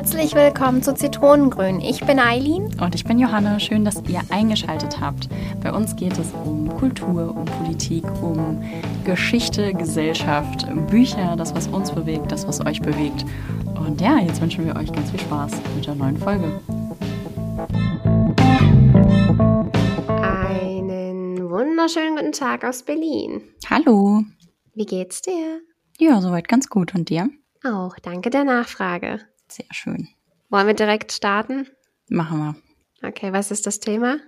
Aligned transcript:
Herzlich 0.00 0.34
willkommen 0.34 0.82
zu 0.82 0.94
Zitronengrün. 0.94 1.78
Ich 1.82 2.00
bin 2.06 2.18
Eileen. 2.18 2.74
Und 2.80 2.94
ich 2.94 3.04
bin 3.04 3.18
Johanna. 3.18 3.60
Schön, 3.60 3.84
dass 3.84 4.02
ihr 4.08 4.22
eingeschaltet 4.30 4.98
habt. 4.98 5.28
Bei 5.62 5.74
uns 5.74 5.94
geht 5.94 6.16
es 6.16 6.32
um 6.46 6.74
Kultur, 6.78 7.36
um 7.36 7.44
Politik, 7.44 8.04
um 8.22 8.64
Geschichte, 9.04 9.74
Gesellschaft, 9.74 10.66
Bücher, 10.88 11.36
das, 11.36 11.54
was 11.54 11.68
uns 11.68 11.92
bewegt, 11.92 12.32
das, 12.32 12.48
was 12.48 12.64
euch 12.64 12.80
bewegt. 12.80 13.26
Und 13.78 14.00
ja, 14.00 14.18
jetzt 14.20 14.40
wünschen 14.40 14.64
wir 14.64 14.74
euch 14.74 14.90
ganz 14.90 15.10
viel 15.10 15.20
Spaß 15.20 15.52
mit 15.76 15.86
der 15.86 15.94
neuen 15.94 16.16
Folge. 16.16 16.58
Einen 20.08 21.50
wunderschönen 21.50 22.16
guten 22.16 22.32
Tag 22.32 22.64
aus 22.64 22.82
Berlin. 22.84 23.42
Hallo. 23.68 24.22
Wie 24.72 24.86
geht's 24.86 25.20
dir? 25.20 25.60
Ja, 25.98 26.22
soweit 26.22 26.48
ganz 26.48 26.70
gut. 26.70 26.94
Und 26.94 27.10
dir? 27.10 27.28
Auch, 27.62 27.98
danke 27.98 28.30
der 28.30 28.44
Nachfrage. 28.44 29.20
Sehr 29.50 29.66
schön. 29.72 30.08
Wollen 30.48 30.68
wir 30.68 30.74
direkt 30.74 31.12
starten? 31.12 31.66
Machen 32.08 32.38
wir. 32.38 33.08
Okay, 33.08 33.32
was 33.32 33.50
ist 33.50 33.66
das 33.66 33.80
Thema? 33.80 34.18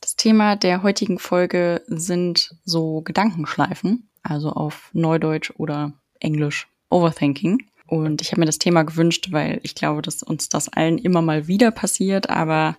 Das 0.00 0.16
Thema 0.16 0.56
der 0.56 0.82
heutigen 0.82 1.18
Folge 1.18 1.82
sind 1.86 2.50
so 2.64 3.02
Gedankenschleifen, 3.02 4.08
also 4.22 4.50
auf 4.50 4.90
Neudeutsch 4.94 5.52
oder 5.56 5.92
Englisch 6.20 6.68
Overthinking. 6.88 7.66
Und 7.86 8.22
ich 8.22 8.30
habe 8.30 8.40
mir 8.40 8.46
das 8.46 8.58
Thema 8.58 8.84
gewünscht, 8.84 9.28
weil 9.32 9.60
ich 9.62 9.74
glaube, 9.74 10.00
dass 10.02 10.22
uns 10.22 10.48
das 10.48 10.68
allen 10.68 10.98
immer 10.98 11.22
mal 11.22 11.46
wieder 11.46 11.70
passiert, 11.70 12.30
aber 12.30 12.76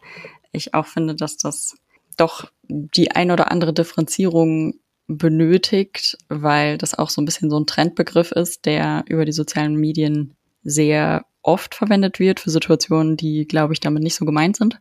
ich 0.51 0.73
auch 0.73 0.87
finde, 0.87 1.15
dass 1.15 1.37
das 1.37 1.77
doch 2.17 2.51
die 2.67 3.11
ein 3.11 3.31
oder 3.31 3.51
andere 3.51 3.73
Differenzierung 3.73 4.75
benötigt, 5.07 6.17
weil 6.29 6.77
das 6.77 6.93
auch 6.97 7.09
so 7.09 7.21
ein 7.21 7.25
bisschen 7.25 7.49
so 7.49 7.59
ein 7.59 7.65
Trendbegriff 7.65 8.31
ist, 8.31 8.65
der 8.65 9.03
über 9.07 9.25
die 9.25 9.31
sozialen 9.31 9.75
Medien 9.75 10.35
sehr 10.63 11.25
oft 11.41 11.75
verwendet 11.75 12.19
wird 12.19 12.39
für 12.39 12.49
Situationen, 12.49 13.17
die, 13.17 13.47
glaube 13.47 13.73
ich, 13.73 13.79
damit 13.79 14.03
nicht 14.03 14.15
so 14.15 14.25
gemeint 14.25 14.57
sind. 14.57 14.79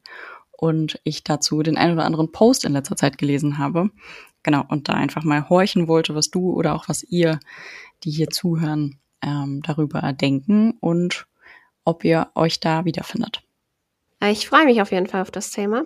Und 0.50 1.00
ich 1.04 1.22
dazu 1.22 1.62
den 1.62 1.76
ein 1.76 1.92
oder 1.92 2.04
anderen 2.04 2.32
Post 2.32 2.64
in 2.64 2.72
letzter 2.72 2.96
Zeit 2.96 3.16
gelesen 3.16 3.58
habe. 3.58 3.90
Genau, 4.42 4.64
und 4.68 4.88
da 4.88 4.94
einfach 4.94 5.22
mal 5.22 5.48
horchen 5.48 5.86
wollte, 5.88 6.14
was 6.14 6.30
du 6.30 6.52
oder 6.52 6.74
auch 6.74 6.88
was 6.88 7.04
ihr, 7.04 7.38
die 8.02 8.10
hier 8.10 8.28
zuhören, 8.28 8.98
ähm, 9.22 9.62
darüber 9.64 10.12
denken 10.12 10.74
und 10.80 11.26
ob 11.84 12.04
ihr 12.04 12.28
euch 12.34 12.60
da 12.60 12.84
wiederfindet. 12.84 13.42
Ich 14.22 14.48
freue 14.48 14.64
mich 14.64 14.82
auf 14.82 14.92
jeden 14.92 15.06
Fall 15.06 15.22
auf 15.22 15.30
das 15.30 15.50
Thema. 15.50 15.84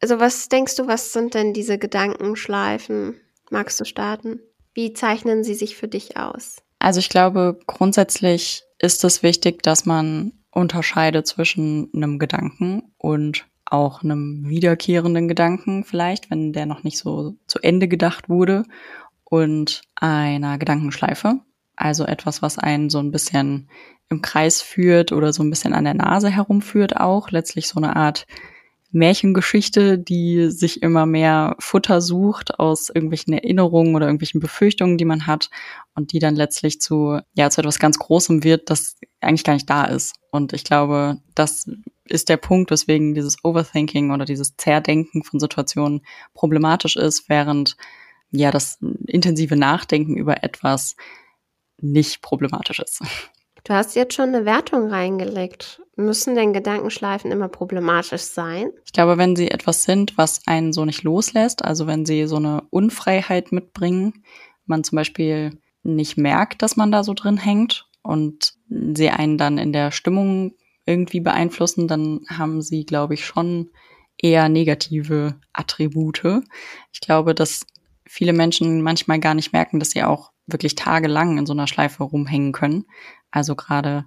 Also 0.00 0.20
was 0.20 0.48
denkst 0.48 0.76
du, 0.76 0.86
was 0.86 1.12
sind 1.12 1.34
denn 1.34 1.52
diese 1.52 1.78
Gedankenschleifen? 1.78 3.20
Magst 3.50 3.80
du 3.80 3.84
starten? 3.84 4.40
Wie 4.74 4.92
zeichnen 4.92 5.44
sie 5.44 5.54
sich 5.54 5.76
für 5.76 5.88
dich 5.88 6.16
aus? 6.16 6.56
Also 6.78 7.00
ich 7.00 7.08
glaube, 7.08 7.58
grundsätzlich 7.66 8.64
ist 8.78 9.04
es 9.04 9.22
wichtig, 9.22 9.62
dass 9.62 9.86
man 9.86 10.32
unterscheidet 10.50 11.26
zwischen 11.26 11.90
einem 11.94 12.18
Gedanken 12.18 12.94
und 12.98 13.46
auch 13.64 14.02
einem 14.02 14.48
wiederkehrenden 14.48 15.26
Gedanken 15.26 15.84
vielleicht, 15.84 16.30
wenn 16.30 16.52
der 16.52 16.66
noch 16.66 16.84
nicht 16.84 16.98
so 16.98 17.34
zu 17.46 17.58
Ende 17.60 17.88
gedacht 17.88 18.28
wurde 18.28 18.64
und 19.24 19.82
einer 19.96 20.58
Gedankenschleife. 20.58 21.40
Also 21.76 22.04
etwas, 22.04 22.40
was 22.40 22.58
einen 22.58 22.88
so 22.88 23.00
ein 23.00 23.10
bisschen 23.10 23.68
im 24.08 24.22
Kreis 24.22 24.62
führt 24.62 25.10
oder 25.10 25.32
so 25.32 25.42
ein 25.42 25.50
bisschen 25.50 25.72
an 25.72 25.84
der 25.84 25.94
Nase 25.94 26.30
herumführt 26.30 26.96
auch. 26.96 27.30
Letztlich 27.30 27.66
so 27.66 27.80
eine 27.80 27.96
Art 27.96 28.26
Märchengeschichte, 28.94 29.98
die 29.98 30.50
sich 30.50 30.82
immer 30.82 31.04
mehr 31.04 31.56
Futter 31.58 32.00
sucht 32.00 32.58
aus 32.58 32.88
irgendwelchen 32.88 33.32
Erinnerungen 33.32 33.94
oder 33.94 34.06
irgendwelchen 34.06 34.40
Befürchtungen, 34.40 34.98
die 34.98 35.04
man 35.04 35.26
hat 35.26 35.50
und 35.94 36.12
die 36.12 36.20
dann 36.20 36.36
letztlich 36.36 36.80
zu, 36.80 37.18
ja, 37.34 37.50
zu 37.50 37.60
etwas 37.60 37.78
ganz 37.78 37.98
Großem 37.98 38.44
wird, 38.44 38.70
das 38.70 38.96
eigentlich 39.20 39.44
gar 39.44 39.54
nicht 39.54 39.68
da 39.68 39.84
ist. 39.84 40.14
Und 40.30 40.52
ich 40.52 40.64
glaube, 40.64 41.18
das 41.34 41.68
ist 42.04 42.28
der 42.28 42.36
Punkt, 42.36 42.70
weswegen 42.70 43.14
dieses 43.14 43.42
Overthinking 43.44 44.12
oder 44.12 44.24
dieses 44.24 44.56
Zerdenken 44.56 45.24
von 45.24 45.40
Situationen 45.40 46.02
problematisch 46.32 46.96
ist, 46.96 47.28
während 47.28 47.76
ja 48.30 48.50
das 48.50 48.78
intensive 49.06 49.56
Nachdenken 49.56 50.16
über 50.16 50.44
etwas 50.44 50.96
nicht 51.80 52.22
problematisch 52.22 52.78
ist. 52.78 53.02
Du 53.64 53.72
hast 53.72 53.96
jetzt 53.96 54.14
schon 54.14 54.28
eine 54.28 54.44
Wertung 54.44 54.88
reingelegt. 54.88 55.80
Müssen 55.96 56.34
denn 56.34 56.52
Gedankenschleifen 56.52 57.30
immer 57.30 57.48
problematisch 57.48 58.22
sein? 58.22 58.70
Ich 58.84 58.92
glaube, 58.92 59.16
wenn 59.16 59.36
sie 59.36 59.50
etwas 59.50 59.84
sind, 59.84 60.18
was 60.18 60.46
einen 60.46 60.72
so 60.72 60.84
nicht 60.84 61.02
loslässt, 61.04 61.64
also 61.64 61.86
wenn 61.86 62.04
sie 62.04 62.26
so 62.26 62.36
eine 62.36 62.62
Unfreiheit 62.70 63.52
mitbringen, 63.52 64.24
man 64.66 64.82
zum 64.82 64.96
Beispiel 64.96 65.58
nicht 65.82 66.16
merkt, 66.16 66.62
dass 66.62 66.76
man 66.76 66.90
da 66.90 67.04
so 67.04 67.14
drin 67.14 67.36
hängt 67.36 67.88
und 68.02 68.54
sie 68.68 69.10
einen 69.10 69.38
dann 69.38 69.58
in 69.58 69.72
der 69.72 69.92
Stimmung 69.92 70.54
irgendwie 70.86 71.20
beeinflussen, 71.20 71.88
dann 71.88 72.20
haben 72.28 72.60
sie, 72.60 72.84
glaube 72.84 73.14
ich, 73.14 73.24
schon 73.24 73.70
eher 74.18 74.48
negative 74.48 75.40
Attribute. 75.52 76.42
Ich 76.92 77.00
glaube, 77.00 77.34
dass 77.34 77.66
viele 78.06 78.32
Menschen 78.32 78.82
manchmal 78.82 79.20
gar 79.20 79.34
nicht 79.34 79.52
merken, 79.52 79.78
dass 79.78 79.90
sie 79.90 80.02
auch 80.02 80.32
wirklich 80.46 80.74
tagelang 80.74 81.38
in 81.38 81.46
so 81.46 81.52
einer 81.52 81.66
Schleife 81.66 82.02
rumhängen 82.04 82.52
können. 82.52 82.84
Also 83.30 83.56
gerade 83.56 84.04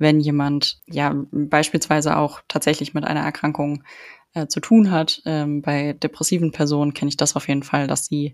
wenn 0.00 0.18
jemand 0.20 0.80
ja 0.86 1.14
beispielsweise 1.30 2.16
auch 2.16 2.40
tatsächlich 2.48 2.94
mit 2.94 3.04
einer 3.04 3.20
Erkrankung 3.20 3.84
äh, 4.34 4.46
zu 4.46 4.60
tun 4.60 4.90
hat. 4.90 5.22
Ähm, 5.26 5.62
bei 5.62 5.92
depressiven 5.92 6.52
Personen 6.52 6.94
kenne 6.94 7.10
ich 7.10 7.16
das 7.16 7.36
auf 7.36 7.48
jeden 7.48 7.62
Fall, 7.62 7.86
dass 7.86 8.06
sie 8.06 8.32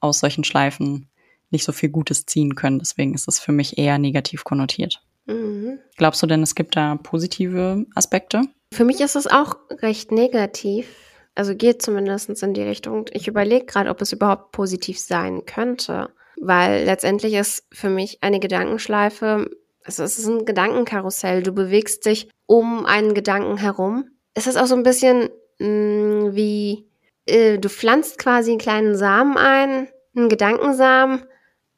aus 0.00 0.20
solchen 0.20 0.44
Schleifen 0.44 1.08
nicht 1.50 1.64
so 1.64 1.72
viel 1.72 1.90
Gutes 1.90 2.26
ziehen 2.26 2.54
können. 2.54 2.78
Deswegen 2.78 3.14
ist 3.14 3.28
es 3.28 3.38
für 3.38 3.52
mich 3.52 3.78
eher 3.78 3.98
negativ 3.98 4.44
konnotiert. 4.44 5.02
Mhm. 5.26 5.78
Glaubst 5.96 6.22
du 6.22 6.26
denn, 6.26 6.42
es 6.42 6.54
gibt 6.54 6.76
da 6.76 6.96
positive 6.96 7.86
Aspekte? 7.94 8.42
Für 8.72 8.84
mich 8.84 9.00
ist 9.00 9.16
es 9.16 9.26
auch 9.26 9.56
recht 9.82 10.10
negativ. 10.12 10.88
Also 11.34 11.54
geht 11.54 11.82
zumindest 11.82 12.42
in 12.42 12.54
die 12.54 12.62
Richtung. 12.62 13.06
Ich 13.12 13.28
überlege 13.28 13.66
gerade, 13.66 13.90
ob 13.90 14.00
es 14.00 14.12
überhaupt 14.12 14.52
positiv 14.52 14.98
sein 14.98 15.44
könnte. 15.44 16.10
Weil 16.38 16.84
letztendlich 16.84 17.34
ist 17.34 17.66
für 17.72 17.90
mich 17.90 18.22
eine 18.22 18.40
Gedankenschleife 18.40 19.50
also 19.86 20.02
es 20.02 20.18
ist 20.18 20.26
ein 20.26 20.44
Gedankenkarussell. 20.44 21.42
Du 21.42 21.52
bewegst 21.52 22.04
dich 22.06 22.28
um 22.46 22.84
einen 22.84 23.14
Gedanken 23.14 23.56
herum. 23.56 24.10
Es 24.34 24.46
ist 24.46 24.56
auch 24.56 24.66
so 24.66 24.74
ein 24.74 24.82
bisschen 24.82 25.30
mh, 25.58 25.68
mm, 25.68 26.34
wie, 26.34 26.88
äh, 27.26 27.58
du 27.58 27.68
pflanzt 27.68 28.18
quasi 28.18 28.50
einen 28.50 28.58
kleinen 28.58 28.96
Samen 28.96 29.36
ein, 29.36 29.88
einen 30.14 30.28
Gedankensamen, 30.28 31.24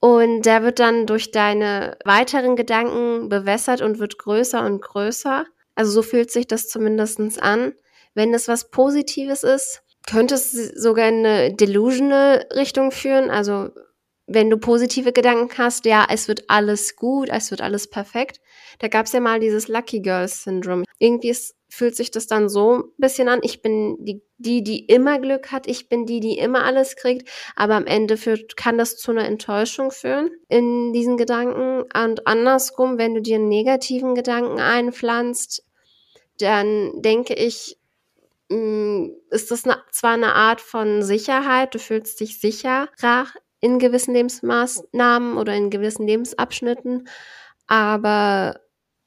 und 0.01 0.43
der 0.43 0.63
wird 0.63 0.79
dann 0.79 1.07
durch 1.07 1.33
deine 1.33 1.97
weiteren 2.05 2.55
Gedanken 2.55 3.29
bewässert 3.29 3.83
und 3.83 3.99
wird 3.99 4.19
größer 4.19 4.65
und 4.65 4.81
größer. 4.81 5.45
Also 5.75 5.91
so 5.91 6.03
fühlt 6.03 6.31
sich 6.31 6.47
das 6.47 6.69
zumindestens 6.69 7.39
an. 7.39 7.73
Wenn 8.15 8.33
es 8.33 8.49
was 8.49 8.71
Positives 8.71 9.43
ist, 9.43 9.83
könnte 10.09 10.37
es 10.37 10.53
sogar 10.53 11.09
in 11.09 11.27
eine 11.27 11.55
delusional 11.55 12.47
Richtung 12.55 12.93
führen. 12.93 13.31
Also 13.31 13.71
wenn 14.29 14.51
du 14.51 14.59
positive 14.59 15.13
Gedanken 15.13 15.57
hast, 15.57 15.87
ja, 15.87 16.07
es 16.09 16.29
wird 16.29 16.45
alles 16.49 16.97
gut, 16.97 17.31
es 17.31 17.51
wird 17.51 17.63
alles 17.63 17.89
perfekt. 17.89 18.41
Da 18.79 18.89
gab 18.89 19.07
es 19.07 19.13
ja 19.13 19.21
mal 19.21 19.41
dieses 19.41 19.69
Lucky 19.69 20.01
Girl 20.01 20.29
Syndrome. 20.29 20.85
Irgendwie 20.99 21.31
ist, 21.31 21.57
fühlt 21.71 21.97
sich 21.97 22.11
das 22.11 22.27
dann 22.27 22.51
so 22.51 22.79
ein 22.79 22.85
bisschen 22.99 23.29
an. 23.29 23.41
Ich 23.43 23.63
bin 23.63 23.97
die, 24.01 24.23
die, 24.37 24.63
die 24.63 24.85
immer 24.85 25.19
Glück 25.19 25.51
hat. 25.51 25.67
Ich 25.67 25.89
bin 25.89 26.05
die, 26.05 26.21
die 26.21 26.37
immer 26.37 26.65
alles 26.65 26.95
kriegt. 26.97 27.29
Aber 27.57 27.75
am 27.75 27.87
Ende 27.87 28.19
führt, 28.19 28.57
kann 28.59 28.77
das 28.77 28.99
zu 28.99 29.13
einer 29.13 29.25
Enttäuschung 29.25 29.91
führen 29.91 30.31
in 30.49 30.93
diesen 30.93 31.17
Gedanken. 31.17 31.83
Und 31.83 32.27
andersrum, 32.27 32.99
wenn 32.99 33.15
du 33.15 33.23
dir 33.23 33.37
einen 33.37 33.49
negativen 33.49 34.15
Gedanken 34.15 34.61
einpflanzt, 34.61 35.65
dann 36.39 37.01
denke 37.01 37.33
ich, 37.33 37.79
mm, 38.51 39.07
ist 39.31 39.51
das 39.51 39.63
zwar 39.91 40.13
eine 40.13 40.35
Art 40.35 40.61
von 40.61 41.03
Sicherheit, 41.03 41.75
du 41.75 41.79
fühlst 41.79 42.21
dich 42.21 42.39
sicherer 42.39 42.89
in 43.61 43.79
gewissen 43.79 44.15
Lebensmaßnahmen 44.15 45.37
oder 45.37 45.55
in 45.55 45.71
gewissen 45.71 46.07
Lebensabschnitten. 46.07 47.09
Aber 47.67 48.61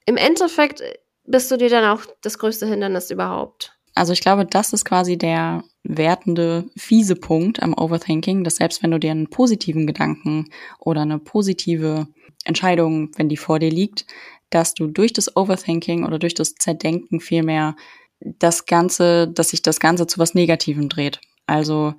im 0.05 0.17
Endeffekt 0.17 0.83
bist 1.25 1.49
du 1.51 1.57
dir 1.57 1.69
dann 1.69 1.85
auch 1.85 2.05
das 2.21 2.37
größte 2.37 2.67
Hindernis 2.67 3.11
überhaupt. 3.11 3.77
Also 3.93 4.13
ich 4.13 4.21
glaube, 4.21 4.45
das 4.45 4.73
ist 4.73 4.85
quasi 4.85 5.17
der 5.17 5.63
wertende, 5.83 6.65
fiese 6.77 7.15
Punkt 7.15 7.61
am 7.61 7.73
Overthinking, 7.73 8.43
dass 8.43 8.57
selbst 8.57 8.83
wenn 8.83 8.91
du 8.91 8.99
dir 8.99 9.11
einen 9.11 9.29
positiven 9.29 9.87
Gedanken 9.87 10.49
oder 10.79 11.01
eine 11.01 11.19
positive 11.19 12.07
Entscheidung, 12.45 13.11
wenn 13.17 13.29
die 13.29 13.37
vor 13.37 13.59
dir 13.59 13.69
liegt, 13.69 14.05
dass 14.49 14.73
du 14.73 14.87
durch 14.87 15.13
das 15.13 15.35
Overthinking 15.35 16.05
oder 16.05 16.19
durch 16.19 16.33
das 16.33 16.55
Zerdenken 16.55 17.19
vielmehr 17.19 17.75
das 18.19 18.65
Ganze, 18.65 19.27
dass 19.27 19.49
sich 19.49 19.61
das 19.61 19.79
Ganze 19.79 20.07
zu 20.07 20.19
was 20.19 20.35
Negativem 20.35 20.89
dreht. 20.89 21.19
Also 21.47 21.95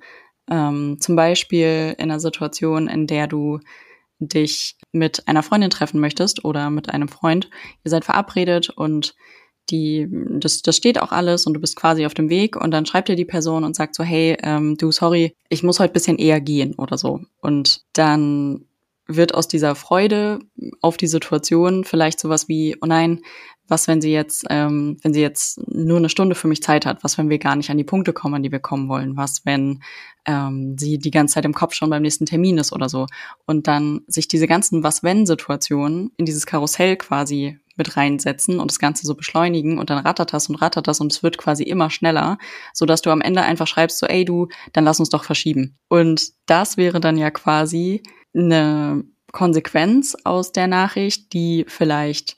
ähm, 0.49 0.97
zum 0.99 1.15
Beispiel 1.15 1.95
in 1.97 2.11
einer 2.11 2.19
Situation, 2.19 2.87
in 2.87 3.07
der 3.07 3.27
du 3.27 3.59
dich 4.19 4.75
mit 4.91 5.27
einer 5.27 5.43
Freundin 5.43 5.69
treffen 5.69 5.99
möchtest 5.99 6.45
oder 6.45 6.69
mit 6.69 6.89
einem 6.89 7.07
Freund. 7.07 7.49
Ihr 7.83 7.91
seid 7.91 8.05
verabredet 8.05 8.69
und 8.69 9.15
die, 9.69 10.07
das, 10.39 10.61
das 10.61 10.75
steht 10.75 11.01
auch 11.01 11.11
alles 11.11 11.45
und 11.45 11.53
du 11.53 11.61
bist 11.61 11.75
quasi 11.75 12.05
auf 12.05 12.13
dem 12.13 12.29
Weg 12.29 12.55
und 12.55 12.71
dann 12.71 12.85
schreibt 12.85 13.07
dir 13.07 13.15
die 13.15 13.25
Person 13.25 13.63
und 13.63 13.75
sagt 13.75 13.95
so, 13.95 14.03
hey, 14.03 14.37
ähm, 14.43 14.75
du, 14.77 14.91
sorry, 14.91 15.35
ich 15.49 15.63
muss 15.63 15.79
heute 15.79 15.93
bisschen 15.93 16.17
eher 16.17 16.41
gehen 16.41 16.75
oder 16.75 16.97
so. 16.97 17.21
Und 17.39 17.83
dann 17.93 18.65
wird 19.07 19.33
aus 19.33 19.47
dieser 19.47 19.75
Freude 19.75 20.39
auf 20.81 20.97
die 20.97 21.07
Situation 21.07 21.83
vielleicht 21.83 22.19
sowas 22.19 22.47
wie, 22.47 22.75
oh 22.81 22.85
nein, 22.85 23.21
was, 23.67 23.87
wenn 23.87 24.01
sie 24.01 24.11
jetzt, 24.11 24.45
ähm, 24.49 24.97
wenn 25.01 25.13
sie 25.13 25.21
jetzt 25.21 25.59
nur 25.67 25.97
eine 25.97 26.09
Stunde 26.09 26.35
für 26.35 26.47
mich 26.47 26.61
Zeit 26.61 26.85
hat? 26.85 27.03
Was, 27.03 27.17
wenn 27.17 27.29
wir 27.29 27.39
gar 27.39 27.55
nicht 27.55 27.69
an 27.69 27.77
die 27.77 27.85
Punkte 27.85 28.11
kommen, 28.11 28.35
an 28.35 28.43
die 28.43 28.51
wir 28.51 28.59
kommen 28.59 28.89
wollen? 28.89 29.15
Was, 29.15 29.45
wenn 29.45 29.81
ähm, 30.25 30.75
sie 30.77 30.97
die 30.99 31.11
ganze 31.11 31.35
Zeit 31.35 31.45
im 31.45 31.53
Kopf 31.53 31.73
schon 31.73 31.89
beim 31.89 32.01
nächsten 32.01 32.25
Termin 32.25 32.57
ist 32.57 32.73
oder 32.73 32.89
so? 32.89 33.07
Und 33.45 33.67
dann 33.67 34.01
sich 34.07 34.27
diese 34.27 34.47
ganzen 34.47 34.83
Was-wenn-Situationen 34.83 36.11
in 36.17 36.25
dieses 36.25 36.45
Karussell 36.45 36.97
quasi 36.97 37.57
mit 37.75 37.97
reinsetzen 37.97 38.59
und 38.59 38.69
das 38.69 38.79
Ganze 38.79 39.07
so 39.07 39.15
beschleunigen 39.15 39.79
und 39.79 39.89
dann 39.89 40.05
rattert 40.05 40.33
das 40.33 40.49
und 40.49 40.55
rattert 40.55 40.87
das 40.87 40.99
und 40.99 41.11
es 41.11 41.23
wird 41.23 41.37
quasi 41.37 41.63
immer 41.63 41.89
schneller, 41.89 42.37
so 42.73 42.85
dass 42.85 43.01
du 43.01 43.09
am 43.09 43.21
Ende 43.21 43.41
einfach 43.41 43.65
schreibst 43.65 43.97
so, 43.97 44.05
ey 44.05 44.25
du, 44.25 44.47
dann 44.73 44.83
lass 44.83 44.99
uns 44.99 45.09
doch 45.09 45.23
verschieben. 45.23 45.77
Und 45.89 46.33
das 46.45 46.77
wäre 46.77 46.99
dann 46.99 47.17
ja 47.17 47.31
quasi 47.31 48.03
eine 48.35 49.03
Konsequenz 49.31 50.15
aus 50.23 50.51
der 50.51 50.67
Nachricht, 50.67 51.33
die 51.33 51.65
vielleicht 51.67 52.37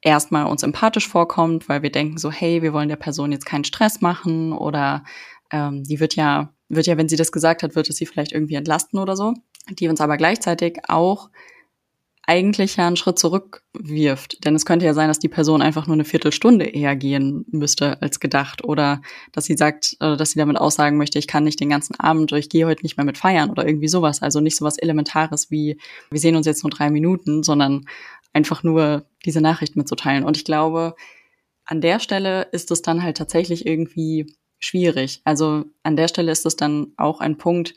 erstmal 0.00 0.46
uns 0.46 0.62
empathisch 0.62 1.08
vorkommt, 1.08 1.68
weil 1.68 1.82
wir 1.82 1.92
denken 1.92 2.18
so, 2.18 2.30
hey, 2.30 2.62
wir 2.62 2.72
wollen 2.72 2.88
der 2.88 2.96
Person 2.96 3.32
jetzt 3.32 3.46
keinen 3.46 3.64
Stress 3.64 4.00
machen 4.00 4.52
oder 4.52 5.04
ähm, 5.52 5.84
die 5.84 6.00
wird 6.00 6.16
ja, 6.16 6.52
wird 6.68 6.86
ja, 6.86 6.96
wenn 6.96 7.08
sie 7.08 7.16
das 7.16 7.32
gesagt 7.32 7.62
hat, 7.62 7.76
wird 7.76 7.88
es 7.88 7.96
sie 7.96 8.06
vielleicht 8.06 8.32
irgendwie 8.32 8.56
entlasten 8.56 8.98
oder 8.98 9.16
so, 9.16 9.34
die 9.68 9.88
uns 9.88 10.00
aber 10.00 10.16
gleichzeitig 10.16 10.80
auch 10.88 11.30
eigentlich 12.32 12.76
ja 12.76 12.86
einen 12.86 12.96
Schritt 12.96 13.18
zurückwirft. 13.18 14.42
Denn 14.44 14.54
es 14.54 14.64
könnte 14.64 14.86
ja 14.86 14.94
sein, 14.94 15.08
dass 15.08 15.18
die 15.18 15.28
Person 15.28 15.60
einfach 15.60 15.86
nur 15.86 15.92
eine 15.92 16.06
Viertelstunde 16.06 16.64
eher 16.64 16.96
gehen 16.96 17.44
müsste 17.50 18.00
als 18.00 18.20
gedacht. 18.20 18.64
Oder 18.64 19.02
dass 19.32 19.44
sie 19.44 19.54
sagt, 19.54 19.96
oder 20.00 20.16
dass 20.16 20.30
sie 20.30 20.38
damit 20.38 20.56
aussagen 20.56 20.96
möchte, 20.96 21.18
ich 21.18 21.26
kann 21.26 21.44
nicht 21.44 21.60
den 21.60 21.68
ganzen 21.68 22.00
Abend 22.00 22.32
oder 22.32 22.38
ich 22.38 22.48
gehe 22.48 22.66
heute 22.66 22.84
nicht 22.84 22.96
mehr 22.96 23.04
mit 23.04 23.18
feiern 23.18 23.50
oder 23.50 23.66
irgendwie 23.66 23.88
sowas. 23.88 24.22
Also 24.22 24.40
nicht 24.40 24.56
sowas 24.56 24.78
Elementares 24.78 25.50
wie, 25.50 25.78
wir 26.10 26.20
sehen 26.20 26.34
uns 26.34 26.46
jetzt 26.46 26.62
nur 26.62 26.70
drei 26.70 26.90
Minuten, 26.90 27.42
sondern 27.42 27.84
einfach 28.32 28.62
nur 28.62 29.04
diese 29.26 29.42
Nachricht 29.42 29.76
mitzuteilen. 29.76 30.24
Und 30.24 30.38
ich 30.38 30.46
glaube, 30.46 30.94
an 31.66 31.82
der 31.82 32.00
Stelle 32.00 32.48
ist 32.52 32.70
es 32.70 32.80
dann 32.80 33.02
halt 33.02 33.18
tatsächlich 33.18 33.66
irgendwie 33.66 34.34
schwierig. 34.58 35.20
Also 35.24 35.64
an 35.82 35.96
der 35.96 36.08
Stelle 36.08 36.32
ist 36.32 36.46
es 36.46 36.56
dann 36.56 36.94
auch 36.96 37.20
ein 37.20 37.36
Punkt, 37.36 37.74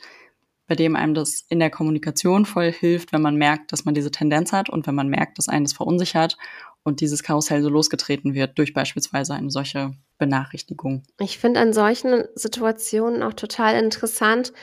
bei 0.68 0.76
dem 0.76 0.96
einem 0.96 1.14
das 1.14 1.46
in 1.50 1.60
der 1.60 1.70
Kommunikation 1.70 2.46
voll 2.46 2.72
hilft, 2.72 3.14
wenn 3.14 3.22
man 3.22 3.36
merkt, 3.36 3.72
dass 3.72 3.86
man 3.86 3.94
diese 3.94 4.12
Tendenz 4.12 4.52
hat 4.52 4.70
und 4.70 4.88
wenn 4.88 4.96
man 4.96 5.10
merkt, 5.10 5.38
dass 5.38 5.50
einen 5.50 5.66
das 5.66 5.74
verunsichert 5.74 6.38
und 6.84 7.02
dieses 7.02 7.24
Karussell 7.24 7.62
so 7.62 7.70
losgetreten 7.70 8.34
wird 8.34 8.58
durch 8.58 8.74
beispielsweise 8.74 9.34
eine 9.34 9.52
solche 9.52 9.94
Benachrichtigung. 10.18 11.04
Ich 11.20 11.38
finde 11.38 11.60
an 11.60 11.74
solchen 11.74 12.24
Situationen 12.36 13.24
auch 13.24 13.34
total 13.34 13.76
interessant, 13.84 14.54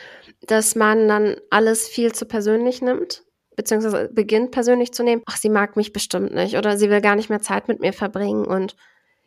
dass 0.47 0.75
man 0.75 1.09
dann 1.09 1.37
alles 1.51 1.89
viel 1.89 2.13
zu 2.13 2.27
persönlich 2.27 2.83
nimmt 2.83 3.25
beziehungsweise 3.57 4.09
beginnt 4.13 4.51
persönlich 4.51 4.93
zu 4.93 5.03
nehmen, 5.03 5.23
ach, 5.27 5.37
sie 5.37 5.51
mag 5.51 5.77
mich 5.77 5.93
bestimmt 5.93 6.35
nicht 6.35 6.57
oder 6.57 6.79
sie 6.79 6.91
will 6.91 7.01
gar 7.01 7.17
nicht 7.17 7.31
mehr 7.31 7.41
Zeit 7.41 7.69
mit 7.69 7.81
mir 7.81 7.93
verbringen 7.93 8.47
und 8.47 8.77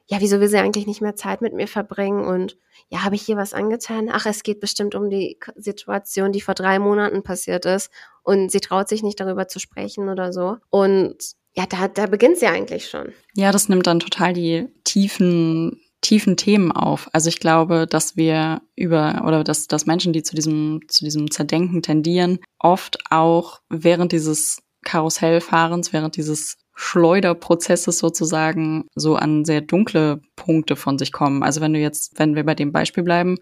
ja, 0.07 0.19
wieso 0.19 0.40
will 0.40 0.48
sie 0.48 0.57
eigentlich 0.57 0.86
nicht 0.86 1.02
mehr 1.02 1.16
Zeit 1.16 1.42
mit 1.42 1.54
mir 1.54 1.68
verbringen 1.68 2.25
und 2.25 2.57
ja, 2.90 3.04
habe 3.04 3.16
ich 3.16 3.24
hier 3.24 3.38
was 3.38 3.54
angetan? 3.54 4.10
Ach, 4.12 4.25
es 4.25 4.44
geht 4.44 4.60
bestimmt 4.60 4.94
um 4.94 5.10
die 5.10 5.40
Situation, 5.56 6.31
die 6.31 6.42
vor 6.42 6.54
drei 6.54 6.78
Monaten 6.78 7.24
passiert 7.24 7.66
ist 7.66 7.90
und 8.24 8.52
sie 8.52 8.60
traut 8.60 8.88
sich 8.88 9.02
nicht 9.02 9.19
darüber 9.19 9.48
zu 9.48 9.60
sprechen 9.60 10.10
oder 10.10 10.31
so. 10.31 10.57
Und 10.69 11.18
ja, 11.54 11.66
da, 11.66 11.88
da 11.88 12.06
beginnt 12.06 12.38
sie 12.38 12.48
eigentlich 12.48 12.88
schon. 12.90 13.13
Ja, 13.36 13.52
das 13.52 13.69
nimmt 13.69 13.88
dann 13.88 14.00
total 14.00 14.34
die 14.34 14.68
tiefen 14.84 15.81
tiefen 16.02 16.38
Themen 16.38 16.72
auf. 16.72 17.10
Also 17.13 17.30
ich 17.30 17.40
glaube, 17.40 17.88
dass 17.88 18.16
wir 18.16 18.62
über 18.75 19.24
oder 19.25 19.44
dass, 19.44 19.66
dass 19.66 19.88
Menschen, 19.88 20.13
die 20.13 20.22
zu 20.22 20.36
diesem, 20.36 20.81
zu 20.88 21.04
diesem 21.04 21.31
Zerdenken 21.31 21.81
tendieren, 21.81 22.40
oft 22.60 23.00
auch 23.10 23.62
während 23.69 24.12
dieses 24.12 24.62
Karussellfahrens, 24.84 25.94
während 25.94 26.16
dieses 26.16 26.57
Schleuderprozesses 26.75 27.98
sozusagen 27.98 28.86
so 28.95 29.16
an 29.16 29.45
sehr 29.45 29.62
dunkle 29.62 30.22
Punkte 30.36 30.75
von 30.75 30.98
sich 30.98 31.12
kommen. 31.12 31.42
Also 31.42 31.62
wenn 31.62 31.74
du 31.74 31.80
jetzt, 31.80 32.19
wenn 32.19 32.36
wir 32.36 32.44
bei 32.44 32.54
dem 32.54 32.72
Beispiel 32.72 33.04
bleiben, 33.04 33.38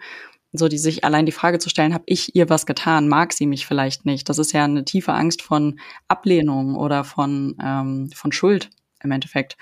so 0.54 0.68
die 0.68 0.78
sich 0.78 1.04
allein 1.04 1.26
die 1.26 1.32
Frage 1.32 1.58
zu 1.58 1.70
stellen, 1.70 1.96
habe 1.96 2.04
ich 2.06 2.36
ihr 2.36 2.50
was 2.50 2.68
getan, 2.68 3.08
mag 3.10 3.34
sie 3.34 3.48
mich 3.48 3.66
vielleicht 3.66 4.06
nicht? 4.06 4.30
Das 4.30 4.38
ist 4.38 4.54
ja 4.54 4.64
eine 4.64 4.86
tiefe 4.86 5.14
Angst 5.14 5.42
von 5.42 5.80
Ablehnung 6.08 6.76
oder 6.76 7.04
von, 7.04 7.58
ähm, 7.62 8.12
von 8.14 8.32
Schuld 8.32 8.70
im 9.04 9.12
Endeffekt. 9.12 9.58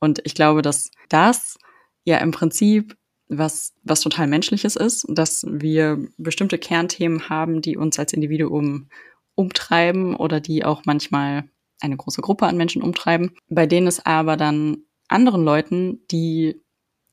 Und 0.00 0.20
ich 0.24 0.34
glaube, 0.34 0.60
dass 0.60 0.90
das 1.08 1.58
ja 2.04 2.18
im 2.18 2.30
Prinzip 2.30 2.94
was, 3.28 3.72
was 3.82 4.02
total 4.02 4.26
Menschliches 4.26 4.76
ist, 4.76 5.06
dass 5.08 5.46
wir 5.48 6.06
bestimmte 6.18 6.58
Kernthemen 6.58 7.30
haben, 7.30 7.62
die 7.62 7.78
uns 7.78 7.98
als 7.98 8.12
Individuum 8.12 8.88
umtreiben 9.34 10.14
oder 10.14 10.40
die 10.40 10.62
auch 10.62 10.82
manchmal 10.84 11.44
eine 11.84 11.96
große 11.96 12.22
Gruppe 12.22 12.46
an 12.46 12.56
Menschen 12.56 12.82
umtreiben, 12.82 13.32
bei 13.48 13.66
denen 13.66 13.86
es 13.86 14.04
aber 14.04 14.36
dann 14.36 14.78
anderen 15.08 15.44
Leuten, 15.44 16.00
die 16.10 16.60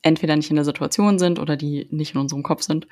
entweder 0.01 0.35
nicht 0.35 0.50
in 0.50 0.56
der 0.56 0.65
Situation 0.65 1.19
sind 1.19 1.39
oder 1.39 1.57
die 1.57 1.88
nicht 1.91 2.15
in 2.15 2.21
unserem 2.21 2.44
Kopf 2.44 2.63
sind, 2.63 2.88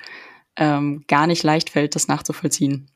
ähm, 0.56 1.04
gar 1.08 1.26
nicht 1.26 1.42
leicht 1.42 1.70
fällt, 1.70 1.94
das 1.94 2.08
nachzuvollziehen. 2.08 2.90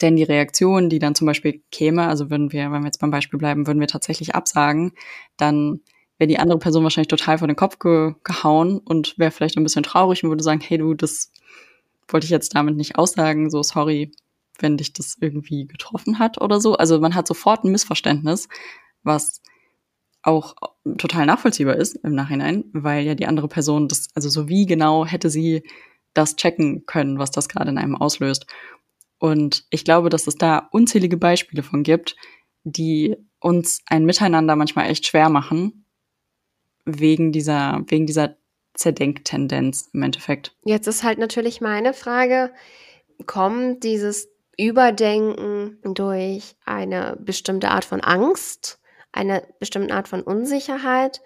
Denn 0.00 0.16
die 0.16 0.22
Reaktion, 0.22 0.88
die 0.88 0.98
dann 0.98 1.14
zum 1.14 1.26
Beispiel 1.26 1.62
käme, 1.70 2.06
also 2.06 2.30
würden 2.30 2.52
wir, 2.52 2.70
wenn 2.70 2.82
wir 2.82 2.86
jetzt 2.86 3.00
beim 3.00 3.10
Beispiel 3.10 3.38
bleiben, 3.38 3.66
würden 3.66 3.80
wir 3.80 3.88
tatsächlich 3.88 4.34
absagen, 4.34 4.92
dann 5.36 5.80
wäre 6.18 6.28
die 6.28 6.38
andere 6.38 6.58
Person 6.58 6.84
wahrscheinlich 6.84 7.08
total 7.08 7.38
vor 7.38 7.48
den 7.48 7.56
Kopf 7.56 7.78
ge 7.78 8.14
gehauen 8.22 8.78
und 8.78 9.18
wäre 9.18 9.30
vielleicht 9.30 9.56
ein 9.56 9.64
bisschen 9.64 9.82
traurig 9.82 10.22
und 10.22 10.30
würde 10.30 10.44
sagen, 10.44 10.60
hey 10.60 10.78
du, 10.78 10.94
das 10.94 11.32
wollte 12.08 12.24
ich 12.24 12.30
jetzt 12.30 12.54
damit 12.54 12.76
nicht 12.76 12.96
aussagen, 12.96 13.50
so 13.50 13.62
sorry, 13.62 14.12
wenn 14.58 14.76
dich 14.76 14.92
das 14.92 15.16
irgendwie 15.20 15.66
getroffen 15.66 16.18
hat 16.18 16.40
oder 16.40 16.60
so. 16.60 16.76
Also 16.76 17.00
man 17.00 17.14
hat 17.14 17.26
sofort 17.26 17.64
ein 17.64 17.72
Missverständnis, 17.72 18.48
was 19.02 19.42
auch 20.22 20.54
total 20.98 21.26
nachvollziehbar 21.26 21.76
ist 21.76 21.96
im 21.96 22.14
Nachhinein, 22.14 22.64
weil 22.72 23.04
ja 23.04 23.14
die 23.14 23.26
andere 23.26 23.48
Person 23.48 23.88
das, 23.88 24.08
also 24.14 24.28
so 24.28 24.48
wie 24.48 24.66
genau 24.66 25.04
hätte 25.04 25.30
sie 25.30 25.62
das 26.14 26.36
checken 26.36 26.86
können, 26.86 27.18
was 27.18 27.30
das 27.30 27.48
gerade 27.48 27.70
in 27.70 27.78
einem 27.78 27.96
auslöst. 27.96 28.46
Und 29.18 29.64
ich 29.70 29.84
glaube, 29.84 30.08
dass 30.08 30.26
es 30.26 30.36
da 30.36 30.68
unzählige 30.70 31.16
Beispiele 31.16 31.62
von 31.62 31.82
gibt, 31.82 32.16
die 32.64 33.16
uns 33.40 33.82
ein 33.86 34.04
Miteinander 34.04 34.56
manchmal 34.56 34.90
echt 34.90 35.06
schwer 35.06 35.28
machen, 35.28 35.86
wegen 36.84 37.32
dieser, 37.32 37.82
wegen 37.86 38.06
dieser 38.06 38.36
Zerdenktendenz 38.74 39.90
im 39.92 40.02
Endeffekt. 40.02 40.56
Jetzt 40.64 40.86
ist 40.86 41.02
halt 41.02 41.18
natürlich 41.18 41.60
meine 41.60 41.92
Frage, 41.92 42.52
kommt 43.26 43.84
dieses 43.84 44.31
Überdenken 44.58 45.78
durch 45.82 46.56
eine 46.64 47.16
bestimmte 47.20 47.70
Art 47.70 47.84
von 47.84 48.00
Angst, 48.00 48.80
eine 49.12 49.42
bestimmte 49.58 49.94
Art 49.94 50.08
von 50.08 50.22
Unsicherheit? 50.22 51.20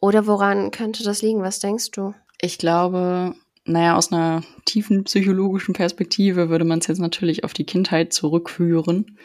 Oder 0.00 0.26
woran 0.26 0.70
könnte 0.70 1.02
das 1.04 1.22
liegen? 1.22 1.42
Was 1.42 1.58
denkst 1.58 1.90
du? 1.90 2.14
Ich 2.40 2.58
glaube, 2.58 3.34
naja, 3.64 3.96
aus 3.96 4.12
einer 4.12 4.42
tiefen 4.64 5.04
psychologischen 5.04 5.74
Perspektive 5.74 6.48
würde 6.48 6.64
man 6.64 6.78
es 6.78 6.86
jetzt 6.86 7.00
natürlich 7.00 7.44
auf 7.44 7.52
die 7.52 7.66
Kindheit 7.66 8.12
zurückführen. 8.12 9.18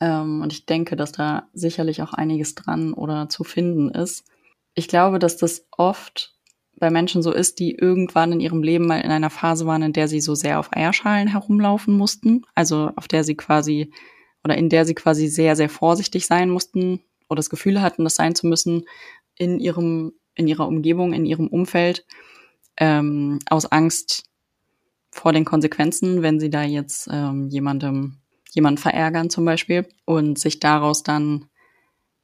Ähm, 0.00 0.40
und 0.42 0.52
ich 0.52 0.66
denke, 0.66 0.96
dass 0.96 1.12
da 1.12 1.48
sicherlich 1.52 2.02
auch 2.02 2.12
einiges 2.12 2.54
dran 2.54 2.92
oder 2.92 3.28
zu 3.28 3.44
finden 3.44 3.90
ist 3.90 4.24
ich 4.76 4.88
glaube, 4.88 5.18
dass 5.18 5.36
das 5.38 5.66
oft 5.76 6.35
bei 6.78 6.90
Menschen 6.90 7.22
so 7.22 7.32
ist, 7.32 7.58
die 7.58 7.74
irgendwann 7.74 8.32
in 8.32 8.40
ihrem 8.40 8.62
Leben 8.62 8.86
mal 8.86 9.00
in 9.00 9.10
einer 9.10 9.30
Phase 9.30 9.66
waren, 9.66 9.82
in 9.82 9.92
der 9.92 10.08
sie 10.08 10.20
so 10.20 10.34
sehr 10.34 10.58
auf 10.58 10.74
Eierschalen 10.74 11.28
herumlaufen 11.28 11.96
mussten, 11.96 12.44
also 12.54 12.90
auf 12.96 13.08
der 13.08 13.24
sie 13.24 13.34
quasi 13.34 13.92
oder 14.44 14.56
in 14.56 14.68
der 14.68 14.84
sie 14.84 14.94
quasi 14.94 15.26
sehr, 15.28 15.56
sehr 15.56 15.68
vorsichtig 15.68 16.26
sein 16.26 16.50
mussten 16.50 17.00
oder 17.28 17.38
das 17.38 17.50
Gefühl 17.50 17.80
hatten, 17.80 18.04
das 18.04 18.14
sein 18.14 18.34
zu 18.34 18.46
müssen 18.46 18.84
in 19.36 19.58
ihrem, 19.58 20.12
in 20.34 20.46
ihrer 20.46 20.68
Umgebung, 20.68 21.12
in 21.12 21.26
ihrem 21.26 21.48
Umfeld, 21.48 22.04
ähm, 22.76 23.38
aus 23.48 23.66
Angst 23.66 24.24
vor 25.10 25.32
den 25.32 25.44
Konsequenzen, 25.44 26.22
wenn 26.22 26.38
sie 26.38 26.50
da 26.50 26.62
jetzt 26.62 27.08
ähm, 27.10 27.48
jemandem, 27.48 28.18
jemanden 28.52 28.78
verärgern 28.78 29.30
zum 29.30 29.44
Beispiel 29.44 29.88
und 30.04 30.38
sich 30.38 30.60
daraus 30.60 31.02
dann 31.02 31.48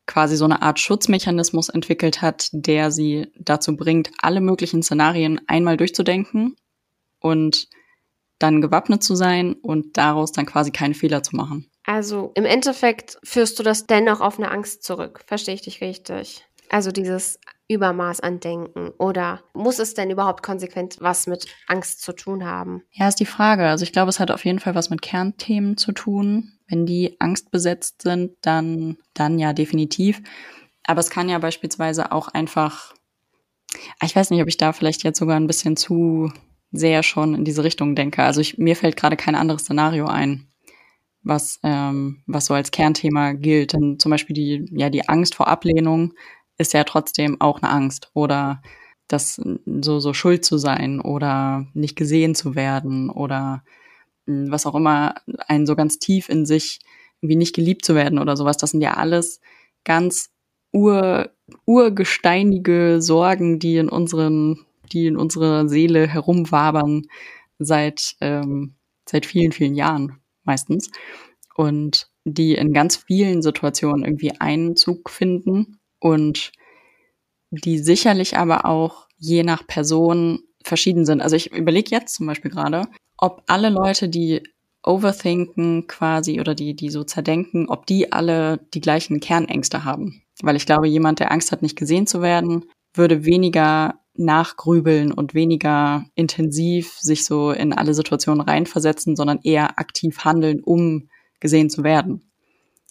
quasi 0.07 0.37
so 0.37 0.45
eine 0.45 0.63
Art 0.63 0.81
Schutzmechanismus 0.81 1.69
entwickelt 1.69 2.23
hat, 2.23 2.49
der 2.53 2.91
sie 2.91 3.29
dazu 3.39 3.77
bringt, 3.77 4.11
alle 4.21 4.41
möglichen 4.41 4.83
Szenarien 4.83 5.41
einmal 5.47 5.77
durchzudenken 5.77 6.57
und 7.21 7.69
dann 8.39 8.61
gewappnet 8.61 9.03
zu 9.03 9.15
sein 9.15 9.55
und 9.55 9.97
daraus 9.97 10.33
dann 10.33 10.47
quasi 10.47 10.73
keine 10.73 10.95
Fehler 10.95 11.23
zu 11.23 11.37
machen. 11.37 11.71
Also 11.85 12.33
im 12.35 12.45
Endeffekt 12.45 13.19
führst 13.23 13.59
du 13.59 13.63
das 13.63 13.87
dennoch 13.87 14.21
auf 14.21 14.39
eine 14.39 14.51
Angst 14.51 14.83
zurück. 14.83 15.25
Verstehe 15.27 15.55
ich 15.55 15.63
dich 15.63 15.81
richtig? 15.81 16.45
Also 16.69 16.91
dieses 16.91 17.39
Übermaß 17.69 18.21
an 18.21 18.41
Denken 18.41 18.91
oder 18.99 19.43
muss 19.55 19.79
es 19.79 19.95
denn 19.95 20.11
überhaupt 20.11 20.43
konsequent 20.43 20.97
was 21.01 21.27
mit 21.27 21.47
Angst 21.67 22.03
zu 22.03 22.13
tun 22.13 22.45
haben? 22.45 22.83
Ja, 22.91 23.09
ist 23.09 23.21
die 23.21 23.27
Frage. 23.27 23.67
Also 23.67 23.85
ich 23.85 23.93
glaube, 23.93 24.11
es 24.11 24.21
hat 24.21 24.31
auf 24.31 24.45
jeden 24.45 24.59
Fall 24.59 24.75
was 24.75 24.91
mit 24.91 25.03
Kernthemen 25.03 25.77
zu 25.77 25.93
tun. 25.93 26.53
Wenn 26.73 26.87
die 26.87 27.21
angstbesetzt 27.21 28.01
sind, 28.01 28.33
dann, 28.41 28.97
dann 29.13 29.39
ja 29.39 29.53
definitiv. 29.53 30.23
Aber 30.85 31.01
es 31.01 31.11
kann 31.11 31.29
ja 31.29 31.39
beispielsweise 31.39 32.13
auch 32.13 32.29
einfach, 32.29 32.95
ich 34.03 34.17
weiß 34.17 34.31
nicht, 34.31 34.41
ob 34.41 34.49
ich 34.49 34.57
da 34.57 34.73
vielleicht 34.73 35.05
jetzt 35.05 35.19
sogar 35.19 35.37
ein 35.37 35.47
bisschen 35.47 35.77
zu 35.77 36.33
sehr 36.73 37.03
schon 37.03 37.35
in 37.35 37.45
diese 37.45 37.63
Richtung 37.63 37.95
denke. 37.95 38.23
Also 38.23 38.41
ich, 38.41 38.57
mir 38.57 38.75
fällt 38.75 38.97
gerade 38.97 39.19
kein 39.19 39.35
anderes 39.35 39.65
Szenario 39.65 40.07
ein, 40.07 40.47
was, 41.23 41.61
ähm, 41.63 42.23
was 42.27 42.47
so 42.47 42.55
als 42.55 42.71
Kernthema 42.71 43.33
gilt. 43.33 43.75
Denn 43.75 43.99
zum 43.99 44.09
Beispiel 44.09 44.33
die, 44.33 44.65
ja, 44.71 44.89
die 44.89 45.07
Angst 45.11 45.35
vor 45.35 45.49
Ablehnung 45.49 46.15
ist 46.57 46.73
ja 46.73 46.85
trotzdem 46.85 47.39
auch 47.39 47.61
eine 47.61 47.71
Angst. 47.71 48.11
Oder 48.15 48.63
das 49.09 49.39
so, 49.67 50.01
so 50.01 50.15
schuld 50.15 50.43
zu 50.43 50.57
sein 50.57 51.03
oder 51.03 51.67
nicht 51.75 51.97
gesehen 51.97 52.35
zu 52.35 52.55
werden 52.55 53.11
oder 53.11 53.63
was 54.27 54.67
auch 54.67 54.75
immer 54.75 55.15
einen 55.49 55.67
so 55.67 55.77
ganz 55.77 55.99
tief 55.99 56.29
in 56.29 56.47
sich 56.47 56.81
irgendwie 57.21 57.37
nicht 57.37 57.55
geliebt 57.55 57.85
zu 57.85 57.95
werden 57.95 58.19
oder 58.19 58.37
sowas. 58.37 58.57
Das 58.57 58.71
sind 58.71 58.81
ja 58.81 58.95
alles 58.95 59.41
ganz 59.85 60.31
ur, 60.73 61.31
urgesteinige 61.67 63.01
Sorgen, 63.01 63.59
die 63.59 63.77
in 63.77 63.89
unseren, 63.89 64.67
die 64.93 65.07
in 65.07 65.17
unserer 65.17 65.69
Seele 65.69 66.07
herumwabern 66.07 67.07
seit, 67.59 68.17
ähm, 68.21 68.75
seit 69.09 69.27
vielen, 69.27 69.53
vielen 69.53 69.75
Jahren 69.75 70.21
meistens. 70.45 70.91
Und 71.55 72.09
die 72.25 72.55
in 72.55 72.73
ganz 72.73 72.97
vielen 72.97 73.43
Situationen 73.43 74.05
irgendwie 74.05 74.33
Einzug 74.39 75.11
finden 75.11 75.79
und 75.99 76.53
die 77.51 77.79
sicherlich 77.79 78.37
aber 78.39 78.65
auch 78.65 79.07
je 79.19 79.43
nach 79.43 79.67
Person 79.67 80.41
verschieden 80.65 81.05
sind. 81.05 81.21
Also 81.21 81.37
ich 81.37 81.53
überlege 81.53 81.91
jetzt 81.91 82.15
zum 82.15 82.27
Beispiel 82.27 82.51
gerade, 82.51 82.87
ob 83.23 83.45
alle 83.47 83.71
Leute, 83.71 84.09
die 84.09 84.43
overthinken 84.83 85.87
quasi 85.87 86.41
oder 86.41 86.57
die, 86.57 86.75
die 86.75 86.91
so 86.91 87.05
zerdenken, 87.05 87.69
ob 87.69 87.87
die 87.87 88.11
alle 88.11 88.59
die 88.75 88.81
gleichen 88.81 89.21
Kernängste 89.21 89.85
haben. 89.85 90.23
Weil 90.43 90.57
ich 90.57 90.67
glaube, 90.67 90.89
jemand, 90.89 91.21
der 91.21 91.31
Angst 91.31 91.53
hat, 91.53 91.63
nicht 91.63 91.79
gesehen 91.79 92.09
zu 92.09 92.21
werden, 92.21 92.65
würde 92.93 93.25
weniger 93.25 94.01
nachgrübeln 94.15 95.13
und 95.13 95.35
weniger 95.35 96.05
intensiv 96.17 96.99
sich 96.99 97.25
so 97.25 97.53
in 97.53 97.73
alle 97.73 97.95
Situationen 97.95 98.41
reinversetzen, 98.41 99.15
sondern 99.15 99.39
eher 99.45 99.79
aktiv 99.79 100.25
handeln, 100.25 100.61
um 100.61 101.09
gesehen 101.39 101.71
zu 101.71 101.85
werden. 101.85 102.29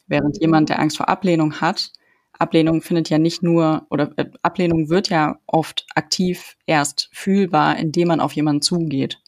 Während 0.08 0.40
jemand, 0.40 0.70
der 0.70 0.80
Angst 0.80 0.96
vor 0.96 1.10
Ablehnung 1.10 1.60
hat, 1.60 1.92
Ablehnung 2.40 2.82
findet 2.82 3.10
ja 3.10 3.18
nicht 3.18 3.44
nur, 3.44 3.86
oder 3.90 4.14
äh, 4.16 4.32
Ablehnung 4.44 4.90
wird 4.90 5.10
ja 5.10 5.40
oft 5.46 5.86
aktiv 5.94 6.56
erst 6.66 7.10
fühlbar, 7.12 7.78
indem 7.78 8.08
man 8.08 8.22
auf 8.22 8.32
jemanden 8.32 8.62
zugeht. 8.62 9.20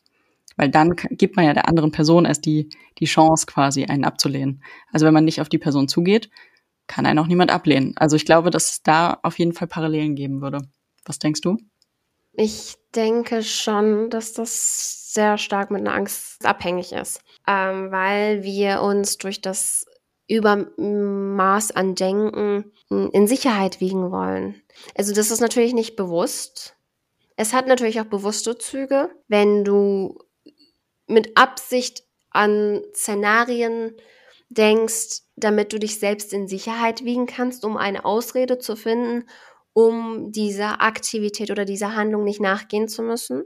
Weil 0.55 0.69
dann 0.69 0.95
gibt 0.95 1.35
man 1.35 1.45
ja 1.45 1.53
der 1.53 1.67
anderen 1.67 1.91
Person 1.91 2.25
erst 2.25 2.45
die, 2.45 2.69
die 2.99 3.05
Chance 3.05 3.45
quasi, 3.45 3.85
einen 3.85 4.05
abzulehnen. 4.05 4.63
Also 4.91 5.05
wenn 5.05 5.13
man 5.13 5.25
nicht 5.25 5.41
auf 5.41 5.49
die 5.49 5.57
Person 5.57 5.87
zugeht, 5.87 6.29
kann 6.87 7.05
einen 7.05 7.19
auch 7.19 7.27
niemand 7.27 7.51
ablehnen. 7.51 7.93
Also 7.95 8.15
ich 8.15 8.25
glaube, 8.25 8.49
dass 8.49 8.71
es 8.71 8.83
da 8.83 9.19
auf 9.23 9.39
jeden 9.39 9.53
Fall 9.53 9.67
Parallelen 9.67 10.15
geben 10.15 10.41
würde. 10.41 10.59
Was 11.05 11.19
denkst 11.19 11.41
du? 11.41 11.57
Ich 12.33 12.75
denke 12.95 13.43
schon, 13.43 14.09
dass 14.09 14.33
das 14.33 15.13
sehr 15.13 15.37
stark 15.37 15.69
mit 15.71 15.81
einer 15.81 15.93
Angst 15.93 16.45
abhängig 16.45 16.91
ist, 16.91 17.21
ähm, 17.47 17.91
weil 17.91 18.43
wir 18.43 18.81
uns 18.81 19.17
durch 19.17 19.41
das 19.41 19.85
Übermaß 20.27 21.71
an 21.71 21.95
Denken 21.95 22.71
in 22.89 23.27
Sicherheit 23.27 23.79
wiegen 23.81 24.11
wollen. 24.11 24.61
Also 24.97 25.13
das 25.13 25.31
ist 25.31 25.41
natürlich 25.41 25.73
nicht 25.73 25.95
bewusst. 25.95 26.75
Es 27.35 27.53
hat 27.53 27.67
natürlich 27.67 27.99
auch 27.99 28.05
bewusste 28.05 28.57
Züge, 28.57 29.09
wenn 29.27 29.63
du 29.63 30.17
mit 31.07 31.37
Absicht 31.37 32.03
an 32.29 32.81
Szenarien 32.93 33.95
denkst, 34.49 35.21
damit 35.35 35.73
du 35.73 35.79
dich 35.79 35.99
selbst 35.99 36.33
in 36.33 36.47
Sicherheit 36.47 37.03
wiegen 37.03 37.25
kannst, 37.25 37.65
um 37.65 37.77
eine 37.77 38.05
Ausrede 38.05 38.59
zu 38.59 38.75
finden, 38.75 39.27
um 39.73 40.31
dieser 40.31 40.81
Aktivität 40.81 41.49
oder 41.51 41.65
dieser 41.65 41.95
Handlung 41.95 42.23
nicht 42.23 42.41
nachgehen 42.41 42.87
zu 42.87 43.01
müssen? 43.01 43.43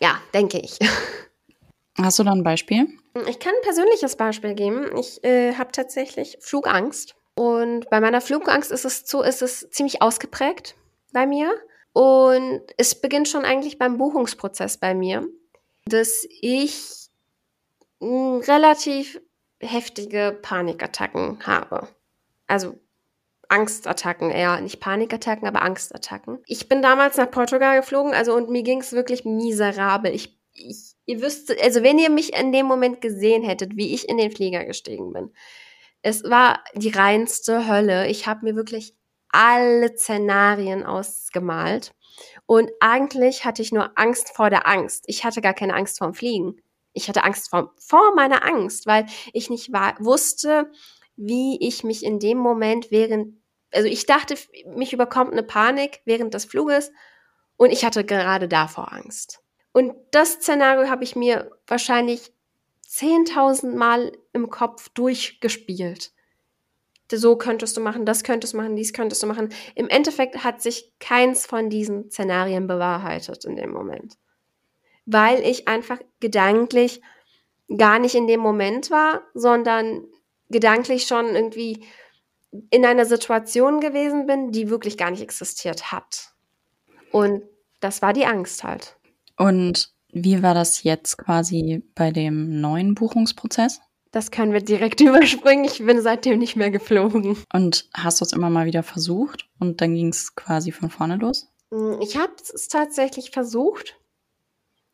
Ja, 0.00 0.20
denke 0.32 0.58
ich. 0.58 0.78
Hast 1.98 2.18
du 2.18 2.24
da 2.24 2.32
ein 2.32 2.42
Beispiel? 2.42 2.86
Ich 3.28 3.38
kann 3.38 3.52
ein 3.54 3.62
persönliches 3.62 4.16
Beispiel 4.16 4.54
geben. 4.54 4.96
Ich 4.96 5.22
äh, 5.24 5.54
habe 5.54 5.72
tatsächlich 5.72 6.38
Flugangst. 6.40 7.14
Und 7.34 7.90
bei 7.90 8.00
meiner 8.00 8.20
Flugangst 8.20 8.70
ist 8.70 8.84
es 8.84 9.06
so, 9.06 9.22
ist 9.22 9.42
es 9.42 9.68
ziemlich 9.70 10.00
ausgeprägt 10.00 10.76
bei 11.12 11.26
mir. 11.26 11.52
Und 11.92 12.62
es 12.78 12.94
beginnt 12.94 13.28
schon 13.28 13.44
eigentlich 13.44 13.78
beim 13.78 13.98
Buchungsprozess 13.98 14.78
bei 14.78 14.94
mir 14.94 15.28
dass 15.86 16.26
ich 16.40 17.10
relativ 18.02 19.20
heftige 19.60 20.38
Panikattacken 20.40 21.46
habe. 21.46 21.88
Also 22.46 22.78
Angstattacken 23.48 24.30
eher, 24.30 24.60
nicht 24.60 24.80
Panikattacken, 24.80 25.46
aber 25.46 25.62
Angstattacken. 25.62 26.38
Ich 26.46 26.68
bin 26.68 26.82
damals 26.82 27.16
nach 27.16 27.30
Portugal 27.30 27.80
geflogen, 27.80 28.14
also 28.14 28.34
und 28.34 28.48
mir 28.48 28.62
ging 28.62 28.80
es 28.80 28.92
wirklich 28.92 29.24
miserabel. 29.24 30.14
Ich, 30.14 30.38
ich, 30.52 30.94
ihr 31.04 31.20
wüsst, 31.20 31.52
also 31.60 31.82
wenn 31.82 31.98
ihr 31.98 32.10
mich 32.10 32.38
in 32.38 32.52
dem 32.52 32.66
Moment 32.66 33.00
gesehen 33.00 33.42
hättet, 33.42 33.76
wie 33.76 33.92
ich 33.92 34.08
in 34.08 34.18
den 34.18 34.30
Flieger 34.30 34.64
gestiegen 34.64 35.12
bin, 35.12 35.32
es 36.02 36.24
war 36.24 36.62
die 36.74 36.90
reinste 36.90 37.68
Hölle. 37.68 38.06
Ich 38.08 38.26
habe 38.26 38.44
mir 38.44 38.56
wirklich 38.56 38.94
alle 39.30 39.96
Szenarien 39.96 40.84
ausgemalt. 40.84 41.92
Und 42.50 42.72
eigentlich 42.80 43.44
hatte 43.44 43.62
ich 43.62 43.70
nur 43.70 43.92
Angst 43.96 44.30
vor 44.34 44.50
der 44.50 44.66
Angst. 44.66 45.04
Ich 45.06 45.24
hatte 45.24 45.40
gar 45.40 45.54
keine 45.54 45.72
Angst 45.72 45.98
vorm 45.98 46.14
Fliegen. 46.14 46.60
Ich 46.92 47.08
hatte 47.08 47.22
Angst 47.22 47.48
vor, 47.48 47.72
vor 47.78 48.12
meiner 48.16 48.44
Angst, 48.44 48.88
weil 48.88 49.06
ich 49.32 49.50
nicht 49.50 49.70
wusste, 49.70 50.68
wie 51.14 51.64
ich 51.64 51.84
mich 51.84 52.02
in 52.04 52.18
dem 52.18 52.38
Moment 52.38 52.90
während, 52.90 53.40
also 53.72 53.86
ich 53.86 54.04
dachte, 54.04 54.34
mich 54.66 54.92
überkommt 54.92 55.30
eine 55.30 55.44
Panik 55.44 56.00
während 56.06 56.34
des 56.34 56.44
Fluges 56.44 56.90
und 57.56 57.70
ich 57.70 57.84
hatte 57.84 58.04
gerade 58.04 58.48
davor 58.48 58.92
Angst. 58.92 59.44
Und 59.72 59.94
das 60.10 60.32
Szenario 60.32 60.90
habe 60.90 61.04
ich 61.04 61.14
mir 61.14 61.52
wahrscheinlich 61.68 62.32
10.000 62.88 63.76
Mal 63.76 64.10
im 64.32 64.50
Kopf 64.50 64.88
durchgespielt 64.88 66.10
so 67.16 67.36
könntest 67.36 67.76
du 67.76 67.80
machen, 67.80 68.06
das 68.06 68.24
könntest 68.24 68.52
du 68.52 68.58
machen, 68.58 68.76
dies 68.76 68.92
könntest 68.92 69.22
du 69.22 69.26
machen. 69.26 69.48
Im 69.74 69.88
Endeffekt 69.88 70.44
hat 70.44 70.62
sich 70.62 70.92
keins 71.00 71.46
von 71.46 71.70
diesen 71.70 72.10
Szenarien 72.10 72.66
bewahrheitet 72.66 73.44
in 73.44 73.56
dem 73.56 73.70
Moment. 73.70 74.16
Weil 75.06 75.40
ich 75.40 75.68
einfach 75.68 75.98
gedanklich 76.20 77.00
gar 77.76 77.98
nicht 77.98 78.14
in 78.14 78.26
dem 78.26 78.40
Moment 78.40 78.90
war, 78.90 79.22
sondern 79.34 80.04
gedanklich 80.48 81.06
schon 81.06 81.34
irgendwie 81.34 81.84
in 82.70 82.84
einer 82.84 83.06
Situation 83.06 83.80
gewesen 83.80 84.26
bin, 84.26 84.50
die 84.50 84.70
wirklich 84.70 84.96
gar 84.96 85.10
nicht 85.10 85.22
existiert 85.22 85.92
hat. 85.92 86.32
Und 87.12 87.42
das 87.80 88.02
war 88.02 88.12
die 88.12 88.26
Angst 88.26 88.64
halt. 88.64 88.96
Und 89.36 89.92
wie 90.12 90.42
war 90.42 90.54
das 90.54 90.82
jetzt 90.82 91.16
quasi 91.18 91.82
bei 91.94 92.10
dem 92.10 92.60
neuen 92.60 92.94
Buchungsprozess? 92.94 93.80
Das 94.10 94.30
können 94.30 94.52
wir 94.52 94.60
direkt 94.60 95.00
überspringen. 95.00 95.64
Ich 95.64 95.84
bin 95.84 96.00
seitdem 96.00 96.38
nicht 96.38 96.56
mehr 96.56 96.70
geflogen. 96.70 97.36
Und 97.52 97.88
hast 97.94 98.20
du 98.20 98.24
es 98.24 98.32
immer 98.32 98.50
mal 98.50 98.66
wieder 98.66 98.82
versucht 98.82 99.48
und 99.58 99.80
dann 99.80 99.94
ging 99.94 100.08
es 100.08 100.34
quasi 100.34 100.72
von 100.72 100.90
vorne 100.90 101.16
los? 101.16 101.48
Mm, 101.70 102.00
ich 102.00 102.16
habe 102.16 102.32
es 102.42 102.68
tatsächlich 102.68 103.30
versucht, 103.30 103.96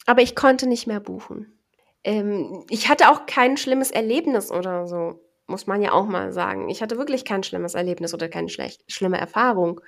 aber 0.06 0.22
ich 0.22 0.36
konnte 0.36 0.66
nicht 0.66 0.86
mehr 0.86 1.00
buchen. 1.00 1.58
Ähm, 2.04 2.64
ich 2.70 2.88
hatte 2.88 3.10
auch 3.10 3.26
kein 3.26 3.56
schlimmes 3.56 3.90
Erlebnis 3.90 4.52
oder 4.52 4.86
so, 4.86 5.20
muss 5.46 5.66
man 5.66 5.82
ja 5.82 5.92
auch 5.92 6.06
mal 6.06 6.32
sagen. 6.32 6.68
Ich 6.68 6.82
hatte 6.82 6.98
wirklich 6.98 7.24
kein 7.24 7.42
schlimmes 7.42 7.74
Erlebnis 7.74 8.14
oder 8.14 8.28
keine 8.28 8.48
schlecht, 8.48 8.84
schlimme 8.86 9.18
Erfahrung. 9.18 9.80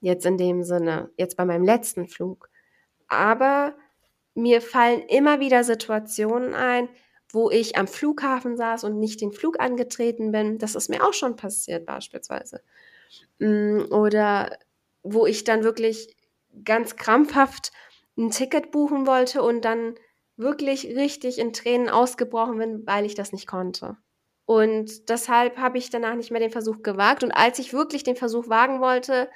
Jetzt 0.00 0.24
in 0.24 0.38
dem 0.38 0.62
Sinne, 0.62 1.10
jetzt 1.16 1.36
bei 1.36 1.44
meinem 1.44 1.64
letzten 1.64 2.08
Flug. 2.08 2.48
Aber 3.08 3.74
mir 4.34 4.62
fallen 4.62 5.02
immer 5.02 5.40
wieder 5.40 5.64
Situationen 5.64 6.54
ein, 6.54 6.88
wo 7.32 7.50
ich 7.50 7.76
am 7.76 7.86
Flughafen 7.86 8.56
saß 8.56 8.84
und 8.84 8.98
nicht 8.98 9.20
den 9.20 9.32
Flug 9.32 9.60
angetreten 9.60 10.32
bin. 10.32 10.58
Das 10.58 10.74
ist 10.74 10.88
mir 10.88 11.04
auch 11.04 11.14
schon 11.14 11.36
passiert 11.36 11.86
beispielsweise. 11.86 12.60
Mm, 13.38 13.82
oder 13.90 14.58
wo 15.02 15.26
ich 15.26 15.44
dann 15.44 15.64
wirklich 15.64 16.16
ganz 16.64 16.96
krampfhaft 16.96 17.72
ein 18.16 18.30
Ticket 18.30 18.70
buchen 18.70 19.06
wollte 19.06 19.42
und 19.42 19.64
dann 19.64 19.94
wirklich 20.36 20.86
richtig 20.86 21.38
in 21.38 21.52
Tränen 21.52 21.88
ausgebrochen 21.88 22.58
bin, 22.58 22.86
weil 22.86 23.04
ich 23.06 23.14
das 23.14 23.32
nicht 23.32 23.46
konnte. 23.46 23.96
Und 24.46 25.08
deshalb 25.08 25.58
habe 25.58 25.78
ich 25.78 25.90
danach 25.90 26.16
nicht 26.16 26.30
mehr 26.30 26.40
den 26.40 26.50
Versuch 26.50 26.82
gewagt. 26.82 27.22
Und 27.22 27.30
als 27.30 27.58
ich 27.58 27.72
wirklich 27.72 28.02
den 28.02 28.16
Versuch 28.16 28.48
wagen 28.48 28.80
wollte, 28.80 29.30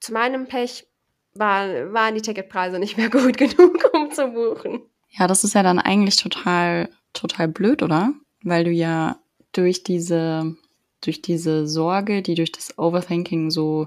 zu 0.00 0.12
meinem 0.12 0.46
Pech 0.46 0.86
war, 1.32 1.92
waren 1.92 2.14
die 2.14 2.22
Ticketpreise 2.22 2.78
nicht 2.78 2.98
mehr 2.98 3.08
gut 3.10 3.38
genug, 3.38 3.90
um 3.94 4.10
zu 4.10 4.28
buchen. 4.28 4.82
Ja, 5.12 5.26
das 5.26 5.44
ist 5.44 5.54
ja 5.54 5.62
dann 5.62 5.78
eigentlich 5.78 6.16
total 6.16 6.88
total 7.12 7.48
blöd, 7.48 7.82
oder? 7.82 8.12
Weil 8.42 8.64
du 8.64 8.70
ja 8.70 9.18
durch 9.52 9.82
diese, 9.82 10.56
durch 11.00 11.22
diese 11.22 11.66
Sorge, 11.66 12.22
die 12.22 12.34
durch 12.34 12.52
das 12.52 12.78
Overthinking 12.78 13.50
so 13.50 13.86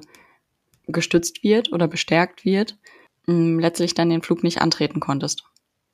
gestützt 0.88 1.44
wird 1.44 1.72
oder 1.74 1.88
bestärkt 1.88 2.46
wird, 2.46 2.78
mm, 3.26 3.60
letztlich 3.60 3.94
dann 3.94 4.10
den 4.10 4.22
Flug 4.22 4.44
nicht 4.44 4.62
antreten 4.62 5.00
konntest. 5.00 5.44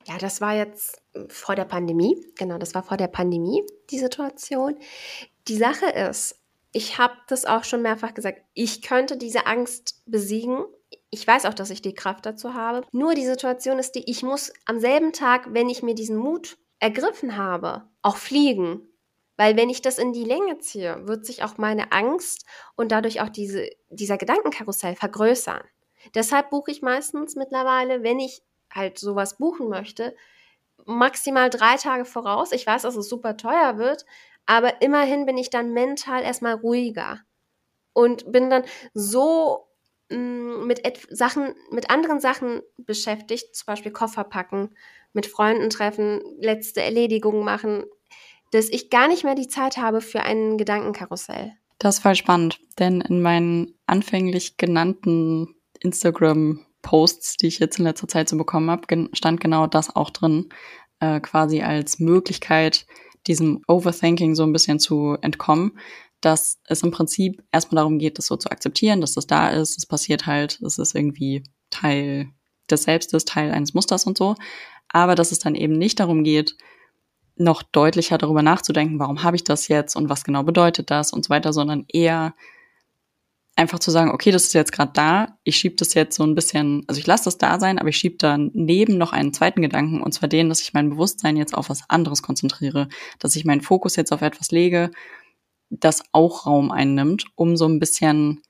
Ja, 0.06 0.18
das 0.18 0.42
war 0.42 0.56
jetzt 0.56 1.02
vor 1.30 1.56
der 1.56 1.66
Pandemie. 1.66 2.18
Genau, 2.36 2.58
das 2.58 2.74
war 2.74 2.84
vor 2.84 2.98
der 2.98 3.08
Pandemie, 3.08 3.64
die 3.92 4.00
Situation. 4.00 4.76
Die 5.48 5.58
Sache 5.58 5.86
ist, 5.86 6.40
ich 6.74 6.98
habe 6.98 7.14
das 7.28 7.46
auch 7.46 7.64
schon 7.64 7.82
mehrfach 7.82 8.14
gesagt, 8.14 8.42
ich 8.54 8.82
könnte 8.82 9.18
diese 9.18 9.46
Angst 9.46 10.02
besiegen. 10.06 10.64
Ich 11.12 11.28
weiß 11.28 11.46
auch, 11.46 11.54
dass 11.54 11.70
ich 11.70 11.82
die 11.82 11.94
Kraft 11.94 12.26
dazu 12.26 12.54
habe. 12.54 12.86
Nur 12.92 13.14
die 13.14 13.26
Situation 13.26 13.80
ist 13.80 13.96
die, 13.96 14.10
ich 14.10 14.24
muss 14.24 14.52
am 14.66 14.80
selben 14.80 15.12
Tag, 15.12 15.54
wenn 15.54 15.70
ich 15.70 15.84
mir 15.84 15.94
diesen 15.94 16.16
Mut 16.16 16.58
ergriffen 16.80 17.38
habe, 17.38 17.84
auch 18.02 18.18
fliegen. 18.18 18.88
Weil 19.38 19.58
wenn 19.58 19.70
ich 19.70 19.82
das 19.82 19.98
in 19.98 20.14
die 20.14 20.24
Länge 20.24 20.60
ziehe, 20.60 21.08
wird 21.08 21.26
sich 21.26 21.44
auch 21.44 21.58
meine 21.58 21.92
Angst 21.92 22.46
und 22.76 22.92
dadurch 22.92 23.22
auch 23.22 23.30
diese, 23.30 23.68
dieser 23.90 24.18
Gedankenkarussell 24.18 24.96
vergrößern. 24.96 25.62
Deshalb 26.16 26.50
buche 26.50 26.72
ich 26.72 26.82
meistens 26.82 27.36
mittlerweile, 27.36 28.04
wenn 28.04 28.20
ich 28.20 28.42
halt 28.74 28.98
sowas 28.98 29.38
buchen 29.38 29.68
möchte, 29.68 30.16
maximal 30.86 31.50
drei 31.50 31.76
Tage 31.78 32.06
voraus. 32.06 32.52
Ich 32.52 32.66
weiß, 32.66 32.84
dass 32.84 32.96
es 32.96 33.10
super 33.10 33.38
teuer 33.38 33.78
wird, 33.78 34.06
aber 34.46 34.82
immerhin 34.82 35.26
bin 35.26 35.38
ich 35.38 35.50
dann 35.50 35.74
mental 35.74 36.24
erstmal 36.24 36.56
ruhiger 36.56 37.20
und 37.94 38.32
bin 38.32 38.50
dann 38.50 38.64
so 38.94 39.68
mit 40.12 40.82
Sachen, 41.10 41.56
mit 41.72 41.90
anderen 41.90 42.20
Sachen 42.20 42.62
beschäftigt, 42.78 43.56
zum 43.56 43.66
Beispiel 43.66 43.92
Koffer 43.92 44.24
packen, 44.24 44.70
mit 45.14 45.28
Freunden 45.28 45.70
treffen, 45.70 46.22
letzte 46.40 46.82
Erledigungen 46.82 47.44
machen, 47.44 47.84
dass 48.52 48.70
ich 48.70 48.90
gar 48.90 49.08
nicht 49.08 49.24
mehr 49.24 49.36
die 49.36 49.48
Zeit 49.48 49.78
habe 49.78 50.02
für 50.02 50.24
ein 50.24 50.58
Gedankenkarussell. 50.58 51.54
Das 51.80 52.00
voll 52.00 52.16
spannend, 52.16 52.60
denn 52.80 53.02
in 53.02 53.22
meinen 53.22 53.74
anfänglich 53.88 54.58
genannten 54.58 55.56
Instagram-Posts, 55.80 57.38
die 57.38 57.48
ich 57.48 57.60
jetzt 57.60 57.80
in 57.80 57.86
letzter 57.86 58.08
Zeit 58.08 58.30
so 58.30 58.38
bekommen 58.38 58.70
habe, 58.70 59.10
stand 59.14 59.42
genau 59.42 59.66
das 59.68 59.96
auch 59.96 60.12
drin, 60.12 60.50
äh, 61.00 61.20
quasi 61.20 61.62
als 61.62 62.00
Möglichkeit, 62.00 62.86
diesem 63.28 63.62
Overthinking 63.68 64.36
so 64.36 64.44
ein 64.44 64.54
bisschen 64.54 64.80
zu 64.80 65.18
entkommen, 65.22 65.80
dass 66.22 66.60
es 66.66 66.84
im 66.84 66.92
Prinzip 66.92 67.44
erstmal 67.52 67.82
darum 67.82 68.00
geht, 68.00 68.18
das 68.18 68.28
so 68.28 68.38
zu 68.38 68.50
akzeptieren, 68.50 69.02
dass 69.02 69.14
das 69.14 69.28
da 69.28 69.50
ist, 69.50 69.78
es 69.78 69.86
passiert 69.86 70.28
halt, 70.28 70.60
es 70.62 70.78
ist 70.78 70.96
irgendwie 70.96 71.44
Teil 71.70 72.30
des 72.70 72.84
Selbstes, 72.84 73.26
Teil 73.26 73.52
eines 73.52 73.74
Musters 73.74 74.06
und 74.06 74.18
so, 74.18 74.36
aber 74.90 75.16
dass 75.16 75.32
es 75.32 75.40
dann 75.40 75.56
eben 75.56 75.74
nicht 75.74 76.00
darum 76.00 76.24
geht, 76.24 76.56
noch 77.36 77.64
deutlicher 77.64 78.18
darüber 78.18 78.44
nachzudenken, 78.44 79.00
warum 79.00 79.24
habe 79.24 79.36
ich 79.36 79.44
das 79.44 79.68
jetzt 79.68 79.96
und 79.96 80.10
was 80.10 80.24
genau 80.24 80.44
bedeutet 80.44 80.92
das 80.92 81.12
und 81.12 81.26
so 81.26 81.30
weiter, 81.30 81.54
sondern 81.54 81.86
eher 81.88 82.36
einfach 83.56 83.80
zu 83.80 83.92
sagen, 83.92 84.12
okay, 84.12 84.32
das 84.32 84.46
ist 84.46 84.54
jetzt 84.54 84.72
gerade 84.72 84.92
da, 84.94 85.38
ich 85.44 85.58
schiebe 85.58 85.76
das 85.76 85.94
jetzt 85.94 86.16
so 86.16 86.24
ein 86.24 86.36
bisschen, 86.36 86.84
also 86.88 87.00
ich 87.00 87.08
lasse 87.08 87.26
das 87.26 87.38
da 87.38 87.60
sein, 87.60 87.80
aber 87.80 87.90
ich 87.90 87.98
schiebe 87.98 88.16
daneben 88.18 88.98
noch 88.98 89.12
einen 89.12 89.34
zweiten 89.34 89.62
Gedanken, 89.62 90.02
und 90.02 90.14
zwar 90.14 90.30
den, 90.30 90.50
dass 90.50 90.62
ich 90.62 90.74
mein 90.74 90.90
Bewusstsein 90.90 91.38
jetzt 91.38 91.54
auf 91.54 91.70
was 91.70 91.84
anderes 91.90 92.22
konzentriere, 92.22 92.88
dass 93.20 93.36
ich 93.36 93.46
meinen 93.46 93.62
Fokus 93.62 93.96
jetzt 93.96 94.12
auf 94.14 94.22
etwas 94.22 94.52
lege, 94.52 94.92
das 95.72 96.04
auch 96.12 96.46
Raum 96.46 96.72
einnimmt, 96.72 97.26
um 97.36 97.58
so 97.58 97.68
ein 97.68 97.80
bisschen 97.80 98.42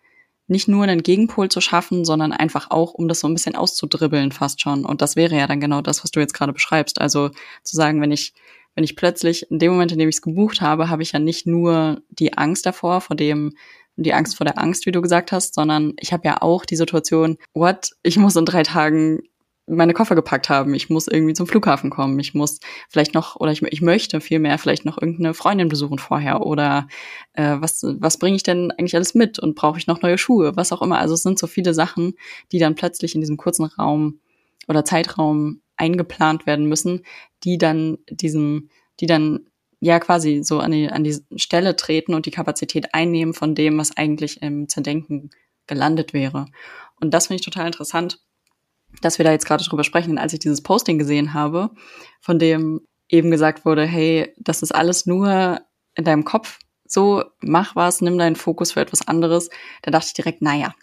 nicht 0.48 0.68
nur 0.68 0.84
einen 0.84 1.04
Gegenpol 1.04 1.48
zu 1.48 1.62
schaffen, 1.62 2.04
sondern 2.04 2.34
einfach 2.34 2.72
auch, 2.72 2.94
um 2.94 3.08
das 3.08 3.22
so 3.22 3.28
ein 3.28 3.34
bisschen 3.34 3.56
auszudribbeln 3.56 4.34
fast 4.34 4.60
schon. 4.60 4.86
Und 4.86 5.02
das 5.02 5.16
wäre 5.16 5.38
ja 5.38 5.48
dann 5.48 5.62
genau 5.62 5.82
das, 5.82 6.04
was 6.04 6.12
du 6.12 6.20
jetzt 6.20 6.34
gerade 6.34 6.52
beschreibst. 6.52 7.00
Also 7.00 7.30
zu 7.64 7.76
sagen, 7.76 8.02
wenn 8.02 8.12
ich 8.12 8.34
wenn 8.76 8.84
ich 8.84 8.96
plötzlich 8.96 9.50
in 9.52 9.60
dem 9.60 9.74
Moment, 9.74 9.92
in 9.92 10.00
dem 10.00 10.10
ich 10.10 10.16
es 10.16 10.22
gebucht 10.22 10.62
habe, 10.62 10.90
habe 10.90 11.04
ich 11.04 11.12
ja 11.12 11.20
nicht 11.20 11.46
nur 11.46 12.02
die 12.10 12.38
Angst 12.38 12.66
davor, 12.66 13.02
vor 13.02 13.16
dem, 13.16 13.54
die 13.98 14.14
Angst 14.14 14.38
vor 14.38 14.46
der 14.46 14.60
Angst, 14.60 14.86
wie 14.86 14.92
du 14.92 15.02
gesagt 15.02 15.32
hast, 15.32 15.54
sondern 15.54 15.94
ich 16.00 16.14
habe 16.14 16.26
ja 16.26 16.42
auch 16.42 16.66
die 16.66 16.78
Situation, 16.78 17.38
what, 17.54 17.92
ich 18.04 18.18
muss 18.18 18.36
in 18.36 18.46
drei 18.46 18.64
Tagen 18.64 19.20
meine 19.76 19.94
Koffer 19.94 20.16
gepackt 20.16 20.50
haben, 20.50 20.74
ich 20.74 20.90
muss 20.90 21.08
irgendwie 21.08 21.34
zum 21.34 21.48
Flughafen 21.48 21.90
kommen, 21.90 22.20
ich 22.20 22.34
muss 22.34 22.60
vielleicht 22.90 23.14
noch, 23.14 23.36
oder 23.38 23.52
ich, 23.52 23.62
ich 23.62 23.82
möchte 23.82 24.22
vielmehr 24.22 24.58
vielleicht 24.58 24.86
noch 24.86 25.02
irgendeine 25.02 25.34
Freundin 25.34 25.70
besuchen 25.70 25.98
vorher 25.98 26.46
oder 26.46 26.88
äh, 27.34 27.58
was, 27.60 27.84
was 27.84 28.18
bringe 28.18 28.36
ich 28.36 28.44
denn 28.44 28.72
eigentlich 28.72 28.96
alles 28.96 29.16
mit 29.16 29.40
und 29.40 29.56
brauche 29.56 29.78
ich 29.78 29.88
noch 29.88 30.02
neue 30.02 30.18
Schuhe, 30.18 30.56
was 30.56 30.72
auch 30.72 30.82
immer. 30.82 31.00
Also 31.00 31.14
es 31.14 31.24
sind 31.24 31.40
so 31.40 31.48
viele 31.48 31.74
Sachen, 31.74 32.14
die 32.52 32.60
dann 32.60 32.76
plötzlich 32.76 33.16
in 33.16 33.22
diesem 33.22 33.38
kurzen 33.38 33.66
Raum 33.66 34.20
oder 34.68 34.86
Zeitraum 34.86 35.62
eingeplant 35.78 36.46
werden 36.46 36.66
müssen, 36.66 37.04
die 37.44 37.58
dann 37.58 37.98
diesem, 38.10 38.70
die 39.00 39.06
dann 39.08 39.48
ja 39.80 40.00
quasi 40.00 40.44
so 40.44 40.60
an 40.60 40.72
die, 40.72 40.90
an 40.90 41.04
die 41.04 41.18
Stelle 41.36 41.76
treten 41.76 42.14
und 42.14 42.26
die 42.26 42.32
Kapazität 42.32 42.94
einnehmen 42.94 43.34
von 43.34 43.56
dem, 43.56 43.78
was 43.78 43.96
eigentlich 43.98 44.42
im 44.42 44.70
Zerdenken 44.70 45.32
gelandet 45.66 46.14
wäre. 46.14 46.46
Und 47.00 47.14
das 47.14 47.28
finde 47.28 47.40
ich 47.40 47.46
total 47.46 47.68
interessant, 47.68 48.20
dass 49.02 49.18
wir 49.18 49.26
da 49.26 49.32
jetzt 49.32 49.46
gerade 49.46 49.64
drüber 49.64 49.84
sprechen. 49.84 50.18
als 50.18 50.34
ich 50.34 50.40
dieses 50.40 50.62
Posting 50.62 50.98
gesehen 50.98 51.34
habe, 51.34 51.72
von 52.22 52.40
dem 52.40 52.82
eben 53.10 53.32
gesagt 53.32 53.66
wurde, 53.66 53.86
hey, 53.86 54.34
das 54.38 54.62
ist 54.62 54.74
alles 54.74 55.06
nur 55.06 55.60
in 55.96 56.04
deinem 56.06 56.24
Kopf, 56.24 56.60
so 56.86 57.24
mach 57.42 57.76
was, 57.76 58.02
nimm 58.02 58.18
deinen 58.18 58.36
Fokus 58.36 58.74
für 58.74 58.82
etwas 58.82 59.08
anderes, 59.08 59.50
da 59.82 59.92
dachte 59.92 60.08
ich 60.08 60.14
direkt, 60.14 60.42
naja, 60.42 60.74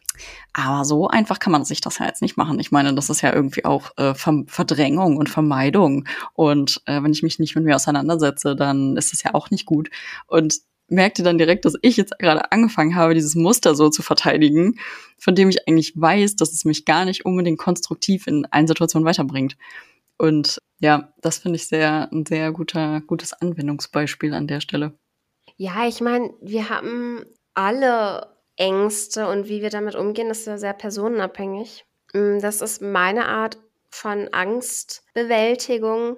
aber 0.52 0.84
so 0.84 1.08
einfach 1.08 1.38
kann 1.38 1.52
man 1.52 1.64
sich 1.64 1.80
das 1.80 1.98
ja 1.98 2.06
jetzt 2.06 2.22
nicht 2.22 2.36
machen. 2.36 2.58
Ich 2.58 2.72
meine, 2.72 2.94
das 2.94 3.10
ist 3.10 3.20
ja 3.20 3.32
irgendwie 3.32 3.64
auch 3.64 3.90
äh, 3.96 4.14
Verdrängung 4.14 5.16
und 5.16 5.28
Vermeidung. 5.28 6.06
Und 6.32 6.82
äh, 6.86 7.02
wenn 7.02 7.12
ich 7.12 7.22
mich 7.22 7.38
nicht 7.38 7.54
mit 7.54 7.64
mir 7.64 7.76
auseinandersetze, 7.76 8.56
dann 8.56 8.96
ist 8.96 9.12
es 9.12 9.22
ja 9.22 9.34
auch 9.34 9.50
nicht 9.50 9.66
gut. 9.66 9.90
Und 10.26 10.54
merkte 10.88 11.22
dann 11.22 11.38
direkt, 11.38 11.64
dass 11.64 11.74
ich 11.82 11.96
jetzt 11.96 12.18
gerade 12.18 12.50
angefangen 12.50 12.96
habe, 12.96 13.14
dieses 13.14 13.34
Muster 13.34 13.74
so 13.74 13.90
zu 13.90 14.02
verteidigen, 14.02 14.78
von 15.18 15.34
dem 15.34 15.48
ich 15.48 15.68
eigentlich 15.68 15.92
weiß, 15.94 16.36
dass 16.36 16.52
es 16.52 16.64
mich 16.64 16.84
gar 16.84 17.04
nicht 17.04 17.24
unbedingt 17.24 17.58
konstruktiv 17.58 18.26
in 18.26 18.46
allen 18.46 18.66
Situationen 18.66 19.06
weiterbringt. 19.06 19.56
Und 20.16 20.60
ja, 20.80 21.12
das 21.20 21.38
finde 21.38 21.56
ich 21.56 21.68
sehr, 21.68 22.10
ein 22.12 22.26
sehr 22.26 22.52
guter, 22.52 23.00
gutes 23.06 23.32
Anwendungsbeispiel 23.32 24.34
an 24.34 24.46
der 24.46 24.60
Stelle. 24.60 24.94
Ja, 25.56 25.86
ich 25.86 26.00
meine, 26.00 26.30
wir 26.40 26.68
haben 26.70 27.24
alle 27.54 28.34
Ängste 28.56 29.28
und 29.28 29.48
wie 29.48 29.62
wir 29.62 29.70
damit 29.70 29.94
umgehen, 29.94 30.30
ist 30.30 30.46
ja 30.46 30.58
sehr 30.58 30.72
personenabhängig. 30.72 31.84
Mm, 32.12 32.38
das 32.40 32.60
ist 32.60 32.82
meine 32.82 33.26
Art 33.26 33.58
von 33.90 34.28
Angstbewältigung. 34.32 36.16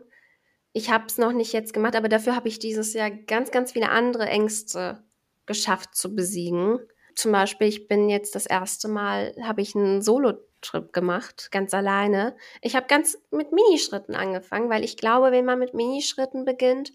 Ich 0.72 0.90
habe 0.90 1.06
es 1.06 1.18
noch 1.18 1.32
nicht 1.32 1.52
jetzt 1.52 1.72
gemacht, 1.72 1.96
aber 1.96 2.08
dafür 2.08 2.36
habe 2.36 2.48
ich 2.48 2.58
dieses 2.58 2.94
Jahr 2.94 3.10
ganz, 3.10 3.50
ganz 3.50 3.72
viele 3.72 3.90
andere 3.90 4.26
Ängste 4.26 5.02
geschafft 5.46 5.94
zu 5.94 6.14
besiegen. 6.14 6.78
Zum 7.14 7.32
Beispiel, 7.32 7.66
ich 7.66 7.88
bin 7.88 8.08
jetzt 8.08 8.34
das 8.34 8.46
erste 8.46 8.88
Mal, 8.88 9.34
habe 9.42 9.62
ich 9.62 9.74
einen 9.74 10.00
Solo-Trip 10.00 10.92
gemacht, 10.92 11.48
ganz 11.50 11.74
alleine. 11.74 12.36
Ich 12.62 12.76
habe 12.76 12.86
ganz 12.86 13.18
mit 13.30 13.50
Minischritten 13.52 14.14
angefangen, 14.14 14.70
weil 14.70 14.84
ich 14.84 14.96
glaube, 14.96 15.32
wenn 15.32 15.44
man 15.44 15.58
mit 15.58 15.74
Minischritten 15.74 16.44
beginnt 16.44 16.92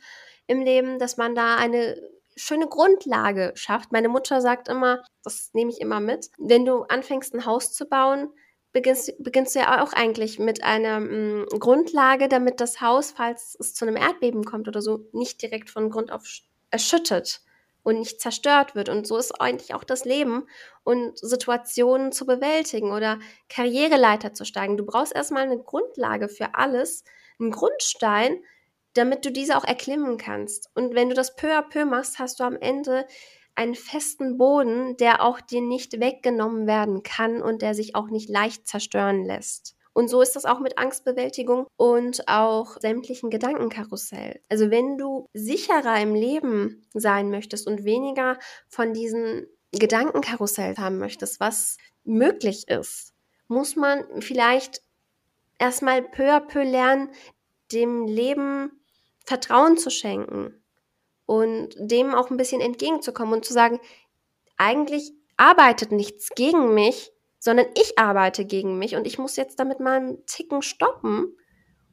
im 0.48 0.62
Leben, 0.62 1.00
dass 1.00 1.18
man 1.18 1.36
da 1.36 1.58
eine 1.58 1.98
schöne 2.38 2.68
Grundlage 2.68 3.52
schafft. 3.56 3.92
Meine 3.92 4.10
Mutter 4.10 4.42
sagt 4.42 4.68
immer, 4.68 5.04
das 5.24 5.52
nehme 5.54 5.72
ich 5.72 5.82
immer 5.82 6.00
mit, 6.00 6.30
wenn 6.38 6.66
du 6.66 6.84
anfängst 6.84 7.34
ein 7.34 7.46
Haus 7.46 7.74
zu 7.74 7.86
bauen, 7.86 8.30
beginnst, 8.76 9.14
beginnst 9.24 9.56
du 9.56 9.60
ja 9.60 9.82
auch 9.82 9.94
eigentlich 9.94 10.38
mit 10.38 10.64
einer 10.64 10.98
m, 10.98 11.44
mm, 11.44 11.60
Grundlage, 11.60 12.28
damit 12.28 12.60
das 12.60 12.82
Haus, 12.82 13.12
falls 13.12 13.56
es 13.60 13.74
zu 13.74 13.86
einem 13.86 13.96
Erdbeben 13.96 14.44
kommt 14.44 14.68
oder 14.68 14.82
so, 14.82 15.08
nicht 15.14 15.42
direkt 15.42 15.70
von 15.70 15.90
Grund 15.90 16.12
auf 16.12 16.24
erschüttet 16.70 17.42
und 17.84 18.00
nicht 18.00 18.20
zerstört 18.20 18.76
wird. 18.76 18.90
Und 18.90 19.08
so 19.08 19.18
ist 19.18 19.40
eigentlich 19.40 19.74
auch 19.74 19.86
das 19.86 20.04
Leben 20.04 20.46
und 20.84 21.18
Situationen 21.18 22.12
zu 22.12 22.26
bewältigen 22.26 22.92
oder 22.92 23.18
Karriereleiter 23.48 24.34
zu 24.34 24.44
steigen. 24.44 24.76
Du 24.76 24.86
brauchst 24.86 25.16
erstmal 25.16 25.44
eine 25.44 25.58
Grundlage 25.58 26.28
für 26.28 26.56
alles, 26.56 27.06
einen 27.40 27.52
Grundstein, 27.52 28.44
damit 28.94 29.24
du 29.24 29.32
diese 29.32 29.56
auch 29.58 29.64
erklimmen 29.64 30.18
kannst. 30.18 30.70
Und 30.76 30.96
wenn 30.96 31.08
du 31.08 31.16
das 31.16 31.38
peu 31.38 31.58
à 31.58 31.62
peu 31.62 31.86
machst, 31.86 32.20
hast 32.20 32.42
du 32.42 32.44
am 32.44 32.58
Ende 32.58 33.06
einen 33.56 33.76
festen 33.76 34.38
Boden, 34.38 34.98
der 34.98 35.24
auch 35.24 35.42
dir 35.42 35.62
nicht 35.62 36.00
weggenommen 36.00 36.68
werden 36.68 37.04
kann 37.04 37.42
und 37.42 37.62
der 37.62 37.74
sich 37.74 37.96
auch 37.96 38.10
nicht 38.10 38.30
leicht 38.30 38.68
zerstören 38.68 39.24
lässt. 39.24 39.76
Und 39.94 40.10
so 40.10 40.22
ist 40.22 40.36
das 40.36 40.44
auch 40.44 40.60
mit 40.60 40.78
Angstbewältigung 40.78 41.68
und 41.78 42.28
auch 42.28 42.78
sämtlichen 42.82 43.30
Gedankenkarussell. 43.30 44.42
Also 44.50 44.70
wenn 44.70 44.98
du 44.98 45.30
sicherer 45.34 46.02
im 46.02 46.14
Leben 46.14 46.86
sein 46.94 47.30
möchtest 47.30 47.66
und 47.66 47.86
weniger 47.86 48.38
von 48.68 48.94
diesen 48.94 49.48
Gedankenkarussell 49.72 50.76
haben 50.76 50.98
möchtest, 50.98 51.40
was 51.40 51.78
möglich 52.04 52.68
ist, 52.68 53.14
muss 53.48 53.78
man 53.78 54.04
vielleicht 54.22 54.82
erstmal 55.60 56.02
peu 56.02 56.30
à 56.30 56.42
peu 56.42 56.64
lernen, 56.64 57.10
dem 57.72 58.06
Leben 58.06 58.82
Vertrauen 59.26 59.78
zu 59.78 59.90
schenken 59.90 60.62
und 61.26 61.70
dem 61.78 62.14
auch 62.14 62.30
ein 62.30 62.38
bisschen 62.38 62.62
entgegenzukommen 62.62 63.34
und 63.34 63.46
zu 63.46 63.54
sagen, 63.54 63.80
eigentlich 64.58 65.12
arbeitet 65.38 65.92
nichts 65.92 66.30
gegen 66.36 66.74
mich, 66.74 67.12
sondern 67.40 67.68
ich 67.76 67.98
arbeite 68.00 68.46
gegen 68.46 68.78
mich 68.78 68.96
und 68.96 69.06
ich 69.06 69.18
muss 69.18 69.36
jetzt 69.36 69.60
damit 69.60 69.80
mal 69.80 69.98
einen 69.98 70.26
Ticken 70.26 70.62
stoppen 70.62 71.36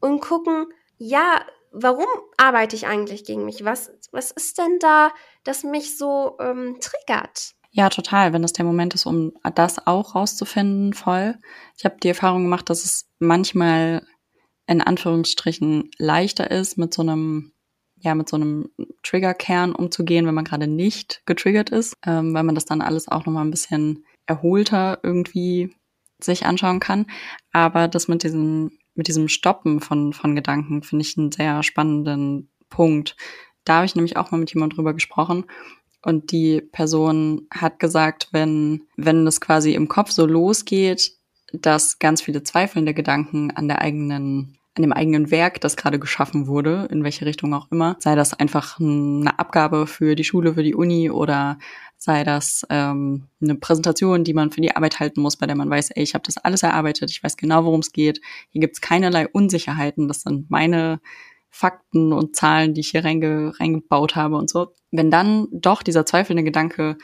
und 0.01 0.21
gucken, 0.21 0.67
ja, 0.99 1.45
warum 1.73 2.07
arbeite 2.37 2.77
ich 2.77 2.87
eigentlich 2.87 3.25
gegen 3.25 3.45
mich? 3.45 3.65
Was, 3.65 3.91
was 4.13 4.31
ist 4.31 4.59
denn 4.59 4.79
da, 4.79 5.13
das 5.45 5.65
mich 5.65 5.99
so 5.99 6.37
ähm, 6.41 6.79
triggert? 6.81 7.55
Ja, 7.71 7.89
total. 7.89 8.33
Wenn 8.33 8.43
das 8.43 8.53
der 8.53 8.67
Moment 8.67 8.95
ist, 8.95 9.07
um 9.07 9.33
das 9.55 9.87
auch 9.87 10.15
rauszufinden, 10.15 10.93
voll. 10.93 11.39
Ich 11.77 11.85
habe 11.85 11.97
die 12.03 12.09
Erfahrung 12.09 12.45
gemacht, 12.45 12.69
dass 12.69 12.85
es 12.85 13.09
manchmal 13.19 14.07
in 14.67 14.83
Anführungsstrichen 14.83 15.91
leichter 15.99 16.51
ist, 16.51 16.77
mit 16.77 16.93
so 16.93 17.03
einem 17.03 17.53
ja, 18.03 18.15
mit 18.15 18.29
so 18.29 18.37
einem 18.37 18.69
Triggerkern 19.03 19.75
umzugehen, 19.75 20.27
wenn 20.27 20.35
man 20.35 20.45
gerade 20.45 20.67
nicht 20.67 21.23
getriggert 21.25 21.71
ist, 21.71 21.97
ähm, 22.05 22.35
weil 22.35 22.43
man 22.43 22.55
das 22.55 22.65
dann 22.65 22.83
alles 22.83 23.09
auch 23.09 23.27
nochmal 23.27 23.45
ein 23.45 23.51
bisschen 23.51 24.05
erholter 24.27 24.99
irgendwie 25.03 25.75
sich 26.21 26.47
anschauen 26.47 26.81
kann. 26.81 27.07
Aber 27.53 27.89
das 27.89 28.09
mit 28.09 28.23
diesem, 28.25 28.73
mit 28.95 29.09
diesem 29.09 29.29
Stoppen 29.29 29.81
von, 29.81 30.13
von 30.13 30.35
Gedanken 30.35 30.83
finde 30.83 31.05
ich 31.05 31.17
einen 31.17 31.33
sehr 31.33 31.63
spannenden 31.63 32.49
Punkt, 32.69 33.17
Da 33.65 33.77
habe 33.77 33.87
ich 33.87 33.95
nämlich 33.95 34.17
auch 34.17 34.31
mal 34.31 34.39
mit 34.39 34.53
jemandem 34.53 34.77
drüber 34.77 34.95
gesprochen. 34.95 35.45
Und 36.05 36.33
die 36.33 36.61
Person 36.61 37.47
hat 37.53 37.79
gesagt, 37.79 38.29
wenn, 38.33 38.89
wenn 38.97 39.25
das 39.25 39.41
quasi 39.41 39.75
im 39.75 39.87
Kopf 39.87 40.11
so 40.11 40.27
losgeht, 40.27 41.13
dass 41.53 42.01
ganz 42.01 42.23
viele 42.23 42.43
zweifelnde 42.43 42.95
Gedanken 42.95 43.53
an 43.53 43.69
der 43.69 43.81
eigenen 43.81 44.59
an 44.75 44.83
dem 44.83 44.93
eigenen 44.93 45.31
Werk, 45.31 45.61
das 45.61 45.77
gerade 45.77 45.99
geschaffen 45.99 46.47
wurde, 46.47 46.89
in 46.91 47.05
welche 47.05 47.27
Richtung 47.27 47.53
auch 47.53 47.71
immer, 47.71 47.97
sei 47.99 48.15
das 48.15 48.33
einfach 48.33 48.81
eine 48.81 49.39
Abgabe 49.39 49.87
für 49.87 50.15
die 50.15 50.25
Schule, 50.25 50.55
für 50.55 50.63
die 50.63 50.75
Uni 50.75 51.11
oder 51.11 51.59
sei 51.99 52.25
das 52.25 52.67
ähm, 52.71 53.29
eine 53.41 53.55
Präsentation, 53.55 54.25
die 54.25 54.35
man 54.35 54.51
für 54.51 54.61
die 54.61 54.75
Arbeit 54.75 54.99
halten 54.99 55.21
muss, 55.21 55.37
bei 55.37 55.47
der 55.47 55.57
man 55.57 55.71
weiß, 55.71 55.91
ey, 55.91 56.03
ich 56.03 56.15
habe 56.15 56.25
das 56.27 56.39
alles 56.39 56.63
erarbeitet, 56.63 57.11
ich 57.11 57.23
weiß 57.23 57.37
genau, 57.37 57.65
worum 57.65 57.81
es 57.81 57.93
geht. 57.93 58.21
Hier 58.49 58.61
gibt 58.61 58.75
es 58.75 58.81
keinerlei 58.81 59.29
Unsicherheiten. 59.29 60.09
Das 60.09 60.23
sind 60.23 60.51
meine 60.51 61.01
Fakten 61.51 62.13
und 62.13 62.35
Zahlen, 62.35 62.73
die 62.75 62.81
ich 62.81 62.91
hier 62.91 63.05
reinge 63.05 63.53
reingebaut 63.61 64.17
habe 64.17 64.37
und 64.37 64.49
so. 64.51 64.75
Wenn 64.91 65.11
dann 65.11 65.49
doch 65.53 65.83
dieser 65.83 66.07
zweifelnde 66.07 66.43
Gedanke 66.43 66.97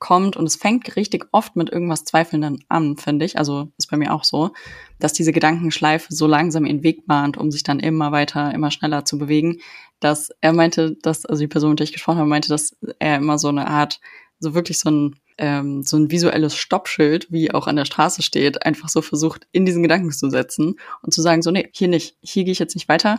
kommt 0.00 0.36
und 0.36 0.46
es 0.46 0.56
fängt 0.56 0.96
richtig 0.96 1.26
oft 1.30 1.54
mit 1.54 1.70
irgendwas 1.70 2.04
Zweifelnden 2.04 2.64
an, 2.68 2.96
finde 2.96 3.24
ich. 3.24 3.38
Also 3.38 3.68
ist 3.78 3.90
bei 3.90 3.96
mir 3.96 4.12
auch 4.12 4.24
so, 4.24 4.50
dass 4.98 5.12
diese 5.12 5.30
Gedankenschleife 5.30 6.12
so 6.12 6.26
langsam 6.26 6.66
ihren 6.66 6.82
Weg 6.82 7.06
bahnt, 7.06 7.36
um 7.36 7.52
sich 7.52 7.62
dann 7.62 7.78
immer 7.78 8.10
weiter, 8.10 8.52
immer 8.52 8.72
schneller 8.72 9.04
zu 9.04 9.18
bewegen, 9.18 9.58
dass 10.00 10.30
er 10.40 10.52
meinte, 10.52 10.96
dass, 11.02 11.26
also 11.26 11.40
die 11.40 11.48
Person, 11.48 11.70
mit 11.70 11.78
der 11.78 11.84
ich 11.84 11.92
gesprochen 11.92 12.18
habe, 12.18 12.28
meinte, 12.28 12.48
dass 12.48 12.76
er 12.98 13.16
immer 13.16 13.38
so 13.38 13.48
eine 13.48 13.68
Art, 13.68 14.00
so 14.40 14.54
wirklich 14.54 14.80
so 14.80 14.90
ein, 14.90 15.16
ähm, 15.36 15.82
so 15.82 15.98
ein 15.98 16.10
visuelles 16.10 16.56
Stoppschild, 16.56 17.30
wie 17.30 17.52
auch 17.52 17.66
an 17.66 17.76
der 17.76 17.84
Straße 17.84 18.22
steht, 18.22 18.64
einfach 18.64 18.88
so 18.88 19.02
versucht, 19.02 19.46
in 19.52 19.66
diesen 19.66 19.82
Gedanken 19.82 20.10
zu 20.10 20.30
setzen 20.30 20.76
und 21.02 21.12
zu 21.12 21.20
sagen, 21.20 21.42
so, 21.42 21.50
nee, 21.50 21.68
hier 21.72 21.88
nicht, 21.88 22.16
hier 22.20 22.44
gehe 22.44 22.52
ich 22.52 22.58
jetzt 22.58 22.74
nicht 22.74 22.88
weiter, 22.88 23.18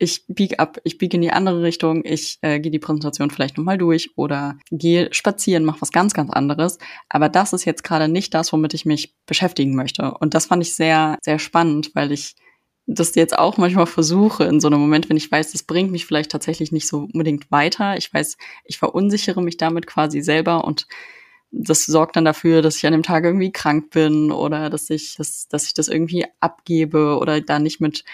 ich 0.00 0.24
biege 0.28 0.58
ab, 0.58 0.78
ich 0.82 0.96
biege 0.96 1.16
in 1.16 1.20
die 1.20 1.30
andere 1.30 1.62
Richtung, 1.62 2.02
ich 2.06 2.38
äh, 2.40 2.58
gehe 2.58 2.72
die 2.72 2.78
Präsentation 2.78 3.30
vielleicht 3.30 3.58
nochmal 3.58 3.76
durch 3.76 4.16
oder 4.16 4.56
gehe 4.70 5.12
spazieren, 5.12 5.64
mache 5.64 5.82
was 5.82 5.92
ganz, 5.92 6.14
ganz 6.14 6.30
anderes. 6.30 6.78
Aber 7.10 7.28
das 7.28 7.52
ist 7.52 7.66
jetzt 7.66 7.84
gerade 7.84 8.08
nicht 8.08 8.32
das, 8.32 8.50
womit 8.50 8.72
ich 8.72 8.86
mich 8.86 9.14
beschäftigen 9.26 9.76
möchte. 9.76 10.14
Und 10.14 10.32
das 10.32 10.46
fand 10.46 10.62
ich 10.62 10.74
sehr, 10.74 11.18
sehr 11.22 11.38
spannend, 11.38 11.90
weil 11.94 12.12
ich 12.12 12.34
das 12.86 13.14
jetzt 13.14 13.38
auch 13.38 13.58
manchmal 13.58 13.86
versuche 13.86 14.44
in 14.44 14.58
so 14.58 14.68
einem 14.68 14.80
Moment, 14.80 15.10
wenn 15.10 15.18
ich 15.18 15.30
weiß, 15.30 15.52
das 15.52 15.64
bringt 15.64 15.92
mich 15.92 16.06
vielleicht 16.06 16.30
tatsächlich 16.30 16.72
nicht 16.72 16.88
so 16.88 17.06
unbedingt 17.12 17.50
weiter. 17.50 17.98
Ich 17.98 18.12
weiß, 18.12 18.38
ich 18.64 18.78
verunsichere 18.78 19.42
mich 19.42 19.58
damit 19.58 19.86
quasi 19.86 20.22
selber 20.22 20.64
und 20.64 20.86
das 21.50 21.84
sorgt 21.84 22.16
dann 22.16 22.24
dafür, 22.24 22.62
dass 22.62 22.76
ich 22.76 22.86
an 22.86 22.92
dem 22.92 23.02
Tag 23.02 23.24
irgendwie 23.24 23.52
krank 23.52 23.90
bin 23.90 24.32
oder 24.32 24.70
dass 24.70 24.88
ich, 24.88 25.16
dass, 25.16 25.46
dass 25.46 25.66
ich 25.66 25.74
das 25.74 25.88
irgendwie 25.88 26.24
abgebe 26.40 27.18
oder 27.18 27.42
da 27.42 27.58
nicht 27.58 27.82
mit 27.82 28.04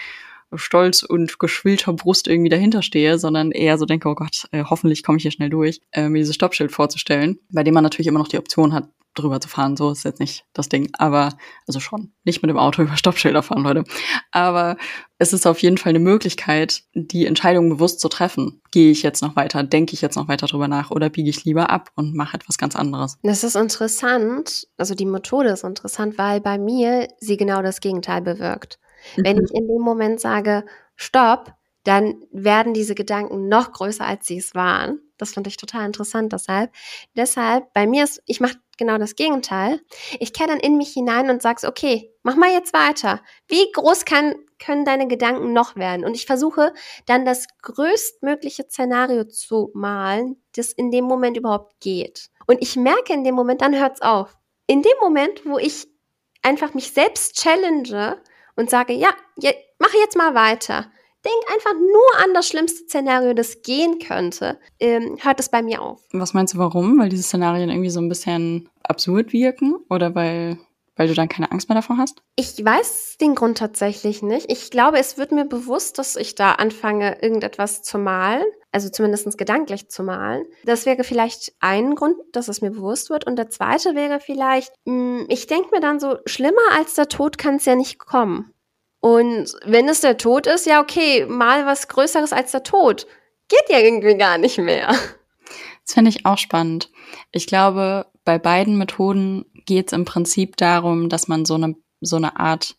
Stolz 0.55 1.03
und 1.03 1.39
geschwillter 1.39 1.93
Brust 1.93 2.27
irgendwie 2.27 2.49
dahinter 2.49 2.81
stehe, 2.81 3.19
sondern 3.19 3.51
eher 3.51 3.77
so 3.77 3.85
denke, 3.85 4.09
oh 4.09 4.15
Gott, 4.15 4.47
äh, 4.51 4.63
hoffentlich 4.63 5.03
komme 5.03 5.17
ich 5.17 5.23
hier 5.23 5.31
schnell 5.31 5.49
durch, 5.49 5.81
äh, 5.91 6.09
mir 6.09 6.19
dieses 6.19 6.35
Stoppschild 6.35 6.71
vorzustellen, 6.71 7.39
bei 7.49 7.63
dem 7.63 7.73
man 7.73 7.83
natürlich 7.83 8.07
immer 8.07 8.19
noch 8.19 8.27
die 8.27 8.37
Option 8.37 8.73
hat, 8.73 8.89
drüber 9.17 9.41
zu 9.41 9.49
fahren. 9.49 9.75
So 9.75 9.91
ist 9.91 10.05
jetzt 10.05 10.19
nicht 10.19 10.45
das 10.53 10.69
Ding. 10.69 10.89
Aber, 10.93 11.33
also 11.67 11.79
schon, 11.79 12.13
nicht 12.23 12.41
mit 12.41 12.49
dem 12.49 12.57
Auto 12.57 12.81
über 12.83 12.97
Stoppschilder 12.97 13.43
fahren, 13.43 13.63
Leute. 13.63 13.83
Aber 14.31 14.77
es 15.17 15.33
ist 15.33 15.47
auf 15.47 15.61
jeden 15.61 15.77
Fall 15.77 15.91
eine 15.91 15.99
Möglichkeit, 15.99 16.83
die 16.93 17.25
Entscheidung 17.25 17.69
bewusst 17.69 17.99
zu 17.99 18.09
treffen. 18.09 18.61
Gehe 18.71 18.91
ich 18.91 19.03
jetzt 19.03 19.21
noch 19.21 19.35
weiter? 19.35 19.63
Denke 19.63 19.93
ich 19.93 20.01
jetzt 20.01 20.15
noch 20.15 20.27
weiter 20.27 20.47
drüber 20.47 20.67
nach? 20.67 20.91
Oder 20.91 21.09
biege 21.09 21.29
ich 21.29 21.43
lieber 21.43 21.69
ab 21.69 21.89
und 21.95 22.15
mache 22.15 22.37
etwas 22.37 22.57
ganz 22.57 22.75
anderes? 22.75 23.17
Das 23.23 23.43
ist 23.43 23.55
interessant. 23.55 24.67
Also 24.77 24.95
die 24.95 25.05
Methode 25.05 25.49
ist 25.49 25.63
interessant, 25.63 26.17
weil 26.17 26.39
bei 26.41 26.57
mir 26.57 27.07
sie 27.19 27.37
genau 27.37 27.61
das 27.61 27.81
Gegenteil 27.81 28.21
bewirkt. 28.21 28.79
Mhm. 29.15 29.23
Wenn 29.23 29.43
ich 29.43 29.53
in 29.53 29.67
dem 29.67 29.81
Moment 29.81 30.19
sage, 30.19 30.65
stopp, 30.95 31.53
dann 31.83 32.25
werden 32.31 32.73
diese 32.73 32.95
Gedanken 32.95 33.47
noch 33.47 33.71
größer, 33.71 34.05
als 34.05 34.27
sie 34.27 34.37
es 34.37 34.53
waren. 34.53 34.99
Das 35.17 35.33
fand 35.33 35.47
ich 35.47 35.55
total 35.55 35.85
interessant 35.85 36.33
deshalb. 36.33 36.71
Deshalb, 37.15 37.71
bei 37.73 37.87
mir 37.87 38.03
ist, 38.03 38.21
ich 38.25 38.41
mache 38.41 38.57
genau 38.77 38.97
das 38.97 39.15
Gegenteil. 39.15 39.79
Ich 40.19 40.33
kehre 40.33 40.49
dann 40.49 40.59
in 40.59 40.77
mich 40.77 40.91
hinein 40.91 41.29
und 41.29 41.41
sage, 41.41 41.65
okay, 41.65 42.11
mach 42.23 42.35
mal 42.35 42.51
jetzt 42.51 42.73
weiter. 42.73 43.21
Wie 43.47 43.71
groß 43.71 44.03
kann, 44.03 44.35
können 44.59 44.83
deine 44.83 45.07
Gedanken 45.07 45.53
noch 45.53 45.77
werden? 45.77 46.05
Und 46.05 46.13
ich 46.13 46.25
versuche 46.25 46.73
dann 47.05 47.25
das 47.25 47.47
größtmögliche 47.61 48.65
Szenario 48.69 49.23
zu 49.23 49.71
malen, 49.73 50.43
das 50.55 50.73
in 50.73 50.91
dem 50.91 51.05
Moment 51.05 51.37
überhaupt 51.37 51.79
geht. 51.79 52.29
Und 52.47 52.61
ich 52.61 52.75
merke 52.75 53.13
in 53.13 53.23
dem 53.23 53.35
Moment, 53.35 53.61
dann 53.61 53.79
hört's 53.79 54.01
auf. 54.01 54.37
In 54.67 54.81
dem 54.81 54.97
Moment, 55.01 55.45
wo 55.45 55.57
ich 55.57 55.87
einfach 56.41 56.73
mich 56.73 56.91
selbst 56.91 57.35
challenge 57.35 58.17
und 58.57 58.69
sage, 58.69 58.93
ja, 58.93 59.09
je, 59.39 59.53
mach 59.79 59.93
jetzt 59.93 60.17
mal 60.17 60.35
weiter. 60.35 60.91
Denk 61.23 61.53
einfach 61.53 61.73
nur 61.73 62.23
an 62.23 62.33
das 62.33 62.47
schlimmste 62.47 62.83
Szenario, 62.83 63.33
das 63.33 63.61
gehen 63.61 63.99
könnte, 63.99 64.59
ähm, 64.79 65.17
hört 65.21 65.39
es 65.39 65.49
bei 65.49 65.61
mir 65.61 65.81
auf. 65.81 66.01
Was 66.11 66.33
meinst 66.33 66.53
du, 66.53 66.57
warum? 66.57 66.99
Weil 66.99 67.09
diese 67.09 67.23
Szenarien 67.23 67.69
irgendwie 67.69 67.89
so 67.89 67.99
ein 67.99 68.09
bisschen 68.09 68.69
absurd 68.83 69.33
wirken 69.33 69.75
oder 69.89 70.13
weil 70.15 70.57
weil 70.97 71.07
du 71.07 71.13
dann 71.13 71.29
keine 71.29 71.51
Angst 71.51 71.69
mehr 71.69 71.75
davor 71.75 71.97
hast? 71.97 72.21
Ich 72.35 72.63
weiß 72.63 73.17
den 73.21 73.35
Grund 73.35 73.59
tatsächlich 73.59 74.23
nicht. 74.23 74.51
Ich 74.51 74.71
glaube, 74.71 74.97
es 74.97 75.17
wird 75.17 75.31
mir 75.31 75.45
bewusst, 75.45 75.99
dass 75.99 76.15
ich 76.15 76.35
da 76.35 76.53
anfange, 76.53 77.21
irgendetwas 77.21 77.83
zu 77.83 77.99
malen, 77.99 78.45
also 78.77 78.89
zumindest 78.89 79.39
gedanklich 79.39 79.89
zu 79.89 80.03
malen. 80.03 80.45
Das 80.63 80.85
wäre 80.85 81.03
vielleicht 81.03 81.53
ein 81.59 81.95
Grund, 81.95 82.15
dass 82.31 82.47
es 82.47 82.61
mir 82.61 82.69
bewusst 82.69 83.09
wird. 83.09 83.25
Und 83.25 83.35
der 83.35 83.49
zweite 83.49 83.95
wäre 83.95 84.19
vielleicht, 84.19 84.71
hm, 84.85 85.25
ich 85.29 85.47
denke 85.47 85.69
mir 85.71 85.81
dann 85.81 85.99
so, 85.99 86.19
schlimmer 86.27 86.61
als 86.77 86.93
der 86.93 87.09
Tod 87.09 87.39
kann 87.39 87.55
es 87.55 87.65
ja 87.65 87.73
nicht 87.73 87.97
kommen. 87.97 88.53
Und 88.99 89.51
wenn 89.65 89.89
es 89.89 90.01
der 90.01 90.17
Tod 90.17 90.45
ist, 90.45 90.67
ja 90.67 90.79
okay, 90.79 91.25
mal 91.25 91.65
was 91.65 91.87
Größeres 91.87 92.33
als 92.33 92.51
der 92.51 92.61
Tod. 92.61 93.07
Geht 93.47 93.67
ja 93.69 93.79
irgendwie 93.79 94.15
gar 94.15 94.37
nicht 94.37 94.59
mehr. 94.59 94.89
Das 95.85 95.93
finde 95.93 96.09
ich 96.09 96.25
auch 96.25 96.37
spannend. 96.37 96.91
Ich 97.31 97.47
glaube, 97.47 98.05
bei 98.25 98.37
beiden 98.37 98.77
Methoden 98.77 99.45
geht 99.65 99.87
es 99.87 99.93
im 99.93 100.05
Prinzip 100.05 100.55
darum, 100.57 101.09
dass 101.09 101.27
man 101.27 101.45
so 101.45 101.55
eine, 101.55 101.75
so 102.01 102.17
eine 102.17 102.39
Art 102.39 102.75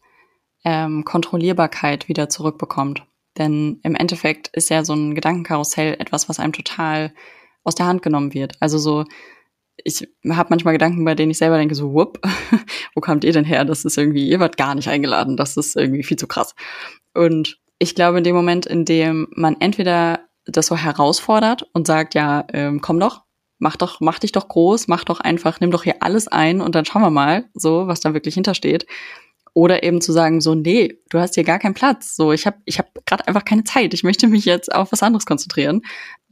ähm, 0.64 1.04
Kontrollierbarkeit 1.04 2.08
wieder 2.08 2.28
zurückbekommt. 2.28 3.02
Denn 3.38 3.80
im 3.82 3.94
Endeffekt 3.94 4.48
ist 4.48 4.68
ja 4.68 4.84
so 4.84 4.94
ein 4.94 5.14
Gedankenkarussell 5.14 5.94
etwas, 5.98 6.28
was 6.28 6.40
einem 6.40 6.52
total 6.52 7.14
aus 7.64 7.74
der 7.74 7.86
Hand 7.86 8.02
genommen 8.02 8.34
wird. 8.34 8.54
Also 8.60 8.78
so, 8.78 9.04
ich 9.84 10.08
habe 10.28 10.48
manchmal 10.50 10.74
Gedanken, 10.74 11.04
bei 11.04 11.14
denen 11.14 11.30
ich 11.30 11.38
selber 11.38 11.56
denke, 11.56 11.74
so, 11.74 11.92
whoop, 11.92 12.20
wo 12.94 13.00
kommt 13.00 13.24
ihr 13.24 13.32
denn 13.32 13.44
her? 13.44 13.64
Das 13.64 13.84
ist 13.84 13.96
irgendwie, 13.96 14.28
ihr 14.28 14.40
wart 14.40 14.56
gar 14.56 14.74
nicht 14.74 14.88
eingeladen, 14.88 15.36
das 15.36 15.56
ist 15.56 15.76
irgendwie 15.76 16.02
viel 16.02 16.16
zu 16.16 16.26
krass. 16.26 16.54
Und 17.14 17.58
ich 17.78 17.94
glaube, 17.94 18.18
in 18.18 18.24
dem 18.24 18.34
Moment, 18.34 18.66
in 18.66 18.84
dem 18.84 19.28
man 19.34 19.56
entweder 19.60 20.20
das 20.46 20.66
so 20.66 20.76
herausfordert 20.76 21.68
und 21.72 21.86
sagt, 21.86 22.14
ja, 22.14 22.44
ähm, 22.52 22.80
komm 22.80 22.98
doch, 22.98 23.22
mach 23.58 23.76
doch, 23.76 24.00
mach 24.00 24.18
dich 24.18 24.32
doch 24.32 24.48
groß, 24.48 24.88
mach 24.88 25.04
doch 25.04 25.20
einfach, 25.20 25.60
nimm 25.60 25.70
doch 25.70 25.84
hier 25.84 25.96
alles 26.00 26.26
ein 26.26 26.60
und 26.60 26.74
dann 26.74 26.84
schauen 26.84 27.02
wir 27.02 27.10
mal, 27.10 27.44
so, 27.54 27.86
was 27.86 28.00
da 28.00 28.14
wirklich 28.14 28.34
hintersteht. 28.34 28.86
Oder 29.58 29.82
eben 29.82 30.00
zu 30.00 30.12
sagen, 30.12 30.40
so, 30.40 30.54
nee, 30.54 31.00
du 31.10 31.18
hast 31.18 31.34
hier 31.34 31.42
gar 31.42 31.58
keinen 31.58 31.74
Platz. 31.74 32.14
So, 32.14 32.30
ich 32.30 32.46
habe 32.46 32.58
ich 32.64 32.78
hab 32.78 33.04
gerade 33.06 33.26
einfach 33.26 33.44
keine 33.44 33.64
Zeit. 33.64 33.92
Ich 33.92 34.04
möchte 34.04 34.28
mich 34.28 34.44
jetzt 34.44 34.72
auf 34.72 34.92
was 34.92 35.02
anderes 35.02 35.26
konzentrieren. 35.26 35.82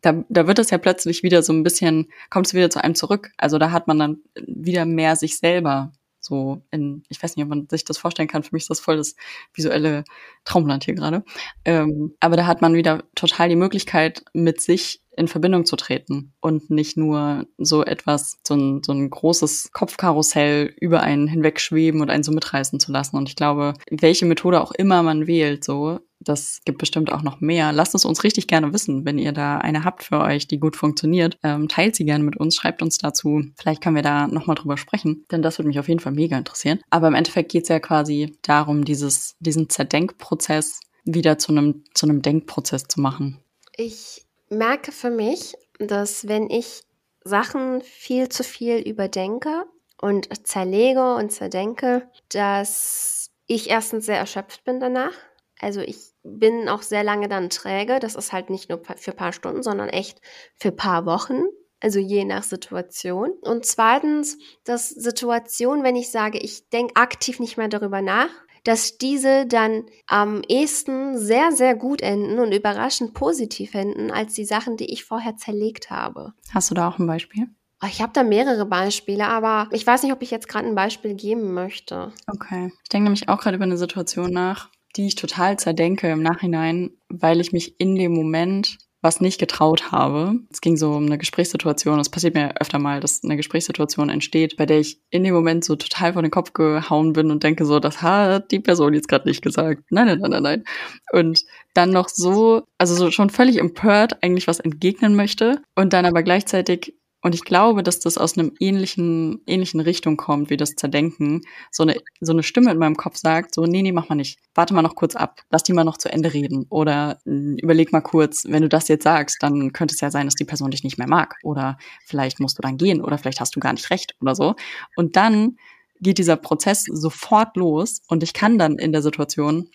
Da, 0.01 0.23
da 0.29 0.47
wird 0.47 0.61
es 0.61 0.71
ja 0.71 0.79
plötzlich 0.79 1.25
wieder 1.25 1.43
so 1.43 1.53
ein 1.53 1.65
bisschen, 1.65 2.07
kommt 2.31 2.47
es 2.47 2.55
wieder 2.55 2.71
zu 2.71 2.85
einem 2.85 2.95
zurück. 2.95 3.33
Also 3.37 3.59
da 3.59 3.73
hat 3.73 3.89
man 3.89 3.99
dann 3.99 4.19
wieder 4.47 4.85
mehr 4.85 5.17
sich 5.17 5.39
selber 5.39 5.91
so 6.27 6.63
in, 6.71 7.03
ich 7.09 7.23
weiß 7.23 7.37
nicht, 7.37 7.45
ob 7.45 7.49
man 7.49 7.69
sich 7.69 7.85
das 7.85 7.99
vorstellen 7.99 8.29
kann, 8.29 8.43
für 8.43 8.55
mich 8.55 8.65
ist 8.65 8.71
das 8.71 8.81
voll 8.81 8.97
das 8.97 9.17
visuelle 9.55 10.05
Traumland 10.45 10.85
hier 10.85 10.95
gerade. 10.95 11.25
Ähm, 11.65 12.15
aber 12.21 12.37
da 12.37 12.47
hat 12.47 12.61
man 12.61 12.75
wieder 12.75 13.05
total 13.15 13.49
die 13.49 13.57
Möglichkeit, 13.57 14.25
mit 14.33 14.61
sich 14.61 15.03
in 15.17 15.29
Verbindung 15.29 15.65
zu 15.65 15.77
treten 15.77 16.35
und 16.41 16.69
nicht 16.69 16.97
nur 16.97 17.47
so 17.57 17.85
etwas, 17.85 18.39
so 18.47 18.55
ein, 18.55 18.83
so 18.85 18.93
ein 18.93 19.09
großes 19.09 19.71
Kopfkarussell 19.73 20.75
über 20.79 21.01
einen 21.01 21.27
hinwegschweben 21.27 22.03
und 22.03 22.11
einen 22.11 22.23
so 22.23 22.33
mitreißen 22.33 22.79
zu 22.79 22.93
lassen. 22.93 23.17
Und 23.17 23.29
ich 23.29 23.37
glaube, 23.37 23.75
welche 23.91 24.27
Methode 24.27 24.61
auch 24.61 24.73
immer 24.73 25.03
man 25.03 25.27
wählt, 25.27 25.65
so, 25.65 26.01
das 26.29 26.61
gibt 26.65 26.79
bestimmt 26.79 27.13
auch 27.13 27.23
noch 27.23 27.41
mehr. 27.41 27.73
Lasst 27.73 27.95
es 27.95 28.05
uns 28.05 28.25
richtig 28.25 28.49
gerne 28.49 28.73
wissen, 28.73 29.05
wenn 29.05 29.19
ihr 29.19 29.33
da 29.33 29.59
eine 29.59 29.85
habt 29.85 30.03
für 30.05 30.21
euch, 30.21 30.47
die 30.49 30.59
gut 30.59 30.77
funktioniert. 30.77 31.39
Ähm, 31.43 31.69
teilt 31.69 31.97
sie 31.97 32.05
gerne 32.05 32.25
mit 32.25 32.37
uns, 32.37 32.57
schreibt 32.57 32.83
uns 32.83 32.99
dazu. 32.99 33.43
Vielleicht 33.57 33.83
können 33.83 33.97
wir 33.97 34.03
da 34.03 34.27
nochmal 34.27 34.57
drüber 34.57 34.77
sprechen, 34.77 35.25
denn 35.31 35.43
das 35.43 35.59
würde 35.59 35.69
mich 35.69 35.79
auf 35.79 35.89
jeden 35.89 36.01
Fall 36.01 36.13
mega 36.13 36.37
interessieren. 36.37 36.81
Aber 36.91 37.09
im 37.09 37.15
Endeffekt 37.15 37.53
geht 37.53 37.65
es 37.65 37.69
ja 37.69 37.81
quasi 37.81 38.37
darum, 38.43 38.85
dieses, 38.85 39.37
diesen 39.41 39.71
Zerdenkprozess 39.71 40.81
wieder 41.05 41.39
zu 41.39 41.53
einem, 41.53 41.85
zu 41.95 42.07
einem 42.07 42.23
Denkprozess 42.23 42.85
zu 42.89 43.01
machen. 43.01 43.41
Ich 43.77 44.27
merke 44.49 44.93
für 44.93 45.11
mich, 45.11 45.55
dass 45.79 46.27
wenn 46.29 46.51
ich 46.51 46.83
Sachen 47.25 47.83
viel 47.83 48.29
zu 48.29 48.45
viel 48.45 48.79
überdenke 48.79 49.65
und 50.01 50.29
zerlege 50.47 51.15
und 51.15 51.31
zerdenke, 51.31 52.09
dass 52.31 53.31
ich 53.47 53.71
erstens 53.71 54.07
sehr 54.07 54.19
erschöpft 54.19 54.65
bin 54.65 54.81
danach. 54.81 55.13
Also 55.61 55.81
ich 55.81 55.97
bin 56.23 56.69
auch 56.69 56.83
sehr 56.83 57.05
lange 57.05 57.29
dann 57.29 57.51
träge. 57.51 57.99
Das 57.99 58.15
ist 58.15 58.33
halt 58.33 58.51
nicht 58.51 58.69
nur 58.69 58.83
für 58.97 59.11
ein 59.11 59.17
paar 59.17 59.33
Stunden, 59.33 59.63
sondern 59.63 59.89
echt 59.89 60.21
für 60.57 60.69
ein 60.69 60.77
paar 60.77 61.07
Wochen. 61.07 61.45
Also 61.81 61.99
je 61.99 62.25
nach 62.25 62.43
Situation. 62.43 63.33
Und 63.43 63.67
zweitens, 63.67 64.39
dass 64.65 64.89
Situation, 64.89 65.83
wenn 65.83 65.97
ich 65.97 66.11
sage, 66.11 66.39
ich 66.39 66.69
denke 66.71 66.97
aktiv 66.97 67.39
nicht 67.39 67.59
mehr 67.59 67.69
darüber 67.69 68.01
nach, 68.01 68.31
dass 68.65 68.99
diese 68.99 69.47
dann 69.47 69.85
am 70.09 70.43
ehesten 70.49 71.17
sehr, 71.17 71.53
sehr 71.53 71.77
gut 71.77 72.03
enden 72.03 72.41
und 72.41 72.53
überraschend 72.53 73.15
positiv 73.15 73.75
enden, 73.75 74.11
als 74.11 74.35
die 74.35 74.45
Sachen, 74.45 74.77
die 74.77 74.93
ich 74.93 75.05
vorher 75.05 75.37
zerlegt 75.37 75.91
habe. 75.91 76.33
Hast 76.53 76.71
du 76.71 76.75
da 76.75 76.89
auch 76.89 76.99
ein 76.99 77.07
Beispiel? 77.07 77.47
Oh, 77.83 77.87
ich 77.87 78.01
habe 78.01 78.13
da 78.13 78.25
mehrere 78.25 78.65
Beispiele, 78.67 79.29
aber 79.29 79.69
ich 79.71 79.87
weiß 79.87 80.03
nicht, 80.03 80.13
ob 80.13 80.23
ich 80.23 80.31
jetzt 80.31 80.49
gerade 80.49 80.67
ein 80.67 80.75
Beispiel 80.75 81.15
geben 81.15 81.53
möchte. 81.55 82.13
Okay. 82.27 82.73
Ich 82.83 82.89
denke 82.89 83.05
nämlich 83.05 83.29
auch 83.29 83.39
gerade 83.39 83.57
über 83.57 83.65
eine 83.65 83.77
Situation 83.77 84.33
nach, 84.33 84.71
die 84.97 85.07
ich 85.07 85.15
total 85.15 85.59
zerdenke 85.59 86.11
im 86.11 86.23
Nachhinein, 86.23 86.91
weil 87.09 87.41
ich 87.41 87.53
mich 87.53 87.81
in 87.81 87.95
dem 87.95 88.13
Moment 88.13 88.79
was 89.07 89.21
nicht 89.21 89.39
getraut 89.39 89.93
habe. 89.93 90.35
Es 90.51 90.61
ging 90.61 90.77
so 90.77 90.93
um 90.93 91.07
eine 91.07 91.17
Gesprächssituation. 91.17 92.01
Es 92.01 92.09
passiert 92.09 92.35
mir 92.35 92.61
öfter 92.61 92.81
mal, 92.81 92.99
dass 92.99 93.23
eine 93.23 93.37
Gesprächssituation 93.37 94.09
entsteht, 94.09 94.57
bei 94.57 94.67
der 94.67 94.81
ich 94.81 95.01
in 95.11 95.23
dem 95.23 95.33
Moment 95.33 95.65
so 95.65 95.77
total 95.77 96.15
vor 96.15 96.23
den 96.23 96.33
Kopf 96.33 96.53
gehauen 96.55 97.13
bin 97.13 97.31
und 97.31 97.45
denke 97.45 97.65
so, 97.65 97.79
das 97.79 98.03
hat 98.03 98.51
die 98.51 98.59
Person 98.59 98.95
jetzt 98.95 99.07
gerade 99.07 99.29
nicht 99.29 99.43
gesagt. 99.43 99.85
Nein, 99.91 100.07
nein, 100.07 100.19
nein, 100.19 100.31
nein, 100.31 100.43
nein. 100.43 100.65
Und 101.13 101.45
dann 101.73 101.91
noch 101.91 102.09
so, 102.09 102.65
also 102.79 102.97
so 102.97 103.13
schon 103.13 103.31
völlig 103.31 103.59
empört 103.59 104.25
eigentlich 104.25 104.49
was 104.49 104.59
entgegnen 104.59 105.15
möchte 105.15 105.63
und 105.77 105.93
dann 105.93 106.05
aber 106.05 106.25
gleichzeitig 106.25 106.96
und 107.27 107.35
ich 107.35 107.43
glaube, 107.43 107.83
dass 107.83 107.99
das 107.99 108.19
aus 108.19 108.39
einem 108.39 108.53
ähnlichen, 108.61 109.43
ähnlichen 109.49 109.81
Richtung 109.81 110.17
kommt, 110.17 110.49
wie 110.49 110.57
das 110.57 110.77
Zerdenken. 110.77 111.41
So 111.73 111.83
eine, 111.83 111.97
so 112.21 112.31
eine 112.31 112.45
Stimme 112.45 112.71
in 112.71 112.79
meinem 112.79 112.97
Kopf 112.97 113.17
sagt, 113.17 113.53
so, 113.53 113.65
nee, 113.65 113.83
nee, 113.83 113.91
mach 113.91 114.09
mal 114.09 114.15
nicht. 114.15 114.39
Warte 114.55 114.75
mal 114.75 114.83
noch 114.83 114.95
kurz 114.95 115.17
ab. 115.17 115.41
Lass 115.51 115.65
die 115.65 115.73
mal 115.73 115.83
noch 115.83 115.97
zu 115.97 116.09
Ende 116.09 116.33
reden. 116.33 116.67
Oder 116.69 117.19
mh, 117.25 117.35
hm, 117.35 117.57
überleg 117.61 117.93
mal 117.93 118.01
kurz, 118.01 118.45
wenn 118.47 118.63
du 118.63 118.69
das 118.69 118.87
jetzt 118.87 119.03
sagst, 119.03 119.39
dann 119.43 119.73
könnte 119.73 119.93
es 119.93 120.01
ja 120.01 120.13
sein, 120.13 120.29
dass 120.29 120.37
die 120.37 120.45
Person 120.45 120.71
dich 120.71 120.85
nicht 120.85 120.99
mehr 120.99 121.09
mag. 121.09 121.35
Oder 121.43 121.79
vielleicht 122.05 122.39
musst 122.39 122.59
du 122.59 122.63
dann 122.63 122.77
gehen. 122.77 123.03
Oder 123.03 123.19
vielleicht 123.19 123.41
hast 123.41 123.57
du 123.57 123.59
gar 123.59 123.73
nicht 123.73 123.91
recht 123.91 124.15
oder 124.21 124.37
so. 124.37 124.55
Und 124.95 125.17
dann 125.17 125.57
geht 125.99 126.19
dieser 126.19 126.37
Prozess 126.37 126.85
sofort 126.85 127.57
los. 127.57 128.03
Und 128.07 128.23
ich 128.23 128.35
kann 128.35 128.57
dann 128.57 128.79
in 128.79 128.93
der 128.93 129.03
Situation, 129.03 129.69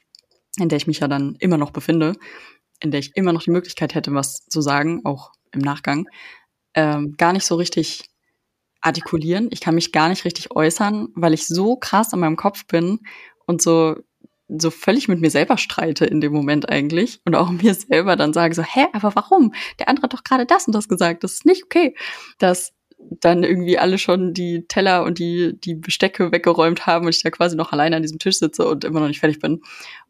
in 0.57 0.69
der 0.69 0.77
ich 0.77 0.87
mich 0.87 1.01
ja 1.01 1.09
dann 1.09 1.35
immer 1.39 1.57
noch 1.57 1.71
befinde, 1.71 2.13
in 2.79 2.91
der 2.91 3.01
ich 3.01 3.11
immer 3.17 3.33
noch 3.33 3.43
die 3.43 3.51
Möglichkeit 3.51 3.93
hätte, 3.93 4.13
was 4.13 4.45
zu 4.45 4.61
sagen, 4.61 5.01
auch 5.03 5.33
im 5.51 5.59
Nachgang, 5.59 6.07
ähm, 6.73 7.15
gar 7.17 7.33
nicht 7.33 7.45
so 7.45 7.55
richtig 7.55 8.03
artikulieren. 8.81 9.49
Ich 9.51 9.61
kann 9.61 9.75
mich 9.75 9.91
gar 9.91 10.09
nicht 10.09 10.25
richtig 10.25 10.51
äußern, 10.51 11.09
weil 11.15 11.33
ich 11.33 11.47
so 11.47 11.75
krass 11.75 12.13
an 12.13 12.19
meinem 12.19 12.35
Kopf 12.35 12.65
bin 12.65 12.99
und 13.45 13.61
so 13.61 13.95
so 14.59 14.69
völlig 14.69 15.07
mit 15.07 15.21
mir 15.21 15.29
selber 15.29 15.57
streite 15.57 16.05
in 16.05 16.19
dem 16.19 16.33
Moment 16.33 16.69
eigentlich 16.69 17.21
und 17.25 17.35
auch 17.35 17.49
mir 17.51 17.73
selber 17.73 18.15
dann 18.15 18.33
sage 18.33 18.53
so, 18.53 18.63
hä, 18.63 18.87
aber 18.93 19.15
warum? 19.15 19.53
Der 19.79 19.87
andere 19.87 20.03
hat 20.03 20.13
doch 20.13 20.23
gerade 20.23 20.45
das 20.45 20.67
und 20.67 20.75
das 20.75 20.89
gesagt, 20.89 21.23
das 21.23 21.35
ist 21.35 21.45
nicht 21.45 21.63
okay. 21.63 21.95
Dass 22.37 22.73
dann 23.19 23.43
irgendwie 23.43 23.79
alle 23.79 23.97
schon 23.97 24.33
die 24.33 24.67
Teller 24.67 25.03
und 25.03 25.17
die, 25.17 25.59
die 25.59 25.73
Bestecke 25.73 26.31
weggeräumt 26.31 26.85
haben 26.85 27.05
und 27.05 27.15
ich 27.15 27.23
da 27.23 27.31
quasi 27.31 27.55
noch 27.55 27.71
alleine 27.71 27.95
an 27.95 28.03
diesem 28.03 28.19
Tisch 28.19 28.37
sitze 28.37 28.67
und 28.67 28.83
immer 28.83 28.99
noch 28.99 29.07
nicht 29.07 29.19
fertig 29.19 29.39
bin. 29.39 29.61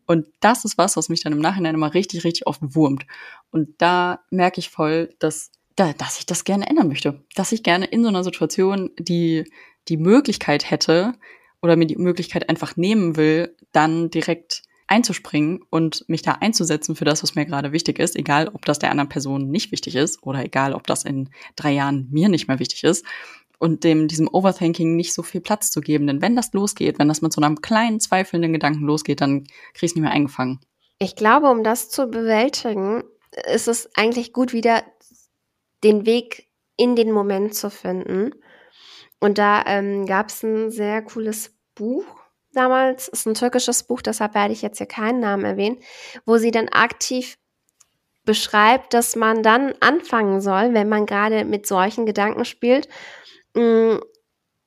Und 0.06 0.28
das 0.42 0.66
ist 0.66 0.78
was, 0.78 0.98
was 0.98 1.08
mich 1.08 1.22
dann 1.24 1.32
im 1.32 1.40
Nachhinein 1.40 1.76
immer 1.76 1.94
richtig, 1.94 2.26
richtig 2.26 2.48
oft 2.48 2.60
wurmt. 2.62 3.06
Und 3.50 3.70
da 3.78 4.20
merke 4.30 4.60
ich 4.60 4.70
voll, 4.70 5.14
dass 5.20 5.52
da, 5.76 5.94
dass 5.94 6.20
ich 6.20 6.26
das 6.26 6.44
gerne 6.44 6.70
ändern 6.70 6.88
möchte. 6.88 7.24
Dass 7.36 7.52
ich 7.52 7.64
gerne 7.64 7.86
in 7.86 8.04
so 8.04 8.10
einer 8.10 8.24
Situation 8.24 8.92
die, 9.00 9.50
die 9.88 9.98
Möglichkeit 9.98 10.70
hätte 10.70 11.14
oder 11.62 11.76
mir 11.76 11.88
die 11.88 11.98
Möglichkeit 11.98 12.50
einfach 12.50 12.76
nehmen 12.76 13.16
will, 13.16 13.56
dann 13.72 14.10
direkt 14.10 14.64
einzuspringen 14.88 15.62
und 15.70 16.04
mich 16.10 16.22
da 16.22 16.34
einzusetzen 16.34 16.96
für 16.96 17.06
das, 17.06 17.24
was 17.24 17.36
mir 17.36 17.46
gerade 17.46 17.72
wichtig 17.72 17.98
ist, 17.98 18.18
egal 18.18 18.50
ob 18.50 18.66
das 18.66 18.78
der 18.78 18.92
anderen 18.92 19.08
Person 19.08 19.50
nicht 19.50 19.72
wichtig 19.72 19.96
ist 19.96 20.22
oder 20.22 20.44
egal 20.44 20.74
ob 20.74 20.86
das 20.86 21.06
in 21.06 21.30
drei 21.56 21.72
Jahren 21.72 22.10
mir 22.12 22.28
nicht 22.28 22.50
mehr 22.50 22.60
wichtig 22.60 22.84
ist 22.84 23.06
und 23.58 23.86
dem 23.86 24.10
diesem 24.10 24.28
Overthinking 24.28 24.98
nicht 24.98 25.14
so 25.14 25.24
viel 25.24 25.40
Platz 25.40 25.72
zu 25.72 25.80
geben. 25.80 26.08
Denn 26.08 26.22
wenn 26.22 26.36
das 26.36 26.52
losgeht, 26.52 27.00
wenn 27.00 27.08
das 27.08 27.22
mit 27.22 27.32
so 27.32 27.42
einem 27.42 27.62
kleinen 27.62 28.02
zweifelnden 28.02 28.52
Gedanken 28.52 28.84
losgeht, 28.84 29.22
dann 29.22 29.44
krieg 29.44 29.84
ich 29.84 29.92
es 29.92 29.96
nicht 29.96 30.04
mehr 30.04 30.12
eingefangen. 30.12 30.60
Ich 31.00 31.16
glaube, 31.16 31.50
um 31.50 31.64
das 31.64 31.90
zu 31.90 32.08
bewältigen, 32.08 33.04
ist 33.54 33.68
es 33.68 33.90
eigentlich 33.96 34.34
gut, 34.34 34.52
wieder 34.52 34.84
den 35.84 36.06
Weg 36.06 36.48
in 36.78 36.96
den 36.96 37.12
Moment 37.12 37.56
zu 37.56 37.70
finden. 37.70 38.32
Und 39.20 39.38
da 39.38 39.64
ähm, 39.68 40.06
gab 40.06 40.30
es 40.30 40.44
ein 40.44 40.72
sehr 40.72 41.02
cooles 41.04 41.56
Buch 41.76 42.06
damals, 42.54 43.08
ist 43.08 43.26
ein 43.28 43.34
türkisches 43.34 43.84
Buch, 43.84 44.02
deshalb 44.02 44.34
werde 44.34 44.54
ich 44.54 44.62
jetzt 44.62 44.80
hier 44.80 44.88
keinen 44.88 45.20
Namen 45.20 45.46
erwähnen, 45.46 45.80
wo 46.26 46.38
sie 46.38 46.52
dann 46.52 46.70
aktiv 46.70 47.38
beschreibt, 48.24 48.94
dass 48.94 49.16
man 49.16 49.42
dann 49.44 49.74
anfangen 49.80 50.42
soll, 50.42 50.74
wenn 50.74 50.90
man 50.90 51.06
gerade 51.06 51.46
mit 51.46 51.66
solchen 51.66 52.06
Gedanken 52.06 52.46
spielt, 52.46 52.88
mh, 53.56 53.96
mm, 53.96 54.02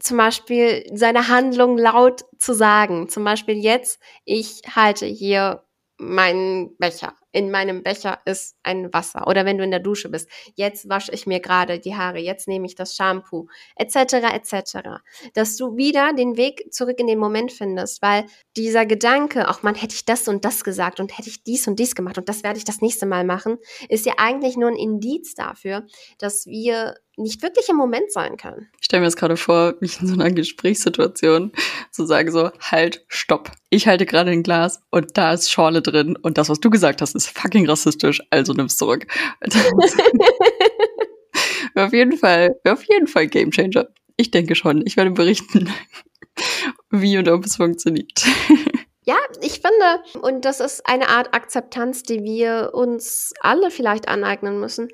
zum 0.00 0.16
Beispiel 0.18 0.84
seine 0.92 1.28
Handlung 1.28 1.78
laut 1.78 2.24
zu 2.38 2.52
sagen. 2.52 3.08
Zum 3.08 3.24
Beispiel 3.24 3.56
jetzt, 3.56 3.98
ich 4.24 4.60
halte 4.74 5.06
hier 5.06 5.64
meinen 5.96 6.76
Becher 6.76 7.14
in 7.34 7.50
meinem 7.50 7.82
Becher 7.82 8.20
ist 8.24 8.56
ein 8.62 8.94
Wasser. 8.94 9.26
Oder 9.26 9.44
wenn 9.44 9.58
du 9.58 9.64
in 9.64 9.72
der 9.72 9.80
Dusche 9.80 10.08
bist, 10.08 10.30
jetzt 10.54 10.88
wasche 10.88 11.12
ich 11.12 11.26
mir 11.26 11.40
gerade 11.40 11.80
die 11.80 11.96
Haare, 11.96 12.18
jetzt 12.18 12.46
nehme 12.46 12.66
ich 12.66 12.76
das 12.76 12.94
Shampoo, 12.94 13.48
etc., 13.74 14.14
etc. 14.32 15.02
Dass 15.34 15.56
du 15.56 15.76
wieder 15.76 16.12
den 16.12 16.36
Weg 16.36 16.72
zurück 16.72 17.00
in 17.00 17.08
den 17.08 17.18
Moment 17.18 17.50
findest, 17.50 18.02
weil 18.02 18.24
dieser 18.56 18.86
Gedanke, 18.86 19.48
auch 19.50 19.64
man 19.64 19.74
hätte 19.74 19.96
ich 19.96 20.04
das 20.04 20.28
und 20.28 20.44
das 20.44 20.62
gesagt 20.62 21.00
und 21.00 21.18
hätte 21.18 21.28
ich 21.28 21.42
dies 21.42 21.66
und 21.66 21.78
dies 21.80 21.96
gemacht 21.96 22.18
und 22.18 22.28
das 22.28 22.44
werde 22.44 22.58
ich 22.58 22.64
das 22.64 22.80
nächste 22.80 23.04
Mal 23.04 23.24
machen, 23.24 23.58
ist 23.88 24.06
ja 24.06 24.14
eigentlich 24.18 24.56
nur 24.56 24.68
ein 24.68 24.76
Indiz 24.76 25.34
dafür, 25.34 25.84
dass 26.18 26.46
wir 26.46 26.94
nicht 27.16 27.42
wirklich 27.42 27.68
im 27.68 27.76
Moment 27.76 28.10
sein 28.10 28.36
können. 28.36 28.68
Ich 28.80 28.86
stelle 28.86 29.00
mir 29.00 29.06
jetzt 29.06 29.16
gerade 29.16 29.36
vor, 29.36 29.74
mich 29.80 30.00
in 30.00 30.08
so 30.08 30.14
einer 30.14 30.30
Gesprächssituation 30.30 31.52
zu 31.90 32.06
sagen 32.06 32.30
so, 32.30 32.50
halt, 32.60 33.04
stopp. 33.08 33.52
Ich 33.70 33.86
halte 33.86 34.06
gerade 34.06 34.30
ein 34.30 34.42
Glas 34.42 34.80
und 34.90 35.16
da 35.16 35.32
ist 35.32 35.50
Schorle 35.50 35.82
drin 35.82 36.16
und 36.20 36.38
das, 36.38 36.48
was 36.48 36.60
du 36.60 36.70
gesagt 36.70 37.02
hast, 37.02 37.14
ist 37.14 37.23
fucking 37.26 37.68
rassistisch, 37.68 38.20
also 38.30 38.52
nimm's 38.52 38.76
zurück. 38.76 39.06
auf 41.74 41.92
jeden 41.92 42.16
Fall, 42.16 42.56
auf 42.64 42.84
jeden 42.84 43.06
Fall 43.06 43.26
Gamechanger. 43.26 43.88
Ich 44.16 44.30
denke 44.30 44.54
schon. 44.54 44.82
Ich 44.86 44.96
werde 44.96 45.10
berichten, 45.10 45.72
wie 46.90 47.18
und 47.18 47.28
ob 47.28 47.44
es 47.44 47.56
funktioniert. 47.56 48.24
Ja, 49.06 49.16
ich 49.42 49.60
finde, 49.60 50.02
und 50.22 50.44
das 50.44 50.60
ist 50.60 50.86
eine 50.86 51.08
Art 51.08 51.34
Akzeptanz, 51.34 52.04
die 52.04 52.22
wir 52.22 52.70
uns 52.72 53.32
alle 53.40 53.70
vielleicht 53.70 54.08
aneignen 54.08 54.60
müssen. 54.60 54.88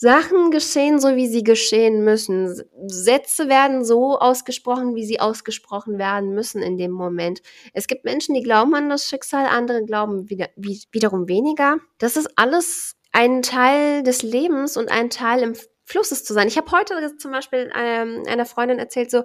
Sachen 0.00 0.50
geschehen 0.50 0.98
so, 0.98 1.14
wie 1.16 1.28
sie 1.28 1.44
geschehen 1.44 2.02
müssen. 2.02 2.58
Sätze 2.86 3.50
werden 3.50 3.84
so 3.84 4.18
ausgesprochen, 4.18 4.94
wie 4.94 5.04
sie 5.04 5.20
ausgesprochen 5.20 5.98
werden 5.98 6.32
müssen 6.32 6.62
in 6.62 6.78
dem 6.78 6.90
Moment. 6.90 7.42
Es 7.74 7.86
gibt 7.86 8.06
Menschen, 8.06 8.34
die 8.34 8.42
glauben 8.42 8.74
an 8.74 8.88
das 8.88 9.06
Schicksal, 9.06 9.44
andere 9.44 9.84
glauben 9.84 10.30
wieder, 10.30 10.48
wie, 10.56 10.80
wiederum 10.90 11.28
weniger. 11.28 11.76
Das 11.98 12.16
ist 12.16 12.30
alles 12.36 12.96
ein 13.12 13.42
Teil 13.42 14.02
des 14.02 14.22
Lebens 14.22 14.78
und 14.78 14.90
ein 14.90 15.10
Teil 15.10 15.42
im 15.42 15.54
Flusses 15.84 16.24
zu 16.24 16.32
sein. 16.32 16.48
Ich 16.48 16.56
habe 16.56 16.70
heute 16.72 17.18
zum 17.18 17.32
Beispiel 17.32 17.70
ähm, 17.76 18.22
einer 18.26 18.46
Freundin 18.46 18.78
erzählt, 18.78 19.10
so, 19.10 19.24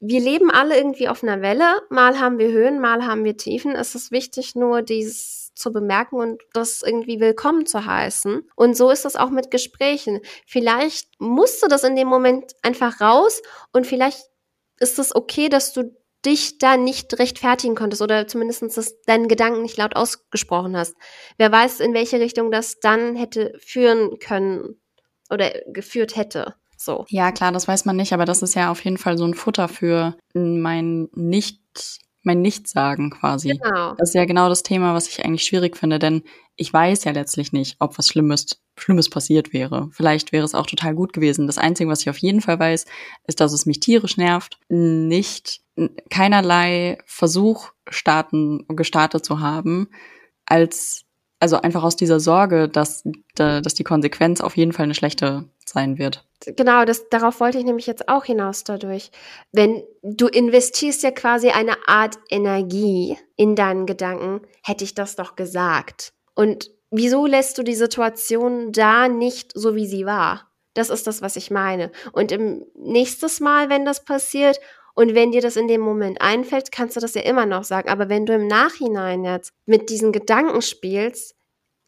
wir 0.00 0.20
leben 0.20 0.50
alle 0.50 0.76
irgendwie 0.76 1.08
auf 1.08 1.22
einer 1.22 1.42
Welle. 1.42 1.82
Mal 1.90 2.20
haben 2.20 2.38
wir 2.38 2.50
Höhen, 2.50 2.80
mal 2.80 3.04
haben 3.04 3.24
wir 3.24 3.36
Tiefen. 3.36 3.74
Es 3.74 3.94
ist 3.94 4.12
wichtig, 4.12 4.54
nur 4.54 4.82
dieses 4.82 5.52
zu 5.54 5.72
bemerken 5.72 6.16
und 6.16 6.42
das 6.52 6.82
irgendwie 6.82 7.18
willkommen 7.18 7.66
zu 7.66 7.84
heißen. 7.84 8.48
Und 8.54 8.76
so 8.76 8.90
ist 8.90 9.04
das 9.04 9.16
auch 9.16 9.30
mit 9.30 9.50
Gesprächen. 9.50 10.20
Vielleicht 10.46 11.08
musst 11.18 11.62
du 11.62 11.66
das 11.66 11.82
in 11.82 11.96
dem 11.96 12.06
Moment 12.06 12.52
einfach 12.62 13.00
raus 13.00 13.42
und 13.72 13.86
vielleicht 13.86 14.20
ist 14.78 15.00
es 15.00 15.14
okay, 15.14 15.48
dass 15.48 15.72
du 15.72 15.96
dich 16.24 16.58
da 16.58 16.76
nicht 16.76 17.18
rechtfertigen 17.18 17.74
konntest 17.74 18.02
oder 18.02 18.26
zumindest 18.26 18.76
dass 18.76 19.00
deinen 19.02 19.28
Gedanken 19.28 19.62
nicht 19.62 19.76
laut 19.76 19.96
ausgesprochen 19.96 20.76
hast. 20.76 20.94
Wer 21.36 21.50
weiß, 21.50 21.80
in 21.80 21.94
welche 21.94 22.20
Richtung 22.20 22.50
das 22.50 22.80
dann 22.80 23.16
hätte 23.16 23.52
führen 23.58 24.18
können 24.18 24.80
oder 25.30 25.50
geführt 25.66 26.16
hätte. 26.16 26.54
So. 26.78 27.04
Ja, 27.08 27.32
klar, 27.32 27.52
das 27.52 27.66
weiß 27.66 27.84
man 27.84 27.96
nicht, 27.96 28.12
aber 28.12 28.24
das 28.24 28.40
ist 28.40 28.54
ja 28.54 28.70
auf 28.70 28.84
jeden 28.84 28.98
Fall 28.98 29.18
so 29.18 29.24
ein 29.24 29.34
Futter 29.34 29.68
für 29.68 30.16
mein 30.32 31.08
nicht 31.14 31.60
mein 32.22 32.42
Nichtsagen 32.42 33.10
quasi. 33.10 33.48
Genau. 33.48 33.94
Das 33.94 34.10
ist 34.10 34.14
ja 34.14 34.24
genau 34.24 34.48
das 34.48 34.62
Thema, 34.62 34.94
was 34.94 35.08
ich 35.08 35.24
eigentlich 35.24 35.44
schwierig 35.44 35.76
finde, 35.76 35.98
denn 35.98 36.22
ich 36.56 36.72
weiß 36.72 37.04
ja 37.04 37.12
letztlich 37.12 37.52
nicht, 37.52 37.76
ob 37.78 37.96
was 37.98 38.08
Schlimmes, 38.08 38.60
Schlimmes 38.76 39.08
passiert 39.08 39.52
wäre. 39.52 39.88
Vielleicht 39.92 40.32
wäre 40.32 40.44
es 40.44 40.54
auch 40.54 40.66
total 40.66 40.94
gut 40.94 41.12
gewesen. 41.12 41.46
Das 41.46 41.58
Einzige, 41.58 41.88
was 41.88 42.02
ich 42.02 42.10
auf 42.10 42.18
jeden 42.18 42.40
Fall 42.40 42.58
weiß, 42.58 42.84
ist, 43.26 43.40
dass 43.40 43.52
es 43.52 43.64
mich 43.64 43.80
tierisch 43.80 44.16
nervt, 44.16 44.58
nicht 44.68 45.60
keinerlei 46.10 46.98
Versuch 47.06 47.70
starten, 47.88 48.66
gestartet 48.68 49.24
zu 49.24 49.40
haben, 49.40 49.88
als 50.44 51.04
also 51.40 51.60
einfach 51.60 51.84
aus 51.84 51.96
dieser 51.96 52.20
Sorge, 52.20 52.68
dass, 52.68 53.04
dass 53.34 53.74
die 53.74 53.84
Konsequenz 53.84 54.40
auf 54.40 54.56
jeden 54.56 54.72
Fall 54.72 54.84
eine 54.84 54.94
schlechte 54.94 55.44
sein 55.64 55.98
wird. 55.98 56.24
Genau, 56.46 56.84
das, 56.84 57.08
darauf 57.08 57.40
wollte 57.40 57.58
ich 57.58 57.64
nämlich 57.64 57.86
jetzt 57.86 58.08
auch 58.08 58.24
hinaus 58.24 58.64
dadurch. 58.64 59.10
Wenn 59.52 59.82
du 60.02 60.26
investierst 60.28 61.02
ja 61.02 61.10
quasi 61.10 61.50
eine 61.50 61.76
Art 61.86 62.16
Energie 62.30 63.16
in 63.36 63.54
deinen 63.54 63.86
Gedanken, 63.86 64.40
hätte 64.64 64.84
ich 64.84 64.94
das 64.94 65.16
doch 65.16 65.36
gesagt. 65.36 66.12
Und 66.34 66.70
wieso 66.90 67.26
lässt 67.26 67.58
du 67.58 67.62
die 67.62 67.74
Situation 67.74 68.72
da 68.72 69.08
nicht 69.08 69.52
so, 69.54 69.74
wie 69.74 69.86
sie 69.86 70.06
war? 70.06 70.48
Das 70.74 70.90
ist 70.90 71.06
das, 71.08 71.22
was 71.22 71.36
ich 71.36 71.50
meine. 71.50 71.90
Und 72.12 72.30
im 72.30 72.64
nächstes 72.76 73.40
Mal, 73.40 73.68
wenn 73.68 73.84
das 73.84 74.04
passiert, 74.04 74.60
Und 74.98 75.14
wenn 75.14 75.30
dir 75.30 75.40
das 75.40 75.54
in 75.54 75.68
dem 75.68 75.80
Moment 75.80 76.20
einfällt, 76.20 76.72
kannst 76.72 76.96
du 76.96 77.00
das 77.00 77.14
ja 77.14 77.20
immer 77.20 77.46
noch 77.46 77.62
sagen. 77.62 77.88
Aber 77.88 78.08
wenn 78.08 78.26
du 78.26 78.34
im 78.34 78.48
Nachhinein 78.48 79.22
jetzt 79.22 79.52
mit 79.64 79.90
diesen 79.90 80.10
Gedanken 80.10 80.60
spielst, 80.60 81.36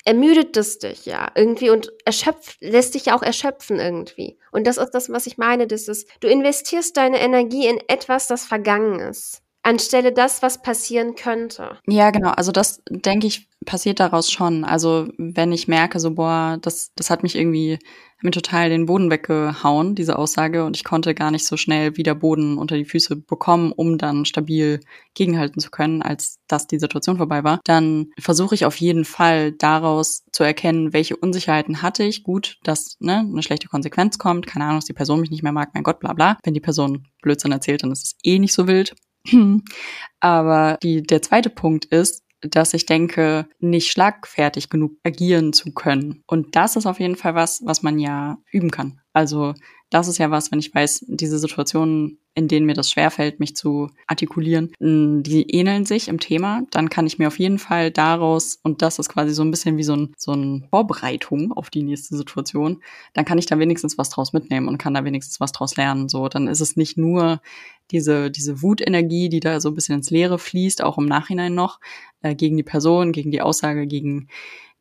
ermüdet 0.04 0.56
es 0.56 0.78
dich 0.78 1.06
ja 1.06 1.28
irgendwie 1.34 1.70
und 1.70 1.92
erschöpft, 2.04 2.58
lässt 2.60 2.94
dich 2.94 3.06
ja 3.06 3.16
auch 3.16 3.24
erschöpfen 3.24 3.80
irgendwie. 3.80 4.38
Und 4.52 4.64
das 4.68 4.76
ist 4.76 4.92
das, 4.92 5.10
was 5.10 5.26
ich 5.26 5.38
meine, 5.38 5.66
das 5.66 5.88
ist, 5.88 6.08
du 6.20 6.28
investierst 6.28 6.96
deine 6.96 7.18
Energie 7.18 7.66
in 7.66 7.80
etwas, 7.88 8.28
das 8.28 8.44
vergangen 8.44 9.00
ist 9.00 9.42
anstelle 9.62 10.12
das, 10.12 10.42
was 10.42 10.62
passieren 10.62 11.14
könnte. 11.14 11.78
Ja, 11.86 12.10
genau. 12.10 12.30
Also 12.30 12.52
das, 12.52 12.82
denke 12.88 13.26
ich, 13.26 13.48
passiert 13.66 14.00
daraus 14.00 14.30
schon. 14.30 14.64
Also 14.64 15.08
wenn 15.18 15.52
ich 15.52 15.68
merke, 15.68 16.00
so, 16.00 16.12
boah, 16.12 16.58
das, 16.60 16.92
das 16.96 17.10
hat 17.10 17.22
mich 17.22 17.36
irgendwie 17.36 17.78
mir 18.22 18.30
total 18.30 18.68
den 18.68 18.86
Boden 18.86 19.10
weggehauen, 19.10 19.94
diese 19.94 20.18
Aussage, 20.18 20.64
und 20.64 20.76
ich 20.76 20.84
konnte 20.84 21.14
gar 21.14 21.30
nicht 21.30 21.46
so 21.46 21.56
schnell 21.56 21.96
wieder 21.96 22.14
Boden 22.14 22.58
unter 22.58 22.76
die 22.76 22.84
Füße 22.84 23.16
bekommen, 23.16 23.72
um 23.72 23.96
dann 23.96 24.24
stabil 24.24 24.80
gegenhalten 25.14 25.60
zu 25.60 25.70
können, 25.70 26.02
als 26.02 26.38
dass 26.46 26.66
die 26.66 26.78
Situation 26.78 27.16
vorbei 27.16 27.44
war, 27.44 27.60
dann 27.64 28.10
versuche 28.18 28.54
ich 28.54 28.66
auf 28.66 28.76
jeden 28.76 29.04
Fall 29.04 29.52
daraus 29.52 30.24
zu 30.32 30.42
erkennen, 30.42 30.92
welche 30.92 31.16
Unsicherheiten 31.16 31.82
hatte 31.82 32.04
ich. 32.04 32.22
Gut, 32.22 32.58
dass 32.62 32.96
ne, 33.00 33.20
eine 33.20 33.42
schlechte 33.42 33.68
Konsequenz 33.68 34.18
kommt, 34.18 34.46
keine 34.46 34.66
Ahnung, 34.66 34.78
dass 34.78 34.86
die 34.86 34.92
Person 34.92 35.20
mich 35.20 35.30
nicht 35.30 35.42
mehr 35.42 35.52
mag, 35.52 35.70
mein 35.72 35.82
Gott, 35.82 36.00
bla 36.00 36.12
bla. 36.12 36.36
Wenn 36.42 36.54
die 36.54 36.60
Person 36.60 37.06
Blödsinn 37.22 37.52
erzählt, 37.52 37.82
dann 37.82 37.92
ist 37.92 38.04
es 38.04 38.16
eh 38.22 38.38
nicht 38.38 38.52
so 38.52 38.66
wild. 38.66 38.94
Aber 40.20 40.78
die, 40.82 41.02
der 41.02 41.22
zweite 41.22 41.50
Punkt 41.50 41.86
ist, 41.86 42.24
dass 42.42 42.74
ich 42.74 42.86
denke, 42.86 43.46
nicht 43.58 43.90
schlagfertig 43.90 44.70
genug 44.70 44.92
agieren 45.04 45.52
zu 45.52 45.72
können. 45.72 46.22
Und 46.26 46.56
das 46.56 46.76
ist 46.76 46.86
auf 46.86 47.00
jeden 47.00 47.16
Fall 47.16 47.34
was, 47.34 47.60
was 47.64 47.82
man 47.82 47.98
ja 47.98 48.38
üben 48.50 48.70
kann. 48.70 49.00
Also 49.12 49.54
das 49.90 50.06
ist 50.06 50.18
ja 50.18 50.30
was, 50.30 50.52
wenn 50.52 50.60
ich 50.60 50.72
weiß, 50.72 51.04
diese 51.08 51.38
Situationen, 51.38 52.18
in 52.34 52.46
denen 52.46 52.64
mir 52.64 52.74
das 52.74 52.90
schwerfällt, 52.90 53.40
mich 53.40 53.56
zu 53.56 53.90
artikulieren, 54.06 54.72
die 54.78 55.50
ähneln 55.50 55.84
sich 55.84 56.06
im 56.06 56.20
Thema, 56.20 56.62
dann 56.70 56.88
kann 56.88 57.08
ich 57.08 57.18
mir 57.18 57.26
auf 57.26 57.40
jeden 57.40 57.58
Fall 57.58 57.90
daraus, 57.90 58.60
und 58.62 58.82
das 58.82 59.00
ist 59.00 59.08
quasi 59.08 59.34
so 59.34 59.42
ein 59.42 59.50
bisschen 59.50 59.76
wie 59.76 59.82
so 59.82 59.96
ein, 59.96 60.14
so 60.16 60.32
ein 60.32 60.68
Vorbereitung 60.70 61.52
auf 61.52 61.70
die 61.70 61.82
nächste 61.82 62.16
Situation, 62.16 62.80
dann 63.14 63.24
kann 63.24 63.38
ich 63.38 63.46
da 63.46 63.58
wenigstens 63.58 63.98
was 63.98 64.10
draus 64.10 64.32
mitnehmen 64.32 64.68
und 64.68 64.78
kann 64.78 64.94
da 64.94 65.04
wenigstens 65.04 65.40
was 65.40 65.50
draus 65.50 65.76
lernen. 65.76 66.08
So, 66.08 66.28
dann 66.28 66.46
ist 66.46 66.60
es 66.60 66.76
nicht 66.76 66.96
nur 66.96 67.40
diese, 67.90 68.30
diese 68.30 68.62
Wutenergie, 68.62 69.28
die 69.28 69.40
da 69.40 69.60
so 69.60 69.68
ein 69.68 69.74
bisschen 69.74 69.96
ins 69.96 70.10
Leere 70.10 70.38
fließt, 70.38 70.82
auch 70.82 70.98
im 70.98 71.06
Nachhinein 71.06 71.54
noch, 71.54 71.80
äh, 72.22 72.34
gegen 72.34 72.56
die 72.56 72.62
Person, 72.62 73.12
gegen 73.12 73.30
die 73.30 73.42
Aussage, 73.42 73.86
gegen 73.86 74.28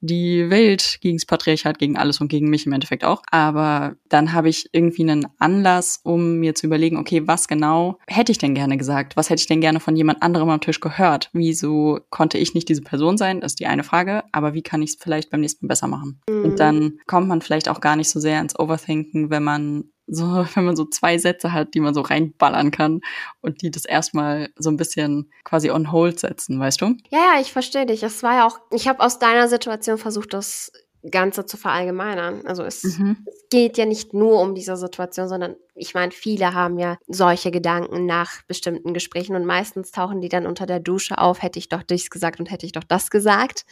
die 0.02 0.50
Welt, 0.50 1.00
gegen 1.02 1.18
das 1.18 1.26
Patriarchat, 1.26 1.78
gegen 1.78 1.98
alles 1.98 2.22
und 2.22 2.30
gegen 2.30 2.50
mich 2.50 2.66
im 2.66 2.74
Endeffekt 2.74 3.04
auch. 3.04 3.22
Aber 3.32 3.96
dann 4.08 4.34
habe 4.34 4.50
ich 4.50 4.70
irgendwie 4.72 5.04
einen 5.04 5.28
Anlass, 5.40 6.00
um 6.04 6.36
mir 6.36 6.56
zu 6.56 6.68
überlegen, 6.68 6.98
okay, 6.98 7.28
was 7.28 7.48
genau 7.48 7.98
hätte 8.08 8.32
ich 8.32 8.38
denn 8.38 8.56
gerne 8.56 8.78
gesagt? 8.78 9.18
Was 9.18 9.30
hätte 9.30 9.42
ich 9.42 9.48
denn 9.48 9.62
gerne 9.62 9.80
von 9.80 9.96
jemand 9.96 10.22
anderem 10.22 10.50
am 10.50 10.62
Tisch 10.62 10.80
gehört? 10.80 11.30
Wieso 11.34 12.00
konnte 12.10 12.38
ich 12.38 12.54
nicht 12.54 12.70
diese 12.70 12.82
Person 12.82 13.18
sein? 13.18 13.42
Das 13.42 13.54
ist 13.54 13.60
die 13.60 13.68
eine 13.68 13.84
Frage. 13.84 14.24
Aber 14.32 14.54
wie 14.54 14.62
kann 14.62 14.82
ich 14.82 14.92
es 14.92 14.98
vielleicht 15.02 15.30
beim 15.30 15.42
nächsten 15.42 15.66
Mal 15.66 15.70
besser 15.70 15.88
machen? 15.88 16.22
Mhm. 16.30 16.46
Und 16.46 16.60
dann 16.60 17.00
kommt 17.06 17.28
man 17.28 17.42
vielleicht 17.42 17.68
auch 17.68 17.82
gar 17.82 17.96
nicht 17.96 18.10
so 18.10 18.20
sehr 18.20 18.40
ins 18.40 18.58
Overthinken, 18.58 19.30
wenn 19.30 19.44
man 19.44 19.86
so, 20.10 20.46
wenn 20.56 20.66
man 20.66 20.76
so 20.76 20.86
zwei 20.86 21.18
Sätze 21.18 21.54
hat, 21.54 21.74
die 21.74 21.80
man 21.80 21.94
so 21.94 22.02
reinballern 22.02 22.72
kann 22.72 23.02
und 23.42 23.62
die 23.62 23.72
das 23.72 23.86
erstmal 23.86 24.50
so 24.58 24.70
ein 24.70 24.78
bisschen 24.78 25.32
quasi 25.44 25.70
on 25.72 25.92
hold 25.92 26.20
setzen, 26.20 26.60
weißt 26.60 26.82
du? 26.82 26.96
Ja, 27.10 27.34
ja, 27.34 27.42
ich 27.42 27.52
verstehe 27.52 27.86
dich. 27.86 28.04
Es 28.04 28.24
war 28.24 28.36
ja 28.38 28.48
auch, 28.48 28.60
ich 28.72 28.88
habe 28.88 29.02
aus 29.02 29.20
deiner 29.20 29.48
Situation 29.48 29.98
versucht, 29.98 30.34
das 30.34 30.72
Ganze 31.10 31.46
zu 31.46 31.56
verallgemeinern. 31.56 32.46
Also 32.46 32.64
es, 32.64 32.84
mhm. 32.84 33.26
es, 33.26 33.48
geht 33.50 33.78
ja 33.78 33.86
nicht 33.86 34.14
nur 34.14 34.42
um 34.42 34.54
diese 34.54 34.76
Situation, 34.76 35.28
sondern 35.28 35.56
ich 35.74 35.94
meine, 35.94 36.12
viele 36.12 36.54
haben 36.54 36.78
ja 36.78 36.98
solche 37.08 37.52
Gedanken 37.52 38.06
nach 38.06 38.44
bestimmten 38.44 38.94
Gesprächen 38.94 39.36
und 39.36 39.46
meistens 39.46 39.92
tauchen 39.92 40.22
die 40.22 40.30
dann 40.30 40.46
unter 40.46 40.66
der 40.66 40.80
Dusche 40.80 41.18
auf, 41.18 41.42
hätte 41.42 41.58
ich 41.58 41.70
doch 41.70 41.84
dies 41.84 42.10
gesagt 42.10 42.40
und 42.40 42.52
hätte 42.52 42.66
ich 42.66 42.74
doch 42.74 42.84
das 42.84 43.10
gesagt. 43.10 43.66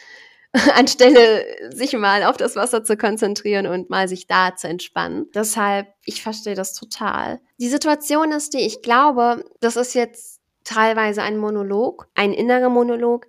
anstelle 0.76 1.46
sich 1.72 1.94
mal 1.94 2.24
auf 2.24 2.38
das 2.38 2.56
Wasser 2.56 2.84
zu 2.84 2.98
konzentrieren 2.98 3.68
und 3.68 3.90
mal 3.90 4.08
sich 4.08 4.28
da 4.28 4.56
zu 4.56 4.68
entspannen. 4.68 5.28
Deshalb, 5.34 5.88
ich 6.06 6.22
verstehe 6.22 6.56
das 6.56 6.74
total. 6.74 7.40
Die 7.60 7.70
Situation 7.70 8.32
ist 8.32 8.54
die, 8.54 8.60
ich 8.60 8.82
glaube, 8.82 9.44
das 9.60 9.76
ist 9.76 9.94
jetzt 9.94 10.42
teilweise 10.64 11.22
ein 11.24 11.38
Monolog, 11.38 12.08
ein 12.16 12.34
innerer 12.34 12.70
Monolog. 12.70 13.28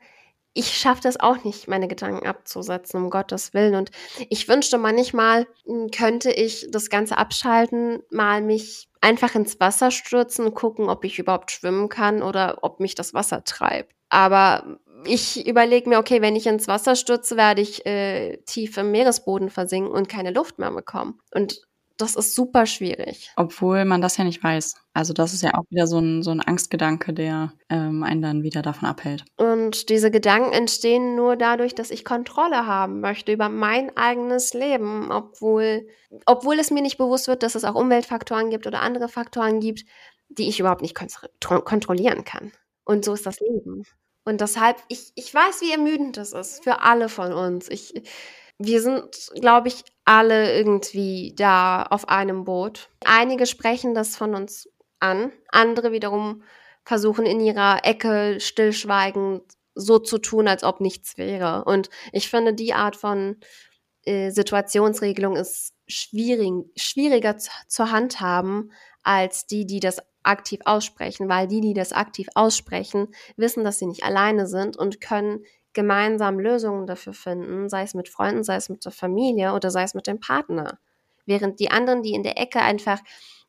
Ich 0.55 0.77
schaffe 0.77 1.03
das 1.03 1.21
auch 1.21 1.45
nicht, 1.45 1.69
meine 1.69 1.87
Gedanken 1.87 2.27
abzusetzen, 2.27 3.03
um 3.03 3.11
Gottes 3.11 3.55
Willen. 3.55 3.77
Und 3.77 3.91
ich 4.29 4.49
wünschte 4.49 4.77
manchmal, 4.79 5.47
hm, 5.67 5.91
könnte 5.91 6.33
ich 6.33 6.67
das 6.71 6.91
Ganze 6.91 7.17
abschalten, 7.17 8.03
mal 8.11 8.43
mich 8.43 8.89
einfach 9.01 9.35
ins 9.35 9.61
Wasser 9.61 9.91
stürzen 9.91 10.55
gucken, 10.55 10.89
ob 10.89 11.05
ich 11.05 11.19
überhaupt 11.19 11.53
schwimmen 11.53 11.89
kann 11.89 12.23
oder 12.23 12.59
ob 12.63 12.81
mich 12.81 12.95
das 12.97 13.15
Wasser 13.15 13.45
treibt. 13.45 13.95
Aber 14.09 14.79
ich 15.05 15.47
überlege 15.47 15.89
mir, 15.89 15.99
okay, 15.99 16.23
wenn 16.23 16.37
ich 16.37 16.47
ins 16.47 16.69
Wasser 16.69 16.97
stürze, 16.97 17.37
werde 17.37 17.63
ich 17.63 17.85
äh, 17.87 18.39
tief 18.47 18.77
im 18.77 18.91
Meeresboden 18.91 19.51
versinken 19.51 19.93
und 19.93 20.09
keine 20.09 20.31
Luft 20.31 20.59
mehr 20.59 20.71
bekommen. 20.71 21.21
Und 21.33 21.61
das 21.99 22.15
ist 22.15 22.37
super 22.37 22.65
schwierig. 22.65 23.33
Obwohl 23.37 23.85
man 23.85 24.01
das 24.01 24.17
ja 24.17 24.25
nicht 24.25 24.43
weiß. 24.43 24.77
Also 24.95 25.13
das 25.13 25.35
ist 25.35 25.43
ja 25.43 25.55
auch 25.55 25.65
wieder 25.69 25.89
so 25.89 25.99
ein, 25.99 26.23
so 26.23 26.31
ein 26.31 26.41
Angstgedanke, 26.41 27.13
der 27.13 27.53
ähm, 27.69 28.05
einen 28.05 28.23
dann 28.23 28.43
wieder 28.45 28.63
davon 28.63 28.89
abhält. 28.89 29.25
Und 29.37 29.89
diese 29.89 30.13
Gedanken 30.13 30.53
entstehen 30.53 31.17
nur 31.17 31.35
dadurch, 31.35 31.75
dass 31.75 31.91
ich 31.91 32.05
Kontrolle 32.05 32.67
haben 32.67 33.01
möchte 33.01 33.33
über 33.33 33.49
mein 33.49 33.97
eigenes 33.97 34.55
Leben, 34.55 35.11
obwohl, 35.11 35.89
obwohl 36.25 36.61
es 36.61 36.71
mir 36.71 36.83
nicht 36.83 36.99
bewusst 36.99 37.27
wird, 37.27 37.43
dass 37.43 37.57
es 37.57 37.65
auch 37.65 37.75
Umweltfaktoren 37.75 38.51
gibt 38.51 38.69
oder 38.69 38.81
andere 38.81 39.09
Faktoren 39.09 39.59
gibt, 39.59 39.85
die 40.29 40.49
ich 40.49 40.61
überhaupt 40.61 40.83
nicht 40.83 40.95
kontrollieren 40.95 42.23
kann. 42.25 42.53
Und 42.85 43.05
so 43.05 43.13
ist 43.13 43.27
das 43.27 43.41
Leben. 43.41 43.83
Und 44.29 44.43
deshalb, 44.43 44.77
ich, 44.89 45.11
ich 45.15 45.33
weiß, 45.33 45.63
wie 45.63 45.73
ermüdend 45.73 46.19
das 46.19 46.35
ist 46.35 46.63
für 46.63 46.83
alle 46.83 47.09
von 47.09 47.33
uns. 47.33 47.67
Ich, 47.71 47.95
wir 48.59 48.83
sind, 48.83 49.31
glaube 49.41 49.69
ich, 49.69 49.83
alle 50.05 50.55
irgendwie 50.55 51.33
da 51.35 51.85
auf 51.85 52.11
einem 52.11 52.45
Boot. 52.45 52.91
Einige 53.07 53.47
sprechen 53.47 53.95
das 53.95 54.17
von 54.19 54.35
uns 54.35 54.69
an, 55.01 55.33
andere 55.51 55.93
wiederum 55.93 56.43
versuchen 56.85 57.25
in 57.25 57.41
ihrer 57.41 57.87
Ecke 57.87 58.39
stillschweigend 58.39 59.45
so 59.75 59.99
zu 59.99 60.19
tun, 60.19 60.47
als 60.47 60.63
ob 60.63 60.83
nichts 60.83 61.17
wäre. 61.17 61.65
Und 61.65 61.89
ich 62.13 62.29
finde, 62.29 62.53
die 62.53 62.75
Art 62.75 62.97
von 62.97 63.39
äh, 64.05 64.29
Situationsregelung 64.29 65.37
ist 65.37 65.73
schwierig, 65.87 66.67
schwieriger 66.77 67.39
zu, 67.39 67.91
handhaben 67.91 68.73
als 69.03 69.47
die, 69.47 69.65
die 69.65 69.81
das 69.81 70.03
aktiv 70.29 70.61
aussprechen, 70.65 71.29
weil 71.29 71.49
die, 71.49 71.61
die 71.61 71.75
das 71.75 71.93
aktiv 71.93 72.29
aussprechen, 72.35 73.09
wissen, 73.37 73.65
dass 73.65 73.79
sie 73.79 73.87
nicht 73.87 74.05
alleine 74.05 74.47
sind 74.47 74.77
und 74.77 75.01
können 75.01 75.45
gemeinsam 75.73 76.39
Lösungen 76.39 76.87
dafür 76.87 77.13
finden, 77.13 77.69
sei 77.69 77.83
es 77.83 77.95
mit 77.95 78.09
Freunden, 78.09 78.43
sei 78.43 78.57
es 78.57 78.69
mit 78.69 78.85
der 78.85 78.93
Familie 78.93 79.53
oder 79.55 79.71
sei 79.71 79.83
es 79.83 79.95
mit 79.95 80.07
dem 80.07 80.21
Partner. 80.21 80.79
Während 81.27 81.61
die 81.61 81.71
anderen, 81.71 82.03
die 82.03 82.15
in 82.15 82.23
der 82.23 82.39
Ecke 82.39 82.61
einfach 82.61 83.01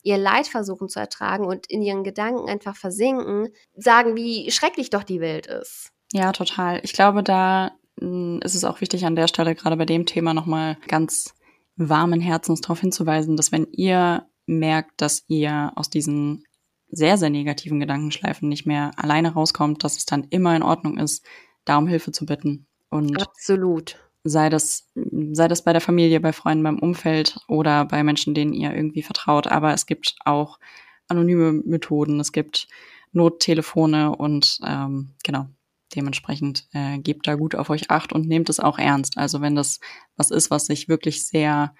ihr 0.03 0.17
Leid 0.17 0.47
versuchen 0.47 0.89
zu 0.89 0.99
ertragen 0.99 1.45
und 1.45 1.67
in 1.67 1.81
ihren 1.81 2.03
Gedanken 2.03 2.49
einfach 2.49 2.75
versinken, 2.75 3.49
sagen, 3.75 4.15
wie 4.15 4.51
schrecklich 4.51 4.89
doch 4.89 5.03
die 5.03 5.21
Welt 5.21 5.47
ist. 5.47 5.91
Ja, 6.13 6.31
total. 6.31 6.79
Ich 6.83 6.93
glaube, 6.93 7.23
da 7.23 7.71
hm, 7.99 8.39
ist 8.43 8.55
es 8.55 8.63
auch 8.63 8.81
wichtig 8.81 9.05
an 9.05 9.15
der 9.15 9.27
Stelle, 9.27 9.55
gerade 9.55 9.77
bei 9.77 9.85
dem 9.85 10.05
Thema 10.05 10.33
nochmal 10.33 10.77
ganz 10.87 11.33
warmen 11.75 12.21
Herzens 12.21 12.61
darauf 12.61 12.79
hinzuweisen, 12.79 13.37
dass 13.37 13.51
wenn 13.51 13.67
ihr 13.71 14.27
merkt, 14.45 15.01
dass 15.01 15.23
ihr 15.27 15.71
aus 15.75 15.89
diesen 15.89 16.43
sehr, 16.91 17.17
sehr 17.17 17.29
negativen 17.29 17.79
Gedankenschleifen 17.79 18.49
nicht 18.49 18.65
mehr 18.65 18.91
alleine 18.97 19.33
rauskommt, 19.33 19.83
dass 19.83 19.97
es 19.97 20.05
dann 20.05 20.25
immer 20.29 20.55
in 20.55 20.63
Ordnung 20.63 20.97
ist, 20.97 21.25
da 21.65 21.77
um 21.77 21.87
Hilfe 21.87 22.11
zu 22.11 22.25
bitten. 22.25 22.65
Und 22.89 23.21
Absolut. 23.21 23.97
Sei 24.23 24.49
das, 24.49 24.89
sei 24.95 25.47
das 25.47 25.63
bei 25.63 25.71
der 25.71 25.81
Familie, 25.81 26.19
bei 26.19 26.33
Freunden, 26.33 26.63
beim 26.63 26.79
Umfeld 26.79 27.39
oder 27.47 27.85
bei 27.85 28.03
Menschen, 28.03 28.33
denen 28.33 28.53
ihr 28.53 28.73
irgendwie 28.73 29.03
vertraut. 29.03 29.47
Aber 29.47 29.73
es 29.73 29.85
gibt 29.85 30.15
auch 30.25 30.59
anonyme 31.07 31.53
Methoden, 31.53 32.19
es 32.19 32.31
gibt 32.31 32.67
Nottelefone 33.11 34.15
und 34.15 34.59
ähm, 34.65 35.11
genau, 35.23 35.47
dementsprechend 35.95 36.67
äh, 36.73 36.99
gebt 36.99 37.27
da 37.27 37.35
gut 37.35 37.55
auf 37.55 37.69
euch 37.69 37.89
acht 37.89 38.13
und 38.13 38.27
nehmt 38.27 38.49
es 38.49 38.59
auch 38.59 38.77
ernst. 38.77 39.17
Also 39.17 39.41
wenn 39.41 39.55
das 39.55 39.79
was 40.15 40.31
ist, 40.31 40.51
was 40.51 40.65
sich 40.65 40.89
wirklich 40.89 41.25
sehr, 41.25 41.73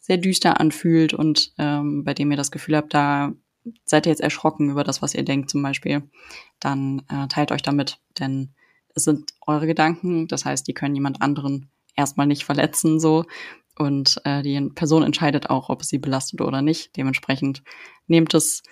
sehr 0.00 0.16
düster 0.16 0.60
anfühlt 0.60 1.14
und 1.14 1.52
ähm, 1.58 2.04
bei 2.04 2.14
dem 2.14 2.30
ihr 2.30 2.36
das 2.36 2.50
Gefühl 2.50 2.76
habt, 2.76 2.94
da 2.94 3.32
seid 3.84 4.06
ihr 4.06 4.10
jetzt 4.10 4.22
erschrocken 4.22 4.70
über 4.70 4.84
das, 4.84 5.02
was 5.02 5.14
ihr 5.14 5.24
denkt 5.24 5.50
zum 5.50 5.62
Beispiel, 5.62 6.02
dann 6.60 7.02
äh, 7.08 7.28
teilt 7.28 7.52
euch 7.52 7.62
damit, 7.62 7.98
denn 8.18 8.54
es 8.94 9.04
sind 9.04 9.32
eure 9.46 9.66
Gedanken, 9.66 10.28
das 10.28 10.44
heißt, 10.44 10.66
die 10.66 10.74
können 10.74 10.94
jemand 10.94 11.22
anderen 11.22 11.70
erstmal 11.96 12.26
nicht 12.26 12.44
verletzen 12.44 13.00
so 13.00 13.24
und 13.78 14.20
äh, 14.24 14.42
die 14.42 14.60
Person 14.70 15.02
entscheidet 15.02 15.50
auch, 15.50 15.68
ob 15.70 15.82
es 15.82 15.88
sie 15.88 15.98
belastet 15.98 16.40
oder 16.40 16.60
nicht. 16.60 16.96
Dementsprechend 16.96 17.62
nehmt 18.06 18.34
es 18.34 18.62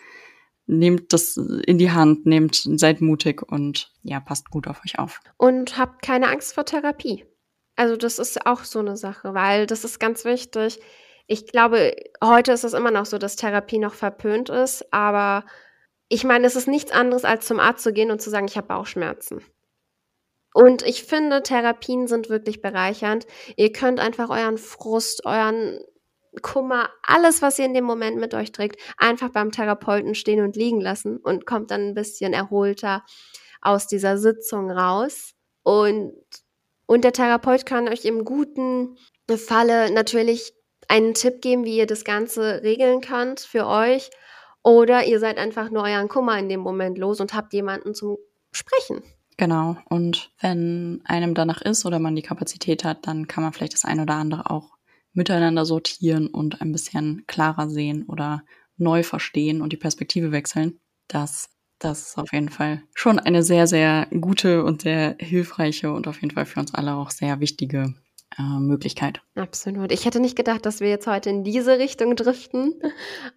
nehmt 0.66 1.12
das 1.12 1.36
in 1.36 1.78
die 1.78 1.90
Hand, 1.90 2.26
nehmt, 2.26 2.62
seid 2.76 3.00
mutig 3.00 3.42
und 3.42 3.92
ja, 4.04 4.20
passt 4.20 4.50
gut 4.50 4.68
auf 4.68 4.82
euch 4.84 5.00
auf. 5.00 5.20
Und 5.36 5.76
habt 5.76 6.00
keine 6.02 6.28
Angst 6.28 6.54
vor 6.54 6.64
Therapie. 6.64 7.24
Also 7.74 7.96
das 7.96 8.20
ist 8.20 8.46
auch 8.46 8.62
so 8.62 8.78
eine 8.78 8.96
Sache, 8.96 9.34
weil 9.34 9.66
das 9.66 9.84
ist 9.84 9.98
ganz 9.98 10.24
wichtig 10.24 10.78
ich 11.30 11.46
glaube, 11.46 11.94
heute 12.22 12.50
ist 12.50 12.64
es 12.64 12.72
immer 12.72 12.90
noch 12.90 13.06
so, 13.06 13.16
dass 13.16 13.36
Therapie 13.36 13.78
noch 13.78 13.94
verpönt 13.94 14.48
ist, 14.48 14.92
aber 14.92 15.44
ich 16.08 16.24
meine, 16.24 16.44
es 16.44 16.56
ist 16.56 16.66
nichts 16.66 16.90
anderes, 16.90 17.24
als 17.24 17.46
zum 17.46 17.60
Arzt 17.60 17.84
zu 17.84 17.92
gehen 17.92 18.10
und 18.10 18.20
zu 18.20 18.30
sagen, 18.30 18.48
ich 18.48 18.56
habe 18.56 18.66
Bauchschmerzen. 18.66 19.40
Und 20.54 20.82
ich 20.82 21.04
finde, 21.04 21.44
Therapien 21.44 22.08
sind 22.08 22.30
wirklich 22.30 22.60
bereichernd. 22.60 23.28
Ihr 23.56 23.70
könnt 23.70 24.00
einfach 24.00 24.28
euren 24.28 24.58
Frust, 24.58 25.24
euren 25.24 25.78
Kummer, 26.42 26.90
alles, 27.04 27.42
was 27.42 27.60
ihr 27.60 27.66
in 27.66 27.74
dem 27.74 27.84
Moment 27.84 28.16
mit 28.16 28.34
euch 28.34 28.50
trägt, 28.50 28.80
einfach 28.96 29.28
beim 29.28 29.52
Therapeuten 29.52 30.16
stehen 30.16 30.42
und 30.42 30.56
liegen 30.56 30.80
lassen 30.80 31.16
und 31.18 31.46
kommt 31.46 31.70
dann 31.70 31.90
ein 31.90 31.94
bisschen 31.94 32.32
erholter 32.32 33.04
aus 33.60 33.86
dieser 33.86 34.18
Sitzung 34.18 34.68
raus. 34.68 35.34
Und, 35.62 36.12
und 36.86 37.04
der 37.04 37.12
Therapeut 37.12 37.66
kann 37.66 37.88
euch 37.88 38.04
im 38.04 38.24
guten 38.24 38.96
Falle 39.36 39.92
natürlich 39.92 40.54
einen 40.90 41.14
Tipp 41.14 41.40
geben, 41.40 41.64
wie 41.64 41.78
ihr 41.78 41.86
das 41.86 42.04
Ganze 42.04 42.62
regeln 42.62 43.00
könnt 43.00 43.40
für 43.40 43.66
euch. 43.66 44.10
Oder 44.62 45.06
ihr 45.06 45.20
seid 45.20 45.38
einfach 45.38 45.70
nur 45.70 45.84
euren 45.84 46.08
Kummer 46.08 46.38
in 46.38 46.48
dem 46.48 46.60
Moment 46.60 46.98
los 46.98 47.20
und 47.20 47.32
habt 47.32 47.54
jemanden 47.54 47.94
zum 47.94 48.18
Sprechen. 48.52 49.02
Genau. 49.36 49.76
Und 49.88 50.32
wenn 50.40 51.00
einem 51.04 51.34
danach 51.34 51.62
ist 51.62 51.86
oder 51.86 51.98
man 51.98 52.16
die 52.16 52.22
Kapazität 52.22 52.84
hat, 52.84 53.06
dann 53.06 53.26
kann 53.26 53.42
man 53.42 53.52
vielleicht 53.52 53.72
das 53.72 53.84
eine 53.84 54.02
oder 54.02 54.14
andere 54.14 54.50
auch 54.50 54.76
miteinander 55.12 55.64
sortieren 55.64 56.26
und 56.26 56.60
ein 56.60 56.72
bisschen 56.72 57.24
klarer 57.26 57.70
sehen 57.70 58.04
oder 58.06 58.42
neu 58.76 59.02
verstehen 59.02 59.62
und 59.62 59.72
die 59.72 59.78
Perspektive 59.78 60.32
wechseln. 60.32 60.78
Das, 61.08 61.48
das 61.78 62.08
ist 62.08 62.18
auf 62.18 62.32
jeden 62.32 62.50
Fall 62.50 62.82
schon 62.94 63.18
eine 63.18 63.42
sehr, 63.42 63.66
sehr 63.66 64.08
gute 64.20 64.64
und 64.64 64.82
sehr 64.82 65.16
hilfreiche 65.18 65.92
und 65.92 66.06
auf 66.06 66.20
jeden 66.20 66.34
Fall 66.34 66.46
für 66.46 66.60
uns 66.60 66.74
alle 66.74 66.94
auch 66.94 67.10
sehr 67.10 67.40
wichtige 67.40 67.94
äh, 68.38 68.42
Möglichkeit. 68.42 69.22
Absolut. 69.34 69.90
Ich 69.90 70.04
hätte 70.04 70.20
nicht 70.20 70.36
gedacht, 70.36 70.64
dass 70.64 70.80
wir 70.80 70.88
jetzt 70.88 71.06
heute 71.06 71.30
in 71.30 71.42
diese 71.42 71.78
Richtung 71.78 72.14
driften, 72.14 72.74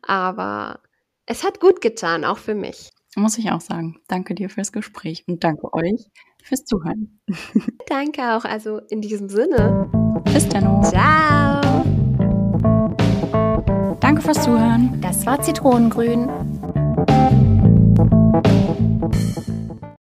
aber 0.04 0.82
es 1.26 1.44
hat 1.44 1.60
gut 1.60 1.82
getan, 1.82 2.26
auch 2.26 2.38
für 2.38 2.54
mich. 2.54 2.90
Muss 3.16 3.38
ich 3.38 3.52
auch 3.52 3.62
sagen. 3.62 3.98
Danke 4.08 4.36
dir 4.36 4.50
fürs 4.50 4.72
Gespräch 4.72 5.24
und 5.28 5.44
danke 5.44 5.74
euch 5.74 6.10
fürs 6.44 6.66
Zuhören. 6.66 7.20
danke 7.88 8.36
auch, 8.36 8.46
also 8.46 8.80
in 8.90 9.02
diesem 9.02 9.30
Sinne. 9.30 9.90
Bis 10.26 10.48
dann. 10.50 10.84
Ciao. 10.84 11.84
Danke 14.00 14.22
fürs 14.22 14.44
Zuhören. 14.44 15.00
Das 15.02 15.26
war 15.26 15.42
Zitronengrün. 15.42 16.30